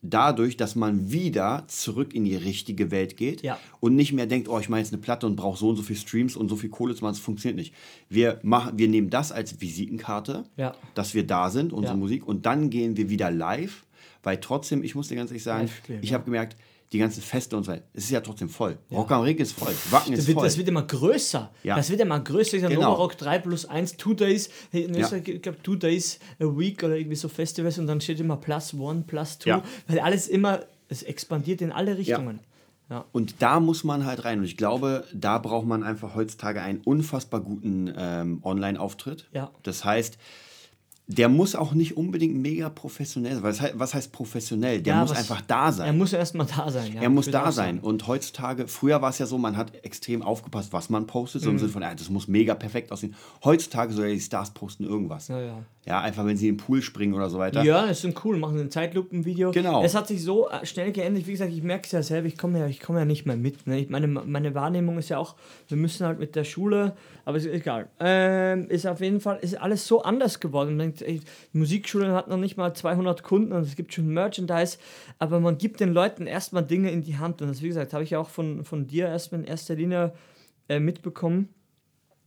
dadurch, 0.03 0.57
dass 0.57 0.75
man 0.75 1.11
wieder 1.11 1.63
zurück 1.67 2.13
in 2.13 2.25
die 2.25 2.35
richtige 2.35 2.91
Welt 2.91 3.17
geht 3.17 3.41
ja. 3.41 3.57
und 3.79 3.95
nicht 3.95 4.13
mehr 4.13 4.27
denkt, 4.27 4.47
oh, 4.47 4.59
ich 4.59 4.69
mache 4.69 4.81
jetzt 4.81 4.93
eine 4.93 5.01
Platte 5.01 5.25
und 5.25 5.35
brauche 5.35 5.57
so 5.57 5.69
und 5.69 5.77
so 5.77 5.81
viel 5.81 5.95
Streams 5.95 6.35
und 6.35 6.49
so 6.49 6.55
viel 6.55 6.69
Kohle 6.69 6.93
zu 6.93 7.03
machen, 7.03 7.13
das 7.13 7.19
funktioniert 7.19 7.57
nicht. 7.57 7.73
Wir, 8.09 8.39
machen, 8.43 8.77
wir 8.77 8.87
nehmen 8.87 9.09
das 9.09 9.31
als 9.31 9.61
Visitenkarte, 9.61 10.43
ja. 10.57 10.75
dass 10.93 11.13
wir 11.13 11.25
da 11.25 11.49
sind, 11.49 11.73
unsere 11.73 11.95
ja. 11.95 11.99
Musik, 11.99 12.27
und 12.27 12.45
dann 12.45 12.69
gehen 12.69 12.97
wir 12.97 13.09
wieder 13.09 13.31
live 13.31 13.85
weil 14.23 14.37
trotzdem, 14.39 14.83
ich 14.83 14.95
muss 14.95 15.09
dir 15.09 15.15
ganz 15.15 15.29
ehrlich 15.29 15.43
sagen, 15.43 15.69
ich 16.01 16.13
habe 16.13 16.23
gemerkt, 16.23 16.55
die 16.91 16.99
ganzen 16.99 17.21
Feste 17.21 17.57
und 17.57 17.63
so 17.63 17.71
weiter, 17.71 17.83
es 17.93 18.05
ist 18.05 18.11
ja 18.11 18.21
trotzdem 18.21 18.49
voll. 18.49 18.77
Ja. 18.89 18.97
Rock 18.97 19.11
am 19.11 19.21
Ring 19.21 19.37
ist 19.37 19.53
voll, 19.53 19.73
Wacken 19.89 20.13
ist 20.13 20.27
wird, 20.27 20.35
voll. 20.35 20.45
Das 20.45 20.57
wird 20.57 20.67
immer 20.67 20.83
größer. 20.83 21.51
Ja. 21.63 21.75
Das 21.75 21.89
wird 21.89 22.01
immer 22.01 22.19
größer. 22.19 22.57
Ich 22.57 22.67
genau. 22.67 22.93
Rock 22.93 23.17
3 23.17 23.39
plus 23.39 23.65
1, 23.65 23.97
Two 23.97 24.13
Days, 24.13 24.49
in 24.71 24.93
ja. 24.93 25.11
ich 25.11 25.41
glaube 25.41 25.61
Two 25.63 25.75
Days 25.75 26.19
a 26.39 26.45
Week 26.45 26.83
oder 26.83 26.95
irgendwie 26.95 27.15
so 27.15 27.27
Festivals 27.29 27.79
und 27.79 27.87
dann 27.87 27.99
steht 28.01 28.19
immer 28.19 28.37
Plus 28.37 28.73
One, 28.73 29.03
Plus 29.07 29.39
Two, 29.39 29.49
ja. 29.49 29.63
weil 29.87 29.99
alles 29.99 30.27
immer, 30.27 30.61
es 30.89 31.03
expandiert 31.03 31.61
in 31.61 31.71
alle 31.71 31.97
Richtungen. 31.97 32.39
Ja. 32.89 33.05
Und 33.11 33.41
da 33.41 33.59
muss 33.59 33.83
man 33.83 34.05
halt 34.05 34.23
rein. 34.23 34.39
Und 34.39 34.45
ich 34.45 34.57
glaube, 34.57 35.05
da 35.13 35.39
braucht 35.39 35.65
man 35.65 35.83
einfach 35.83 36.15
heutzutage 36.15 36.61
einen 36.61 36.81
unfassbar 36.81 37.41
guten 37.41 37.91
ähm, 37.97 38.39
Online-Auftritt. 38.43 39.29
Ja. 39.33 39.51
Das 39.63 39.83
heißt, 39.83 40.17
der 41.07 41.27
muss 41.27 41.53
auch 41.53 41.73
nicht 41.73 41.97
unbedingt 41.97 42.35
mega 42.35 42.69
professionell 42.69 43.35
sein. 43.35 43.43
Was 43.43 43.61
heißt, 43.61 43.73
was 43.77 43.93
heißt 43.93 44.11
professionell? 44.13 44.81
Der 44.81 44.95
ja, 44.95 45.01
muss 45.01 45.11
einfach 45.11 45.41
da 45.41 45.71
sein. 45.71 45.87
Er 45.87 45.93
muss 45.93 46.13
erstmal 46.13 46.47
da 46.47 46.71
sein. 46.71 46.93
Ja, 46.93 47.01
er 47.01 47.09
muss 47.09 47.29
da 47.29 47.51
sein. 47.51 47.79
Und 47.79 48.07
heutzutage, 48.07 48.67
früher 48.69 49.01
war 49.01 49.09
es 49.09 49.19
ja 49.19 49.25
so, 49.25 49.37
man 49.37 49.57
hat 49.57 49.73
extrem 49.83 50.21
aufgepasst, 50.21 50.71
was 50.71 50.89
man 50.89 51.05
postet, 51.05 51.41
so 51.41 51.49
mhm. 51.49 51.55
im 51.55 51.59
Sinne 51.59 51.71
von, 51.71 51.81
ja, 51.81 51.93
das 51.93 52.09
muss 52.09 52.29
mega 52.29 52.55
perfekt 52.55 52.91
aussehen. 52.91 53.15
Heutzutage 53.43 53.93
soll 53.93 54.07
ja 54.07 54.13
die 54.13 54.21
Stars 54.21 54.51
posten 54.51 54.85
irgendwas. 54.85 55.27
Ja, 55.27 55.41
ja. 55.41 55.57
Ja, 55.85 55.99
einfach 55.99 56.25
wenn 56.25 56.37
sie 56.37 56.47
in 56.47 56.55
den 56.55 56.65
Pool 56.65 56.81
springen 56.81 57.13
oder 57.13 57.29
so 57.29 57.39
weiter. 57.39 57.61
Ja, 57.63 57.85
das 57.85 58.05
ist 58.05 58.23
cool, 58.23 58.37
machen 58.37 58.57
sie 58.57 58.63
ein 58.63 58.71
Zeitlupenvideo. 58.71 59.51
Genau. 59.51 59.83
Es 59.83 59.95
hat 59.95 60.07
sich 60.07 60.23
so 60.23 60.49
äh, 60.49 60.65
schnell 60.65 60.93
geändert, 60.93 61.27
wie 61.27 61.33
gesagt, 61.33 61.51
ich 61.51 61.61
merke 61.61 61.85
es 61.85 61.91
ja 61.91 62.01
selber, 62.01 62.27
ich 62.27 62.37
komme 62.37 62.59
ja, 62.59 62.73
komm 62.81 62.95
ja 62.95 63.03
nicht 63.03 63.25
mehr 63.25 63.35
mit. 63.35 63.67
Ne? 63.67 63.81
Ich 63.81 63.89
meine, 63.89 64.07
meine 64.07 64.55
Wahrnehmung 64.55 64.97
ist 64.97 65.09
ja 65.09 65.17
auch, 65.17 65.35
wir 65.67 65.75
müssen 65.75 66.07
halt 66.07 66.19
mit 66.19 66.37
der 66.37 66.45
Schule, 66.45 66.95
aber 67.25 67.35
ist 67.35 67.47
egal. 67.47 67.89
Ähm, 67.99 68.69
ist 68.69 68.87
auf 68.87 69.01
jeden 69.01 69.19
Fall, 69.19 69.39
ist 69.41 69.59
alles 69.59 69.85
so 69.85 70.03
anders 70.03 70.39
geworden. 70.39 70.77
Man 70.77 70.79
denkt, 70.79 71.01
ey, 71.01 71.19
die 71.53 71.57
Musikschule 71.57 72.13
hat 72.13 72.29
noch 72.29 72.37
nicht 72.37 72.55
mal 72.55 72.73
200 72.73 73.21
Kunden 73.21 73.51
und 73.51 73.63
es 73.63 73.75
gibt 73.75 73.93
schon 73.93 74.07
Merchandise, 74.07 74.77
aber 75.19 75.41
man 75.41 75.57
gibt 75.57 75.81
den 75.81 75.91
Leuten 75.91 76.27
erstmal 76.27 76.63
Dinge 76.63 76.91
in 76.91 77.03
die 77.03 77.17
Hand. 77.17 77.41
Und 77.41 77.49
das, 77.49 77.61
wie 77.61 77.67
gesagt, 77.67 77.91
habe 77.91 78.05
ich 78.05 78.11
ja 78.11 78.19
auch 78.19 78.29
von, 78.29 78.63
von 78.63 78.87
dir 78.87 79.07
erstmal 79.07 79.41
in 79.41 79.47
erster 79.47 79.75
Linie 79.75 80.13
äh, 80.69 80.79
mitbekommen 80.79 81.49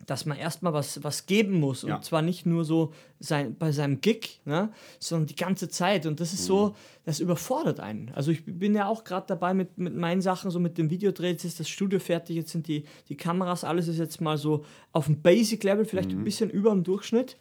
dass 0.07 0.25
man 0.25 0.39
erstmal 0.39 0.73
was, 0.73 1.03
was 1.03 1.27
geben 1.27 1.59
muss. 1.59 1.85
Und 1.85 2.05
zwar 2.05 2.23
nicht 2.23 2.47
nur 2.47 2.65
so 2.65 2.93
sein, 3.19 3.57
bei 3.57 3.73
seinem 3.73 4.01
Gig, 4.01 4.41
ne, 4.45 4.73
sondern 5.01 5.27
die 5.27 5.37
ganze 5.37 5.69
Zeit. 5.69 6.07
Und 6.07 6.21
das 6.21 6.33
ist 6.33 6.43
mhm. 6.43 6.47
so, 6.47 6.77
das 7.05 7.21
überfordert 7.21 7.81
einen. 7.81 8.11
Also 8.15 8.31
ich 8.31 8.45
bin 8.45 8.75
ja 8.75 8.87
auch 8.87 9.05
gerade 9.05 9.27
dabei 9.27 9.53
mit, 9.53 9.79
mit 9.79 9.95
meinen 9.97 10.23
Sachen, 10.23 10.51
so 10.51 10.61
mit 10.61 10.79
dem 10.79 10.91
Videodreh, 10.91 11.31
jetzt 11.31 11.45
ist 11.45 11.61
das 11.61 11.69
Studio 11.69 11.99
fertig, 11.99 12.37
jetzt 12.37 12.53
sind 12.53 12.69
die, 12.69 12.85
die 13.09 13.17
Kameras, 13.17 13.65
alles 13.65 13.89
ist 13.89 13.99
jetzt 13.99 14.21
mal 14.21 14.39
so 14.39 14.65
auf 14.93 15.07
dem 15.07 15.21
Basic-Level, 15.21 15.85
vielleicht 15.85 16.13
mhm. 16.13 16.21
ein 16.21 16.25
bisschen 16.25 16.51
über 16.51 16.71
dem 16.71 16.85
Durchschnitt. 16.85 17.37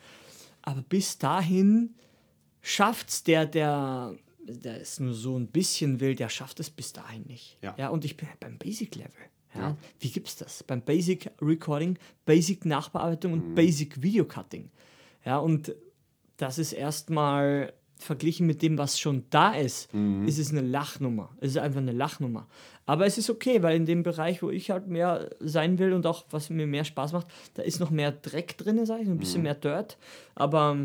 Aber 0.64 0.82
bis 0.82 1.20
dahin 1.20 1.94
schafft 2.62 3.10
es 3.10 3.24
der, 3.24 3.46
der, 3.46 4.16
der 4.40 4.82
es 4.82 5.00
nur 5.00 5.14
so 5.14 5.38
ein 5.38 5.48
bisschen 5.48 6.00
will, 6.00 6.16
der 6.16 6.30
schafft 6.30 6.60
es 6.60 6.72
bis 6.72 6.94
dahin 6.94 7.24
nicht. 7.28 7.60
Ja. 7.62 7.76
ja 7.78 7.90
und 7.90 8.04
ich 8.06 8.18
bin 8.18 8.28
halt 8.28 8.40
beim 8.40 8.58
Basic-Level. 8.58 9.30
Ja. 9.58 9.78
Wie 10.00 10.10
gibt 10.10 10.28
es 10.28 10.36
das? 10.36 10.64
Beim 10.64 10.82
Basic 10.82 11.32
Recording, 11.42 11.98
Basic 12.26 12.66
Nachbearbeitung 12.66 13.34
und 13.34 13.50
mhm. 13.50 13.56
Basic 13.56 14.02
Video 14.02 14.26
Cutting. 14.26 14.70
Ja, 15.24 15.38
und 15.38 15.74
das 16.38 16.58
ist 16.58 16.74
erstmal 16.74 17.74
verglichen 17.98 18.46
mit 18.46 18.62
dem, 18.62 18.78
was 18.78 19.00
schon 19.00 19.24
da 19.30 19.54
ist, 19.54 19.94
mhm. 19.94 20.28
ist 20.28 20.38
es 20.38 20.52
eine 20.52 20.62
Lachnummer. 20.62 21.30
Es 21.40 21.52
ist 21.52 21.58
einfach 21.58 21.80
eine 21.80 21.94
Lachnummer. 21.94 22.48
Aber 22.86 23.06
es 23.06 23.18
ist 23.18 23.30
okay, 23.30 23.64
weil 23.64 23.78
in 23.78 23.86
dem 23.86 24.04
Bereich, 24.04 24.44
wo 24.44 24.50
ich 24.50 24.70
halt 24.70 24.88
mehr 24.88 25.30
sein 25.40 25.80
will 25.80 25.94
und 25.94 26.06
auch 26.06 26.26
was 26.30 26.50
mir 26.50 26.68
mehr 26.68 26.84
Spaß 26.84 27.14
macht, 27.14 27.28
da 27.54 27.64
ist 27.64 27.80
noch 27.80 27.90
mehr 27.90 28.12
Dreck 28.12 28.58
drin, 28.58 28.86
sage 28.86 29.04
ich, 29.04 29.08
ein 29.08 29.18
bisschen 29.18 29.40
mhm. 29.40 29.44
mehr 29.44 29.56
Dirt. 29.56 29.98
Aber 30.36 30.78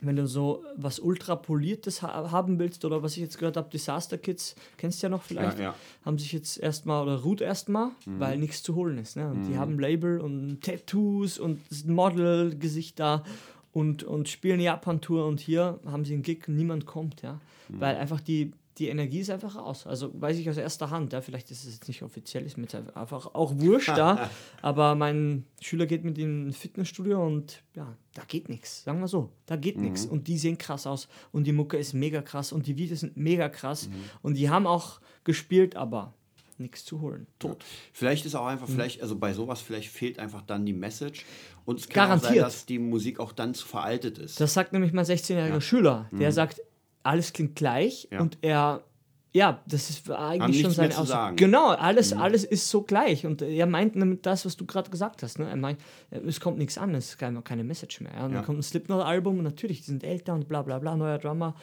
wenn 0.00 0.16
du 0.16 0.26
so 0.26 0.64
was 0.76 1.00
ultra 1.00 1.36
poliertes 1.36 2.02
ha 2.02 2.30
haben 2.30 2.58
willst 2.58 2.84
oder 2.84 3.02
was 3.02 3.16
ich 3.16 3.22
jetzt 3.22 3.38
gehört 3.38 3.56
habe, 3.56 3.68
Disaster 3.70 4.18
Kids, 4.18 4.54
kennst 4.76 5.02
du 5.02 5.06
ja 5.06 5.10
noch 5.10 5.22
vielleicht, 5.22 5.58
ja, 5.58 5.64
ja. 5.64 5.74
haben 6.04 6.18
sich 6.18 6.32
jetzt 6.32 6.58
erstmal 6.58 7.02
oder 7.02 7.22
ruht 7.22 7.40
erstmal, 7.40 7.90
mhm. 8.06 8.20
weil 8.20 8.38
nichts 8.38 8.62
zu 8.62 8.74
holen 8.74 8.98
ist. 8.98 9.16
Ne? 9.16 9.28
Und 9.28 9.42
mhm. 9.42 9.48
die 9.48 9.58
haben 9.58 9.78
Label 9.78 10.20
und 10.20 10.62
Tattoos 10.62 11.38
und 11.38 11.60
Model-Gesicht 11.86 12.98
da 13.00 13.24
und, 13.72 14.04
und 14.04 14.28
spielen 14.28 14.60
Japan-Tour 14.60 15.26
und 15.26 15.40
hier 15.40 15.78
haben 15.86 16.04
sie 16.04 16.14
einen 16.14 16.22
Gig 16.22 16.48
und 16.48 16.56
niemand 16.56 16.86
kommt, 16.86 17.22
ja. 17.22 17.40
Mhm. 17.68 17.80
Weil 17.80 17.96
einfach 17.96 18.20
die 18.20 18.52
die 18.78 18.88
Energie 18.88 19.20
ist 19.20 19.30
einfach 19.30 19.56
raus. 19.56 19.86
Also 19.86 20.10
weiß 20.20 20.38
ich 20.38 20.48
aus 20.48 20.56
erster 20.56 20.90
Hand, 20.90 21.12
ja, 21.12 21.20
vielleicht 21.20 21.50
ist 21.50 21.64
es 21.64 21.74
jetzt 21.74 21.88
nicht 21.88 22.02
offiziell, 22.02 22.44
ist 22.44 22.56
mir 22.56 22.64
jetzt 22.64 22.74
einfach 22.74 23.34
auch 23.34 23.52
wurscht 23.56 23.88
da. 23.88 24.30
aber 24.62 24.94
mein 24.94 25.44
Schüler 25.60 25.86
geht 25.86 26.04
mit 26.04 26.18
in 26.18 26.48
ein 26.48 26.52
Fitnessstudio 26.52 27.24
und 27.24 27.62
ja, 27.74 27.96
da 28.14 28.22
geht 28.26 28.48
nichts. 28.48 28.84
Sagen 28.84 29.00
wir 29.00 29.08
so, 29.08 29.30
da 29.46 29.56
geht 29.56 29.76
mhm. 29.76 29.84
nichts. 29.84 30.06
Und 30.06 30.28
die 30.28 30.38
sehen 30.38 30.58
krass 30.58 30.86
aus 30.86 31.08
und 31.32 31.46
die 31.46 31.52
Mucke 31.52 31.76
ist 31.76 31.92
mega 31.92 32.22
krass 32.22 32.52
und 32.52 32.66
die 32.66 32.76
Videos 32.76 33.00
sind 33.00 33.16
mega 33.16 33.48
krass 33.48 33.88
mhm. 33.88 33.94
und 34.22 34.34
die 34.34 34.48
haben 34.48 34.66
auch 34.66 35.00
gespielt, 35.24 35.76
aber 35.76 36.14
nichts 36.58 36.84
zu 36.84 37.00
holen. 37.00 37.26
Tot. 37.38 37.64
Vielleicht 37.92 38.26
ist 38.26 38.34
auch 38.34 38.46
einfach, 38.46 38.68
mhm. 38.68 38.72
vielleicht, 38.72 39.02
also 39.02 39.16
bei 39.16 39.32
sowas, 39.32 39.60
vielleicht 39.60 39.90
fehlt 39.90 40.18
einfach 40.18 40.42
dann 40.42 40.66
die 40.66 40.72
Message. 40.72 41.24
Und 41.64 41.80
es 41.80 41.88
kann 41.88 42.08
Garantiert. 42.08 42.32
sein, 42.32 42.42
dass 42.42 42.66
die 42.66 42.78
Musik 42.78 43.20
auch 43.20 43.32
dann 43.32 43.54
zu 43.54 43.66
veraltet 43.66 44.18
ist. 44.18 44.40
Das 44.40 44.54
sagt 44.54 44.72
nämlich 44.72 44.92
mein 44.92 45.04
16-jähriger 45.04 45.48
ja. 45.48 45.60
Schüler. 45.60 46.08
Der 46.12 46.30
mhm. 46.30 46.32
sagt, 46.32 46.60
alles 47.08 47.32
klingt 47.32 47.56
gleich 47.56 48.08
ja. 48.10 48.20
und 48.20 48.38
er 48.42 48.84
ja, 49.32 49.62
das 49.66 49.90
ist 49.90 50.10
eigentlich 50.10 50.62
schon 50.62 50.70
seine 50.70 50.96
Aussage. 50.96 51.36
Genau, 51.36 51.68
alles, 51.68 52.14
mhm. 52.14 52.20
alles 52.20 52.44
ist 52.44 52.68
so 52.68 52.82
gleich. 52.82 53.26
Und 53.26 53.42
er 53.42 53.66
meint 53.66 53.94
damit 53.94 54.24
das, 54.24 54.46
was 54.46 54.56
du 54.56 54.64
gerade 54.64 54.90
gesagt 54.90 55.22
hast. 55.22 55.38
Ne? 55.38 55.48
Er 55.48 55.56
meint, 55.56 55.78
es 56.10 56.40
kommt 56.40 56.56
nichts 56.56 56.78
an, 56.78 56.94
es 56.94 57.10
ist 57.10 57.18
keine, 57.18 57.42
keine 57.42 57.62
Message 57.62 58.00
mehr. 58.00 58.12
Ja? 58.14 58.24
Und 58.24 58.30
ja. 58.30 58.38
dann 58.38 58.46
kommt 58.46 58.58
ein 58.58 58.62
Slipknot-Album 58.62 59.38
und 59.38 59.44
natürlich, 59.44 59.80
die 59.80 59.86
sind 59.86 60.02
älter 60.02 60.32
und 60.32 60.48
bla 60.48 60.62
bla 60.62 60.78
bla, 60.78 60.96
neuer 60.96 61.18
Drummer. 61.18 61.54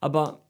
Aber 0.00 0.42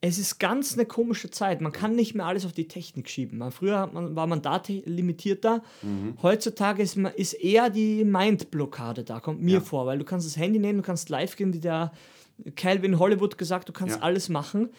es 0.00 0.18
ist 0.18 0.38
ganz 0.38 0.74
eine 0.74 0.86
komische 0.86 1.30
Zeit. 1.30 1.60
Man 1.60 1.72
kann 1.72 1.96
nicht 1.96 2.14
mehr 2.14 2.26
alles 2.26 2.46
auf 2.46 2.52
die 2.52 2.68
Technik 2.68 3.08
schieben. 3.08 3.50
Früher 3.50 3.90
man, 3.92 4.14
war 4.14 4.28
man 4.28 4.40
da 4.40 4.62
limitierter. 4.68 5.62
Mhm. 5.82 6.16
Heutzutage 6.22 6.82
ist, 6.82 6.96
ist 6.96 7.32
eher 7.32 7.70
die 7.70 8.04
Mind-Blockade 8.04 9.02
da, 9.02 9.18
kommt 9.18 9.42
mir 9.42 9.54
ja. 9.54 9.60
vor. 9.60 9.86
Weil 9.86 9.98
du 9.98 10.04
kannst 10.04 10.26
das 10.26 10.36
Handy 10.36 10.60
nehmen, 10.60 10.78
du 10.78 10.84
kannst 10.84 11.08
live 11.08 11.34
gehen, 11.34 11.52
wie 11.52 11.60
der 11.60 11.90
Calvin 12.56 12.98
Hollywood 12.98 13.38
gesagt, 13.38 13.68
du 13.68 13.72
kannst 13.72 13.96
ja. 13.96 14.02
alles 14.02 14.28
machen, 14.28 14.70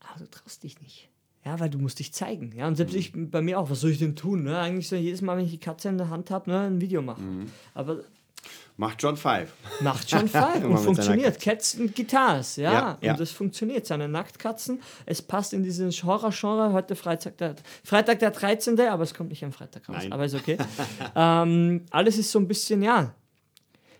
aber 0.00 0.20
du 0.20 0.30
traust 0.30 0.62
dich 0.62 0.80
nicht. 0.80 1.08
Ja, 1.44 1.60
weil 1.60 1.68
du 1.68 1.78
musst 1.78 1.98
dich 1.98 2.12
zeigen. 2.12 2.52
Ja, 2.56 2.66
und 2.66 2.76
selbst 2.76 2.94
mhm. 2.94 2.98
ich 2.98 3.12
bei 3.14 3.42
mir 3.42 3.58
auch, 3.58 3.68
was 3.68 3.80
soll 3.80 3.90
ich 3.90 3.98
denn 3.98 4.16
tun? 4.16 4.44
Ne? 4.44 4.58
Eigentlich 4.58 4.88
so 4.88 4.96
jedes 4.96 5.20
Mal, 5.20 5.36
wenn 5.36 5.44
ich 5.44 5.50
die 5.50 5.58
Katze 5.58 5.90
in 5.90 5.98
der 5.98 6.08
Hand 6.08 6.30
habe, 6.30 6.50
ne, 6.50 6.60
ein 6.60 6.80
Video 6.80 7.02
machen. 7.02 7.40
Mhm. 7.40 7.46
Aber 7.74 8.00
Macht 8.76 9.00
John 9.02 9.16
Five. 9.16 9.52
Macht 9.80 10.10
John 10.10 10.28
Five 10.28 10.64
und 10.64 10.78
funktioniert. 10.78 11.40
Cats 11.40 11.78
and 11.78 11.94
Guitars, 11.94 12.56
ja. 12.56 12.72
Ja, 12.72 12.98
ja. 13.00 13.12
Und 13.12 13.20
das 13.20 13.30
funktioniert. 13.30 13.86
Seine 13.86 14.08
Nacktkatzen. 14.08 14.82
Es 15.06 15.22
passt 15.22 15.52
in 15.52 15.62
diesen 15.62 15.90
Horror-Genre. 15.92 16.72
Heute 16.72 16.96
Freitag 16.96 17.38
der, 17.38 17.54
Freitag 17.84 18.18
der 18.18 18.32
13., 18.32 18.78
aber 18.80 19.04
es 19.04 19.14
kommt 19.14 19.30
nicht 19.30 19.44
am 19.44 19.52
Freitag 19.52 19.88
raus. 19.88 19.98
Nein. 19.98 20.12
Aber 20.12 20.24
ist 20.24 20.34
okay. 20.34 20.58
ähm, 21.14 21.86
alles 21.90 22.18
ist 22.18 22.32
so 22.32 22.40
ein 22.40 22.48
bisschen, 22.48 22.82
ja. 22.82 23.14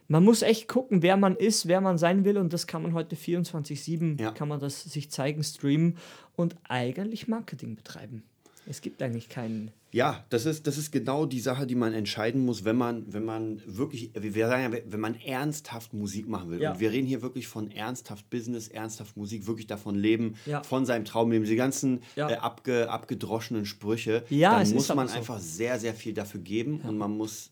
Man 0.09 0.23
muss 0.25 0.43
echt 0.43 0.69
gucken, 0.69 1.03
wer 1.03 1.17
man 1.17 1.35
ist, 1.37 1.67
wer 1.67 1.81
man 1.81 1.97
sein 1.99 2.25
will. 2.25 2.37
Und 2.39 2.53
das 2.53 2.67
kann 2.67 2.83
man 2.83 2.93
heute 2.93 3.17
24-7, 3.17 4.21
Ja. 4.21 4.31
kann 4.33 4.49
man 4.49 4.61
das 4.61 4.83
sich 4.85 5.11
zeigen, 5.11 5.43
streamen 5.43 5.97
und 6.37 6.57
eigentlich 6.69 7.29
Marketing 7.29 7.75
betreiben. 7.77 8.23
Es 8.67 8.81
gibt 8.81 9.03
eigentlich 9.03 9.29
keinen. 9.29 9.71
Ja, 9.93 10.25
das 10.31 10.45
ist, 10.47 10.67
das 10.67 10.77
ist 10.79 10.91
genau 10.91 11.25
die 11.27 11.39
Sache, 11.39 11.67
die 11.69 11.75
man 11.77 11.93
entscheiden 11.93 12.45
muss, 12.45 12.65
wenn 12.65 12.75
man, 12.77 13.05
wenn 13.13 13.25
man 13.25 13.63
wirklich, 13.67 14.11
wir 14.19 14.49
sagen 14.49 14.73
ja, 14.73 14.79
wenn 14.89 14.99
man 15.01 15.15
ernsthaft 15.21 15.93
Musik 15.93 16.27
machen 16.29 16.51
will. 16.51 16.61
Ja. 16.63 16.73
Und 16.73 16.81
wir 16.81 16.91
reden 16.91 17.07
hier 17.07 17.23
wirklich 17.23 17.47
von 17.47 17.71
ernsthaft 17.71 18.29
Business, 18.31 18.67
ernsthaft 18.69 19.17
Musik, 19.17 19.47
wirklich 19.47 19.67
davon 19.69 19.95
leben, 19.95 20.35
Ja. 20.47 20.63
von 20.65 20.85
seinem 20.87 21.05
Traumleben. 21.05 21.45
Diese 21.45 21.55
ganzen 21.57 22.01
Ja. 22.17 22.29
äh, 22.31 22.37
abge, 22.37 22.91
abgedroschenen 22.91 23.67
Sprüche, 23.67 24.25
Ja, 24.31 24.59
dann 24.59 24.71
muss 24.75 24.93
man 24.93 25.07
so. 25.09 25.17
einfach 25.17 25.39
sehr, 25.39 25.79
sehr 25.79 25.95
viel 25.95 26.15
dafür 26.15 26.41
geben 26.41 26.81
und 26.81 26.97
man 26.99 27.13
muss. 27.17 27.51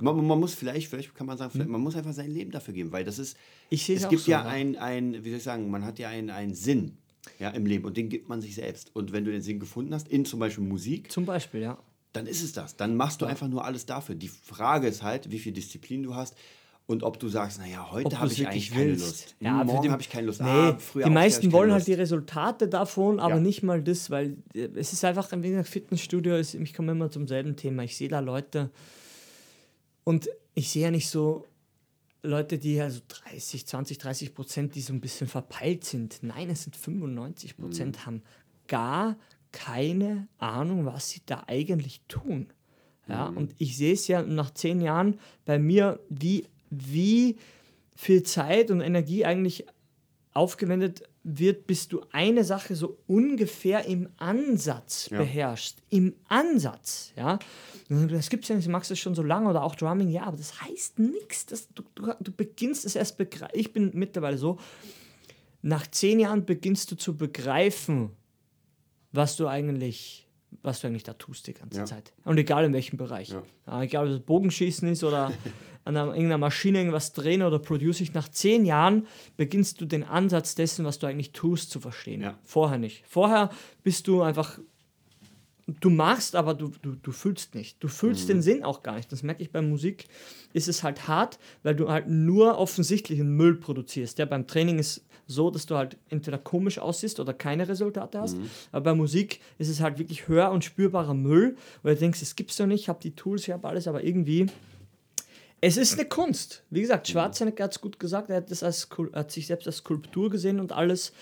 Man, 0.00 0.26
man 0.26 0.38
muss 0.40 0.54
vielleicht, 0.54 0.88
vielleicht 0.88 1.14
kann 1.14 1.26
man 1.26 1.38
sagen, 1.38 1.58
Hm. 1.58 1.68
man 1.70 1.80
muss 1.80 1.96
einfach 1.96 2.12
sein 2.12 2.30
Leben 2.30 2.50
dafür 2.50 2.74
geben, 2.74 2.92
weil 2.92 3.04
das 3.04 3.18
ist, 3.18 3.36
Ich 3.70 3.84
sehe 3.84 3.96
es 3.96 4.08
gibt 4.08 4.22
so, 4.22 4.30
ja 4.30 4.42
ja. 4.42 4.48
ein, 4.48 4.76
ein, 4.76 5.24
wie 5.24 5.28
soll 5.30 5.38
ich 5.38 5.44
sagen, 5.44 5.70
man 5.70 5.84
hat 5.84 5.98
ja 5.98 6.08
einen, 6.08 6.30
einen 6.30 6.54
Sinn 6.54 6.96
ja, 7.38 7.50
im 7.50 7.66
Leben 7.66 7.84
und 7.84 7.96
den 7.96 8.08
gibt 8.08 8.28
man 8.28 8.40
sich 8.40 8.54
selbst. 8.54 8.90
Und 8.94 9.12
wenn 9.12 9.24
du 9.24 9.30
den 9.30 9.42
Sinn 9.42 9.60
gefunden 9.60 9.94
hast, 9.94 10.08
in 10.08 10.24
zum 10.24 10.40
Beispiel 10.40 10.64
Musik, 10.64 11.10
Zum 11.12 11.24
Beispiel, 11.24 11.60
ja. 11.60 11.78
dann 12.12 12.26
ist 12.26 12.42
es 12.42 12.52
das. 12.52 12.76
Dann 12.76 12.96
machst 12.96 13.22
du 13.22 13.26
einfach 13.26 13.48
nur 13.48 13.64
alles 13.64 13.86
dafür. 13.86 14.14
Die 14.16 14.28
Frage 14.28 14.88
ist 14.88 15.02
halt, 15.02 15.30
wie 15.30 15.38
viel 15.38 15.52
Disziplin 15.52 16.02
du 16.02 16.14
hast 16.16 16.34
und 16.88 17.04
ob 17.04 17.20
du 17.20 17.28
sagst, 17.28 17.60
naja, 17.60 17.92
heute 17.92 18.18
habe 18.18 18.30
ich 18.32 18.44
eigentlich 18.46 18.72
keine 18.72 18.86
willst. 18.86 19.04
Lust. 19.06 19.36
Ja, 19.38 19.62
morgen 19.62 19.82
die- 19.82 19.90
habe 19.90 20.02
ich 20.02 20.10
keine 20.10 20.26
Lust. 20.26 20.40
Nee, 20.40 20.48
Ah, 20.48 20.76
die 21.04 21.10
meisten 21.10 21.52
wollen 21.52 21.70
halt 21.70 21.86
die. 21.86 21.94
Resultate 21.94 22.66
davon, 22.66 23.20
aber 23.20 23.36
Ja. 23.36 23.40
nicht 23.40 23.62
mal 23.62 23.80
das, 23.80 24.10
weil 24.10 24.36
äh, 24.52 24.68
es 24.74 24.92
ist 24.92 25.04
einfach, 25.04 25.30
wie 25.30 25.48
gesagt, 25.50 25.68
Fitnessstudio, 25.68 26.34
ist, 26.36 26.54
ich 26.54 26.74
komme 26.74 26.90
immer 26.90 27.08
zum 27.08 27.28
selben 27.28 27.54
Thema. 27.54 27.84
Ich 27.84 27.96
sehe 27.96 28.08
da 28.08 28.18
Leute 28.18 28.70
und 30.04 30.28
ich 30.54 30.70
sehe 30.70 30.82
ja 30.84 30.90
nicht 30.90 31.08
so 31.08 31.46
Leute, 32.22 32.58
die 32.58 32.80
also 32.80 33.00
30, 33.08 33.66
20, 33.66 33.98
30 33.98 34.34
Prozent, 34.34 34.74
die 34.74 34.80
so 34.80 34.92
ein 34.92 35.00
bisschen 35.00 35.26
verpeilt 35.26 35.84
sind. 35.84 36.18
Nein, 36.22 36.50
es 36.50 36.62
sind 36.64 36.76
95 36.76 37.56
Prozent, 37.56 37.96
Mhm. 37.98 38.06
haben 38.06 38.22
gar 38.68 39.16
keine 39.50 40.28
Ahnung, 40.38 40.86
was 40.86 41.10
sie 41.10 41.20
da 41.26 41.44
eigentlich 41.46 42.00
tun. 42.08 42.52
Ja, 43.08 43.30
Mhm. 43.30 43.36
und 43.36 43.54
ich 43.58 43.76
sehe 43.76 43.92
es 43.94 44.06
ja 44.08 44.22
nach 44.22 44.52
zehn 44.52 44.80
Jahren 44.80 45.18
bei 45.44 45.58
mir, 45.58 45.98
wie, 46.08 46.46
wie 46.70 47.36
viel 47.96 48.22
Zeit 48.22 48.70
und 48.70 48.80
Energie 48.80 49.24
eigentlich 49.24 49.66
aufgewendet 50.32 51.02
wird, 51.24 51.66
bis 51.66 51.86
du 51.88 52.02
eine 52.10 52.42
Sache 52.44 52.74
so 52.74 52.98
ungefähr 53.06 53.84
im 53.86 54.08
Ansatz 54.16 55.08
Ja. 55.10 55.18
beherrschst. 55.18 55.82
Im 55.90 56.14
Ansatz, 56.28 57.12
ja. 57.16 57.38
Das 57.88 58.28
gibt 58.30 58.44
es 58.44 58.48
ja 58.48 58.56
nicht, 58.56 58.66
du 58.66 58.72
machst 58.72 58.90
das 58.90 58.98
schon 58.98 59.14
so 59.14 59.22
lange 59.22 59.48
oder 59.48 59.62
auch 59.62 59.74
Drumming, 59.76 60.08
ja, 60.08 60.24
aber 60.24 60.36
das 60.36 60.60
heißt 60.62 60.98
nichts. 60.98 61.46
Das, 61.46 61.68
du, 61.74 61.82
du, 61.94 62.12
du 62.20 62.32
beginnst 62.32 62.84
es 62.84 62.96
erst 62.96 63.18
begreifen. 63.18 63.54
Ich 63.58 63.72
bin 63.72 63.90
mittlerweile 63.94 64.38
so, 64.38 64.58
nach 65.60 65.86
zehn 65.86 66.18
Jahren 66.18 66.44
beginnst 66.44 66.90
du 66.90 66.96
zu 66.96 67.16
begreifen, 67.16 68.10
was 69.12 69.36
du 69.36 69.46
eigentlich, 69.46 70.26
was 70.62 70.80
du 70.80 70.86
eigentlich 70.86 71.02
da 71.04 71.14
tust 71.14 71.46
die 71.46 71.54
ganze 71.54 71.78
Ja. 71.80 71.84
Zeit. 71.84 72.12
Und 72.24 72.38
egal 72.38 72.64
in 72.64 72.72
welchem 72.72 72.96
Bereich. 72.96 73.30
Ja. 73.66 73.82
Egal, 73.82 74.06
ob 74.06 74.12
es 74.12 74.20
Bogenschießen 74.20 74.88
ist 74.88 75.02
oder 75.04 75.32
an 75.84 75.96
einer, 75.96 76.06
irgendeiner 76.08 76.38
Maschine 76.38 76.78
irgendwas 76.78 77.12
drehen 77.12 77.42
oder 77.42 77.58
produce 77.58 78.00
ich. 78.00 78.14
Nach 78.14 78.28
zehn 78.28 78.64
Jahren 78.64 79.06
beginnst 79.36 79.80
du 79.80 79.84
den 79.86 80.04
Ansatz 80.04 80.54
dessen, 80.54 80.84
was 80.84 80.98
du 80.98 81.06
eigentlich 81.06 81.32
tust, 81.32 81.70
zu 81.70 81.80
verstehen. 81.80 82.20
Ja. 82.22 82.38
Vorher 82.44 82.78
nicht. 82.78 83.04
Vorher 83.06 83.50
bist 83.82 84.06
du 84.06 84.22
einfach, 84.22 84.58
du 85.80 85.90
machst, 85.90 86.34
aber 86.34 86.54
du, 86.54 86.72
du, 86.82 86.94
du 86.94 87.12
fühlst 87.12 87.54
nicht. 87.54 87.82
Du 87.82 87.88
fühlst 87.88 88.28
den 88.28 88.42
Sinn 88.42 88.64
auch 88.64 88.82
gar 88.82 88.96
nicht. 88.96 89.12
Das 89.12 89.22
merke 89.22 89.42
ich 89.42 89.52
bei 89.52 89.62
Musik. 89.62 90.06
Ist 90.52 90.68
es 90.68 90.82
halt 90.82 91.08
hart, 91.08 91.38
weil 91.62 91.74
du 91.74 91.88
halt 91.88 92.08
nur 92.08 92.58
offensichtlichen 92.58 93.36
Müll 93.36 93.56
produzierst. 93.56 94.18
Der 94.18 94.26
beim 94.26 94.46
Training 94.46 94.78
ist 94.78 95.04
so, 95.26 95.50
dass 95.50 95.66
du 95.66 95.76
halt 95.76 95.96
entweder 96.08 96.38
komisch 96.38 96.78
aussiehst 96.78 97.20
oder 97.20 97.32
keine 97.32 97.68
Resultate 97.68 98.20
hast. 98.20 98.36
Aber 98.72 98.84
bei 98.84 98.94
Musik 98.94 99.40
ist 99.58 99.68
es 99.68 99.80
halt 99.80 99.98
wirklich 99.98 100.28
hör- 100.28 100.50
und 100.50 100.64
spürbarer 100.64 101.14
Müll, 101.14 101.56
weil 101.82 101.94
du 101.94 102.00
denkst, 102.00 102.22
es 102.22 102.36
gibt's 102.36 102.56
doch 102.56 102.66
nicht, 102.66 102.82
ich 102.82 102.88
habe 102.88 103.00
die 103.00 103.14
Tools, 103.14 103.42
ich 103.42 103.50
habe 103.50 103.66
alles, 103.68 103.88
aber 103.88 104.04
irgendwie. 104.04 104.46
Es 105.60 105.76
ist 105.76 105.94
eine 105.94 106.08
Kunst. 106.08 106.64
Wie 106.70 106.80
gesagt, 106.80 107.06
Schwarzenegger 107.06 107.64
hat 107.64 107.72
es 107.72 107.80
gut 107.80 108.00
gesagt, 108.00 108.30
er 108.30 108.38
hat, 108.38 108.50
das 108.50 108.62
als, 108.62 108.88
hat 109.12 109.30
sich 109.30 109.46
selbst 109.46 109.66
als 109.66 109.76
Skulptur 109.76 110.28
gesehen 110.28 110.58
und 110.58 110.72
alles. 110.72 111.12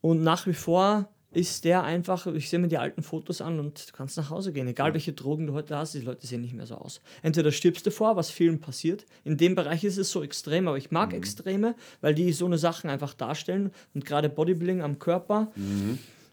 Und 0.00 0.22
nach 0.22 0.46
wie 0.46 0.54
vor 0.54 1.08
ist 1.32 1.64
der 1.64 1.84
einfach, 1.84 2.26
ich 2.26 2.50
sehe 2.50 2.58
mir 2.58 2.68
die 2.68 2.78
alten 2.78 3.02
Fotos 3.02 3.40
an 3.40 3.60
und 3.60 3.88
du 3.88 3.92
kannst 3.92 4.16
nach 4.16 4.30
Hause 4.30 4.52
gehen. 4.52 4.66
Egal 4.66 4.94
welche 4.94 5.12
Drogen 5.12 5.46
du 5.46 5.52
heute 5.52 5.76
hast, 5.76 5.94
die 5.94 6.00
Leute 6.00 6.26
sehen 6.26 6.40
nicht 6.40 6.54
mehr 6.54 6.66
so 6.66 6.74
aus. 6.74 7.00
Entweder 7.22 7.52
stirbst 7.52 7.86
du 7.86 7.92
vor, 7.92 8.16
was 8.16 8.30
vielen 8.30 8.58
passiert. 8.58 9.06
In 9.24 9.36
dem 9.36 9.54
Bereich 9.54 9.84
ist 9.84 9.96
es 9.96 10.10
so 10.10 10.24
extrem, 10.24 10.66
aber 10.66 10.76
ich 10.76 10.90
mag 10.90 11.12
Extreme, 11.12 11.76
weil 12.00 12.14
die 12.14 12.32
so 12.32 12.46
eine 12.46 12.58
Sachen 12.58 12.90
einfach 12.90 13.14
darstellen 13.14 13.70
und 13.94 14.04
gerade 14.04 14.28
Bodybuilding 14.28 14.82
am 14.82 14.98
Körper. 14.98 15.52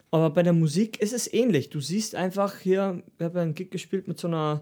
Aber 0.10 0.29
bei 0.31 0.41
der 0.41 0.53
Musik 0.53 0.99
ist 0.99 1.13
es 1.13 1.31
ähnlich. 1.31 1.69
Du 1.69 1.79
siehst 1.79 2.15
einfach 2.15 2.57
hier, 2.57 3.03
ich 3.17 3.23
habe 3.23 3.41
einen 3.41 3.53
Gig 3.53 3.69
gespielt 3.69 4.07
mit 4.07 4.19
so 4.19 4.27
einer, 4.27 4.62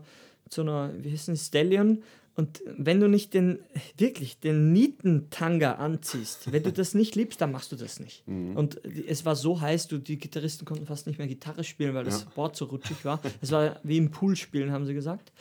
so 0.49 0.63
einer 0.63 0.91
wie 0.99 1.11
heißt 1.11 1.29
denn, 1.29 1.37
Stallion. 1.37 2.03
Und 2.35 2.61
wenn 2.77 2.99
du 2.99 3.07
nicht 3.07 3.33
den, 3.33 3.59
wirklich, 3.97 4.39
den 4.39 4.73
Nietentanga 4.73 5.73
anziehst, 5.73 6.51
wenn 6.51 6.63
du 6.63 6.73
das 6.73 6.93
nicht 6.93 7.15
liebst, 7.15 7.39
dann 7.39 7.51
machst 7.51 7.71
du 7.71 7.75
das 7.77 7.99
nicht. 7.99 8.23
Und 8.27 8.81
die- 8.85 9.07
es 9.07 9.23
war 9.25 9.35
so 9.37 9.61
heiß, 9.61 9.87
du, 9.87 9.97
die 9.99 10.17
Gitarristen 10.17 10.65
konnten 10.65 10.85
fast 10.85 11.07
nicht 11.07 11.17
mehr 11.17 11.27
Gitarre 11.27 11.63
spielen, 11.63 11.93
weil 11.95 12.03
das 12.03 12.25
Board 12.35 12.55
so 12.57 12.65
rutschig 12.65 13.05
war. 13.05 13.21
Es 13.41 13.51
war 13.51 13.79
wie 13.83 13.97
im 13.97 14.11
Pool 14.11 14.35
spielen, 14.35 14.71
haben 14.71 14.85
sie 14.85 14.93
gesagt. 14.93 15.31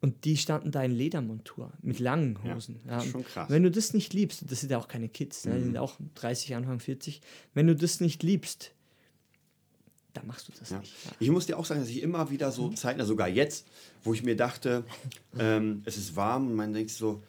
Und 0.00 0.24
die 0.24 0.36
standen 0.36 0.70
da 0.70 0.82
in 0.84 0.92
Ledermontur 0.92 1.72
mit 1.82 1.98
langen 1.98 2.38
Hosen. 2.54 2.78
Ja, 2.86 2.98
ist 2.98 3.06
schon 3.10 3.22
und 3.22 3.26
krass. 3.26 3.50
Wenn 3.50 3.64
du 3.64 3.70
das 3.70 3.94
nicht 3.94 4.12
liebst, 4.14 4.44
das 4.48 4.60
sind 4.60 4.70
ja 4.70 4.78
auch 4.78 4.86
keine 4.86 5.08
Kids, 5.08 5.44
ne, 5.46 5.56
die 5.56 5.64
sind 5.64 5.76
auch 5.78 5.96
30, 6.14 6.54
Anfang 6.54 6.78
40, 6.78 7.20
wenn 7.54 7.66
du 7.66 7.74
das 7.74 7.98
nicht 8.00 8.22
liebst, 8.22 8.72
dann 10.18 10.26
machst 10.26 10.48
du 10.48 10.52
das 10.58 10.70
Ja. 10.70 10.78
nicht. 10.80 10.92
Ja. 11.04 11.10
Ich 11.20 11.30
muss 11.30 11.46
dir 11.46 11.58
auch 11.58 11.64
sagen, 11.64 11.80
dass 11.80 11.88
ich 11.88 12.02
immer 12.02 12.30
wieder 12.30 12.50
so 12.52 12.68
Zeiten, 12.70 13.00
also 13.00 13.12
sogar 13.12 13.28
jetzt, 13.28 13.66
wo 14.04 14.12
ich 14.14 14.22
mir 14.22 14.36
dachte, 14.36 14.84
ähm, 15.38 15.82
es 15.84 15.96
ist 15.96 16.16
warm 16.16 16.48
und 16.48 16.54
man 16.54 16.72
denkt 16.72 16.90
so, 16.90 17.22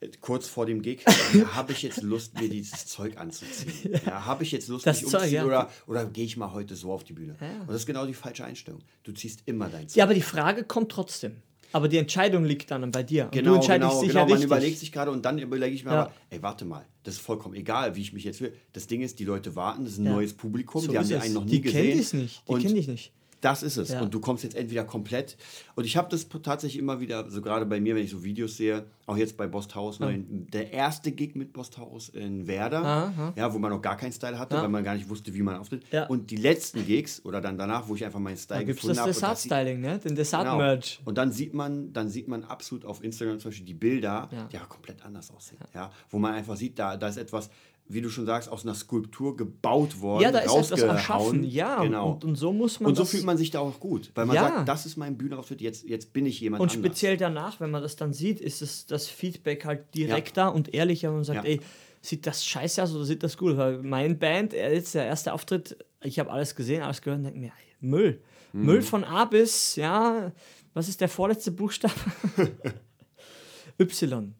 äh, 0.00 0.08
kurz 0.20 0.48
vor 0.48 0.66
dem 0.66 0.82
Gig, 0.82 1.04
ja, 1.34 1.54
habe 1.54 1.72
ich 1.72 1.82
jetzt 1.82 2.02
Lust, 2.02 2.38
mir 2.40 2.48
dieses 2.48 2.86
Zeug 2.86 3.16
anzuziehen? 3.18 4.00
Ja, 4.06 4.24
habe 4.24 4.42
ich 4.42 4.52
jetzt 4.52 4.68
Lust, 4.68 4.86
Das 4.86 5.00
mich 5.00 5.10
Zeug, 5.10 5.20
umzuziehen 5.22 5.40
ja. 5.40 5.46
oder, 5.46 5.70
oder 5.86 6.04
gehe 6.06 6.24
ich 6.24 6.36
mal 6.36 6.52
heute 6.52 6.74
so 6.76 6.92
auf 6.92 7.04
die 7.04 7.12
Bühne? 7.12 7.36
Und 7.60 7.68
das 7.68 7.76
ist 7.76 7.86
genau 7.86 8.06
die 8.06 8.14
falsche 8.14 8.44
Einstellung. 8.44 8.80
Du 9.02 9.12
ziehst 9.12 9.42
immer 9.46 9.68
dein 9.68 9.88
Zeug. 9.88 9.96
ja, 9.96 10.04
aber 10.04 10.14
die 10.14 10.22
Frage 10.22 10.64
kommt 10.64 10.90
trotzdem. 10.92 11.36
Aber 11.74 11.88
die 11.88 11.98
Entscheidung 11.98 12.44
liegt 12.44 12.70
dann 12.70 12.88
bei 12.92 13.02
dir. 13.02 13.24
Und 13.24 13.32
Genau, 13.32 13.50
du 13.50 13.56
entscheidest 13.56 13.90
genau, 13.90 14.00
dich 14.00 14.08
genau. 14.10 14.20
ja 14.20 14.24
Man 14.26 14.32
richtig. 14.34 14.46
überlegt 14.46 14.78
sich 14.78 14.92
gerade 14.92 15.10
und 15.10 15.24
dann 15.24 15.38
überlege 15.40 15.74
ich 15.74 15.84
mir 15.84 15.90
Ja. 15.90 16.02
aber, 16.02 16.12
ey, 16.30 16.40
warte 16.40 16.64
mal, 16.64 16.86
das 17.02 17.14
ist 17.14 17.20
vollkommen 17.20 17.56
egal, 17.56 17.96
wie 17.96 18.00
ich 18.00 18.12
mich 18.12 18.22
jetzt 18.22 18.40
will. 18.40 18.54
Das 18.72 18.86
Ding 18.86 19.02
ist, 19.02 19.18
die 19.18 19.24
Leute 19.24 19.56
warten, 19.56 19.82
das 19.84 19.94
ist 19.94 19.98
ein 19.98 20.06
Ja. 20.06 20.12
neues 20.12 20.34
Publikum, 20.34 20.80
So 20.82 20.92
die 20.92 20.98
haben 20.98 21.10
es. 21.10 21.20
einen 21.20 21.34
noch 21.34 21.44
nie 21.44 21.50
die 21.50 21.60
gesehen. 21.62 21.82
kennen 21.88 21.98
dich 21.98 22.12
nicht. 22.14 22.42
Die 22.48 22.52
und 22.52 22.62
kennen 22.62 22.74
dich 22.76 22.86
nicht. 22.86 23.12
Das 23.44 23.62
ist 23.62 23.76
es. 23.76 23.90
Ja. 23.90 24.00
Und 24.00 24.14
du 24.14 24.20
kommst 24.20 24.42
jetzt 24.42 24.56
entweder 24.56 24.84
komplett. 24.84 25.36
Und 25.74 25.84
ich 25.84 25.96
habe 25.98 26.08
das 26.10 26.28
tatsächlich 26.42 26.78
immer 26.80 27.00
wieder, 27.00 27.30
so 27.30 27.42
gerade 27.42 27.66
bei 27.66 27.78
mir, 27.80 27.94
wenn 27.94 28.02
ich 28.04 28.10
so 28.10 28.24
Videos 28.24 28.56
sehe, 28.56 28.86
auch 29.06 29.16
jetzt 29.18 29.36
bei 29.36 29.46
Boss 29.46 29.68
Taurus, 29.68 30.00
neuen- 30.00 30.46
der 30.50 30.72
erste 30.72 31.12
Gig 31.12 31.34
mit 31.34 31.52
Boss 31.52 31.68
Taurus 31.70 32.08
in 32.08 32.46
Werder, 32.46 32.82
Aha. 32.84 33.32
ja, 33.36 33.52
wo 33.52 33.58
man 33.58 33.70
noch 33.70 33.82
gar 33.82 33.96
keinen 33.98 34.12
Style 34.12 34.38
hatte, 34.38 34.54
Ja. 34.54 34.62
weil 34.62 34.70
man 34.70 34.82
gar 34.82 34.94
nicht 34.94 35.08
wusste, 35.10 35.34
wie 35.34 35.42
man 35.42 35.56
auftritt. 35.56 35.84
Ja. 35.92 36.06
Und 36.06 36.30
die 36.30 36.36
letzten 36.36 36.86
Gigs 36.86 37.22
oder 37.24 37.42
dann 37.42 37.58
danach, 37.58 37.86
wo 37.86 37.94
ich 37.94 38.04
einfach 38.04 38.18
meinen 38.20 38.38
Style 38.38 38.60
Da 38.60 38.66
gefunden 38.66 38.96
das 38.96 38.98
habe. 38.98 39.10
und 39.10 39.22
das 39.22 39.42
Desart-Styling, 39.42 39.80
ne? 39.80 39.88
Den 39.98 40.02
Genau. 40.02 40.14
Desart-Merch. 40.16 41.00
Und 41.04 41.18
dann 41.18 41.30
sieht 41.30 41.52
man, 41.52 41.92
dann 41.92 42.08
sieht 42.08 42.28
man 42.28 42.44
absolut 42.44 42.84
auf 42.86 43.04
Instagram 43.04 43.38
zum 43.40 43.50
Beispiel 43.50 43.66
die 43.66 43.74
Bilder, 43.74 44.28
Ja. 44.32 44.44
die 44.50 44.56
ja 44.56 44.64
komplett 44.64 45.04
anders 45.04 45.30
aussehen. 45.30 45.58
Ja. 45.74 45.90
Wo 46.08 46.18
man 46.18 46.32
einfach 46.34 46.56
sieht, 46.56 46.78
da, 46.78 46.96
da 46.96 47.08
ist 47.08 47.18
etwas, 47.18 47.50
wie 47.86 48.00
du 48.00 48.08
schon 48.08 48.24
sagst, 48.24 48.48
aus 48.48 48.64
einer 48.64 48.74
Skulptur 48.74 49.36
gebaut 49.36 50.00
worden. 50.00 50.22
Ja, 50.22 50.32
da 50.32 50.38
ist 50.38 50.54
etwas 50.54 50.80
erschaffen. 50.80 51.44
Ja, 51.44 51.82
genau. 51.82 52.12
und, 52.12 52.24
und 52.24 52.36
so 52.36 52.52
muss 52.52 52.80
man 52.80 52.88
Und 52.90 52.96
so 52.96 53.04
fühlt 53.04 53.24
man 53.24 53.36
sich 53.36 53.50
da 53.50 53.60
auch 53.60 53.78
gut, 53.78 54.10
weil 54.14 54.24
man 54.24 54.36
Ja. 54.36 54.48
sagt, 54.48 54.68
das 54.68 54.86
ist 54.86 54.96
mein 54.96 55.18
Bühnenauftritt, 55.18 55.60
jetzt, 55.60 55.84
jetzt 55.84 56.12
bin 56.14 56.24
ich 56.24 56.40
jemand 56.40 56.62
Und 56.62 56.70
anders. 56.72 56.86
speziell 56.86 57.16
danach, 57.18 57.60
wenn 57.60 57.70
man 57.70 57.82
das 57.82 57.96
dann 57.96 58.12
sieht, 58.14 58.40
ist 58.40 58.62
es 58.62 58.86
das 58.86 59.06
Feedback 59.08 59.64
halt 59.66 59.94
direkter 59.94 60.54
und 60.54 60.72
ehrlicher 60.72 61.10
und 61.10 61.16
man 61.16 61.24
sagt, 61.24 61.44
Ja. 61.44 61.50
ey, 61.50 61.60
sieht 62.00 62.26
das 62.26 62.44
scheiße 62.44 62.82
aus 62.82 62.94
oder 62.94 63.04
sieht 63.04 63.22
das 63.22 63.36
gut? 63.36 63.56
Weil 63.58 63.82
mein 63.82 64.18
Band, 64.18 64.54
er 64.54 64.72
jetzt 64.74 64.94
der 64.94 65.04
erste 65.06 65.32
Auftritt, 65.34 65.76
ich 66.02 66.18
habe 66.18 66.30
alles 66.30 66.54
gesehen, 66.54 66.82
alles 66.82 67.02
gehört 67.02 67.18
und 67.18 67.24
denke 67.24 67.38
mir, 67.40 67.46
ey, 67.48 67.76
Müll. 67.80 68.22
Mhm. 68.54 68.64
Müll 68.64 68.82
von 68.82 69.04
A 69.04 69.26
bis, 69.26 69.76
ja, 69.76 70.32
was 70.72 70.88
ist 70.88 71.00
der 71.02 71.08
vorletzte 71.10 71.50
Buchstabe? 71.50 71.94
y. 73.78 74.34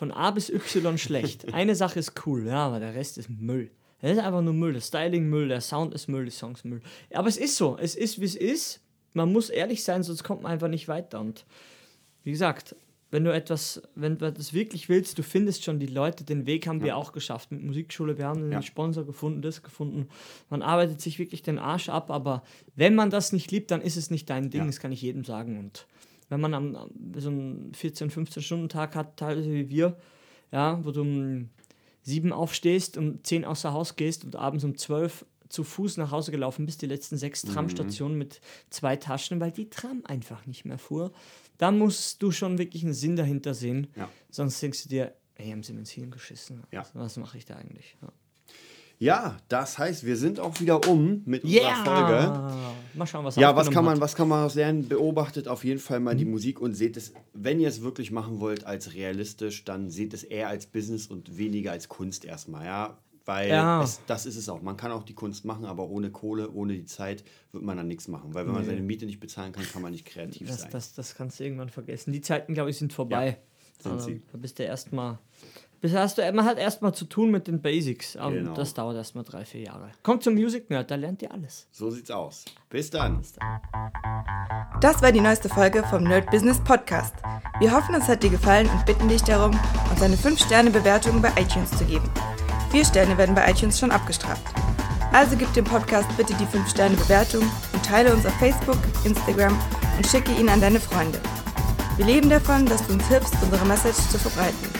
Von 0.00 0.12
A 0.12 0.30
bis 0.30 0.48
Y 0.48 0.96
schlecht. 0.96 1.44
Eine 1.52 1.74
Sache 1.74 1.98
ist 1.98 2.14
cool, 2.24 2.46
ja, 2.46 2.66
aber 2.68 2.80
der 2.80 2.94
Rest 2.94 3.18
ist 3.18 3.28
Müll. 3.28 3.70
Das 4.00 4.12
ist 4.12 4.18
einfach 4.18 4.40
nur 4.40 4.54
Müll. 4.54 4.72
Das 4.72 4.86
Styling 4.86 5.28
Müll, 5.28 5.48
der 5.48 5.60
Sound 5.60 5.92
ist 5.92 6.08
Müll, 6.08 6.24
die 6.24 6.30
Songs 6.30 6.64
Müll. 6.64 6.80
Aber 7.12 7.28
es 7.28 7.36
ist 7.36 7.54
so, 7.58 7.76
es 7.78 7.94
ist 7.96 8.18
wie 8.18 8.24
es 8.24 8.34
ist. 8.34 8.80
Man 9.12 9.30
muss 9.30 9.50
ehrlich 9.50 9.84
sein, 9.84 10.02
sonst 10.02 10.24
kommt 10.24 10.40
man 10.40 10.52
einfach 10.52 10.68
nicht 10.68 10.88
weiter. 10.88 11.20
Und 11.20 11.44
wie 12.24 12.30
gesagt, 12.30 12.74
wenn 13.10 13.24
du 13.24 13.30
etwas, 13.34 13.82
wenn 13.94 14.16
du 14.16 14.32
das 14.32 14.54
wirklich 14.54 14.88
willst, 14.88 15.18
du 15.18 15.22
findest 15.22 15.64
schon 15.64 15.78
die 15.80 15.86
Leute, 15.86 16.24
den 16.24 16.46
Weg 16.46 16.66
haben 16.66 16.82
wir 16.82 16.96
auch 16.96 17.12
geschafft 17.12 17.52
mit 17.52 17.62
Musikschule, 17.62 18.16
wir 18.16 18.24
haben 18.26 18.40
einen 18.40 18.52
Ja. 18.52 18.62
Sponsor 18.62 19.04
gefunden, 19.04 19.42
das 19.42 19.62
gefunden. 19.62 20.08
Man 20.48 20.62
arbeitet 20.62 21.02
sich 21.02 21.18
wirklich 21.18 21.42
den 21.42 21.58
Arsch 21.58 21.90
ab, 21.90 22.10
aber 22.10 22.42
wenn 22.74 22.94
man 22.94 23.10
das 23.10 23.34
nicht 23.34 23.50
liebt, 23.50 23.70
dann 23.70 23.82
ist 23.82 23.98
es 23.98 24.08
nicht 24.08 24.30
dein 24.30 24.48
Ding, 24.48 24.62
Ja. 24.62 24.66
das 24.66 24.80
kann 24.80 24.92
ich 24.92 25.02
jedem 25.02 25.24
sagen. 25.24 25.58
Und 25.58 25.86
wenn 26.30 26.40
man 26.40 26.54
am, 26.54 26.90
so 27.16 27.28
einen 27.28 27.74
14, 27.74 28.10
15 28.10 28.42
Stunden 28.42 28.68
Tag 28.70 28.94
hat, 28.94 29.18
teilweise 29.18 29.52
wie 29.52 29.68
wir, 29.68 29.98
ja, 30.50 30.82
wo 30.82 30.90
du 30.90 31.02
um 31.02 31.50
sieben 32.02 32.32
aufstehst, 32.32 32.96
um 32.96 33.22
zehn 33.22 33.44
außer 33.44 33.72
Haus 33.74 33.96
gehst 33.96 34.24
und 34.24 34.36
abends 34.36 34.64
um 34.64 34.76
zwölf 34.78 35.26
zu 35.50 35.64
Fuß 35.64 35.96
nach 35.96 36.12
Hause 36.12 36.30
gelaufen 36.30 36.64
bist, 36.64 36.80
die 36.80 36.86
letzten 36.86 37.16
sechs 37.18 37.44
Mhm. 37.44 37.52
Tramstationen 37.52 38.16
mit 38.16 38.40
zwei 38.70 38.96
Taschen, 38.96 39.40
weil 39.40 39.50
die 39.50 39.68
Tram 39.68 40.02
einfach 40.04 40.46
nicht 40.46 40.64
mehr 40.64 40.78
fuhr, 40.78 41.12
da 41.58 41.70
musst 41.72 42.22
du 42.22 42.30
schon 42.30 42.56
wirklich 42.56 42.84
einen 42.84 42.94
Sinn 42.94 43.16
dahinter 43.16 43.52
sehen. 43.52 43.88
Ja. 43.96 44.08
Sonst 44.30 44.62
denkst 44.62 44.84
du 44.84 44.88
dir, 44.88 45.14
ey, 45.34 45.50
haben 45.50 45.62
sie 45.62 45.72
mir 45.72 45.80
ins 45.80 45.90
Hirn 45.90 46.10
geschissen. 46.10 46.62
Ja. 46.70 46.86
Was 46.94 47.16
mache 47.16 47.36
ich 47.36 47.44
da 47.44 47.56
eigentlich? 47.56 47.96
Ja, 48.00 48.12
Ja, 49.02 49.38
das 49.48 49.78
heißt, 49.78 50.04
wir 50.04 50.16
sind 50.16 50.38
auch 50.40 50.60
wieder 50.60 50.86
um 50.86 51.22
mit 51.24 51.42
unserer 51.42 51.74
Folge. 51.74 52.68
Mal 52.94 53.06
schauen, 53.06 53.24
was 53.24 53.36
Ja, 53.36 53.56
was 53.56 53.70
kann 53.70 53.82
man, 53.84 53.94
hat. 53.94 54.00
was 54.02 54.14
kann 54.14 54.28
man 54.28 54.40
daraus 54.40 54.54
lernen? 54.56 54.86
Beobachtet 54.88 55.48
auf 55.48 55.64
jeden 55.64 55.80
Fall 55.80 56.00
mal 56.00 56.14
die 56.14 56.26
Mhm. 56.26 56.32
Musik 56.32 56.60
und 56.60 56.74
seht 56.74 56.98
es, 56.98 57.14
wenn 57.32 57.60
ihr 57.60 57.68
es 57.68 57.80
wirklich 57.80 58.10
machen 58.12 58.40
wollt 58.40 58.64
als 58.66 58.92
realistisch, 58.92 59.64
dann 59.64 59.88
seht 59.88 60.12
es 60.12 60.22
eher 60.22 60.48
als 60.48 60.66
Business 60.66 61.06
und 61.06 61.38
weniger 61.38 61.72
als 61.72 61.88
Kunst 61.88 62.26
erstmal, 62.26 62.66
ja. 62.66 62.98
Weil 63.24 63.48
Ja. 63.50 63.82
es, 63.82 64.00
das 64.06 64.26
ist 64.26 64.36
es 64.36 64.48
auch. 64.50 64.60
Man 64.60 64.76
kann 64.76 64.90
auch 64.92 65.02
die 65.04 65.14
Kunst 65.14 65.44
machen, 65.46 65.64
aber 65.64 65.88
ohne 65.88 66.10
Kohle, 66.10 66.50
ohne 66.50 66.74
die 66.74 66.84
Zeit 66.84 67.24
wird 67.52 67.62
man 67.64 67.76
dann 67.78 67.86
nichts 67.88 68.06
machen. 68.08 68.34
Weil 68.34 68.46
wenn 68.46 68.52
man 68.52 68.64
seine 68.66 68.82
Miete 68.82 69.06
nicht 69.06 69.20
bezahlen 69.20 69.52
kann, 69.52 69.64
kann 69.72 69.80
man 69.82 69.92
nicht 69.92 70.04
kreativ 70.04 70.46
Das, 70.48 70.60
sein. 70.62 70.70
das, 70.72 70.92
das 70.94 71.14
kannst 71.14 71.38
du 71.40 71.44
irgendwann 71.44 71.68
vergessen. 71.70 72.12
Die 72.12 72.20
Zeiten, 72.22 72.52
glaube 72.54 72.68
ich, 72.70 72.76
sind 72.76 72.92
vorbei. 72.92 73.38
sind 73.80 73.92
Also, 73.92 74.06
sie. 74.08 74.22
Da 74.32 74.36
bist 74.38 74.58
du 74.58 74.64
erstmal. 74.64 75.18
Bis 75.80 75.94
hast 75.94 76.18
du, 76.18 76.32
man 76.32 76.44
hat 76.44 76.58
erstmal 76.58 76.92
zu 76.92 77.06
tun 77.06 77.30
mit 77.30 77.46
den 77.46 77.62
Basics, 77.62 78.14
aber 78.16 78.32
Genau. 78.34 78.52
das 78.54 78.74
dauert 78.74 78.96
erstmal 78.96 79.24
drei, 79.24 79.46
vier 79.46 79.62
Jahre. 79.62 79.90
Kommt 80.02 80.22
zum 80.22 80.34
Music 80.34 80.68
Nerd, 80.68 80.90
da 80.90 80.94
lernt 80.96 81.22
ihr 81.22 81.32
alles. 81.32 81.66
So 81.72 81.90
sieht's 81.90 82.10
aus. 82.10 82.44
Bis 82.68 82.90
dann. 82.90 83.22
Das 84.82 85.00
war 85.00 85.10
die 85.10 85.22
neueste 85.22 85.48
Folge 85.48 85.82
vom 85.84 86.04
Nerd 86.04 86.30
Business 86.30 86.58
Podcast. 86.62 87.14
Wir 87.60 87.72
hoffen, 87.74 87.94
es 87.94 88.08
hat 88.08 88.22
dir 88.22 88.28
gefallen 88.28 88.68
und 88.68 88.84
bitten 88.84 89.08
dich 89.08 89.22
darum, 89.22 89.58
uns 89.90 90.02
eine 90.02 90.16
5-Sterne-Bewertung 90.16 91.22
bei 91.22 91.30
iTunes 91.40 91.70
zu 91.78 91.84
geben. 91.86 92.10
Vier 92.70 92.84
Sterne 92.84 93.16
werden 93.16 93.34
bei 93.34 93.50
iTunes 93.50 93.78
schon 93.80 93.90
abgestraft. 93.90 94.44
Also 95.12 95.34
gib 95.34 95.50
dem 95.54 95.64
Podcast 95.64 96.08
bitte 96.18 96.34
die 96.34 96.44
5-Sterne-Bewertung 96.46 97.42
und 97.72 97.84
teile 97.86 98.12
uns 98.14 98.26
auf 98.26 98.34
Facebook, 98.34 98.78
Instagram 99.04 99.58
und 99.96 100.06
schicke 100.06 100.32
ihn 100.32 100.50
an 100.50 100.60
deine 100.60 100.78
Freunde. 100.78 101.18
Wir 101.96 102.04
leben 102.04 102.28
davon, 102.28 102.66
dass 102.66 102.86
du 102.86 102.92
uns 102.92 103.08
hilfst, 103.08 103.34
unsere 103.42 103.64
Message 103.66 103.96
zu 104.10 104.18
verbreiten. 104.18 104.79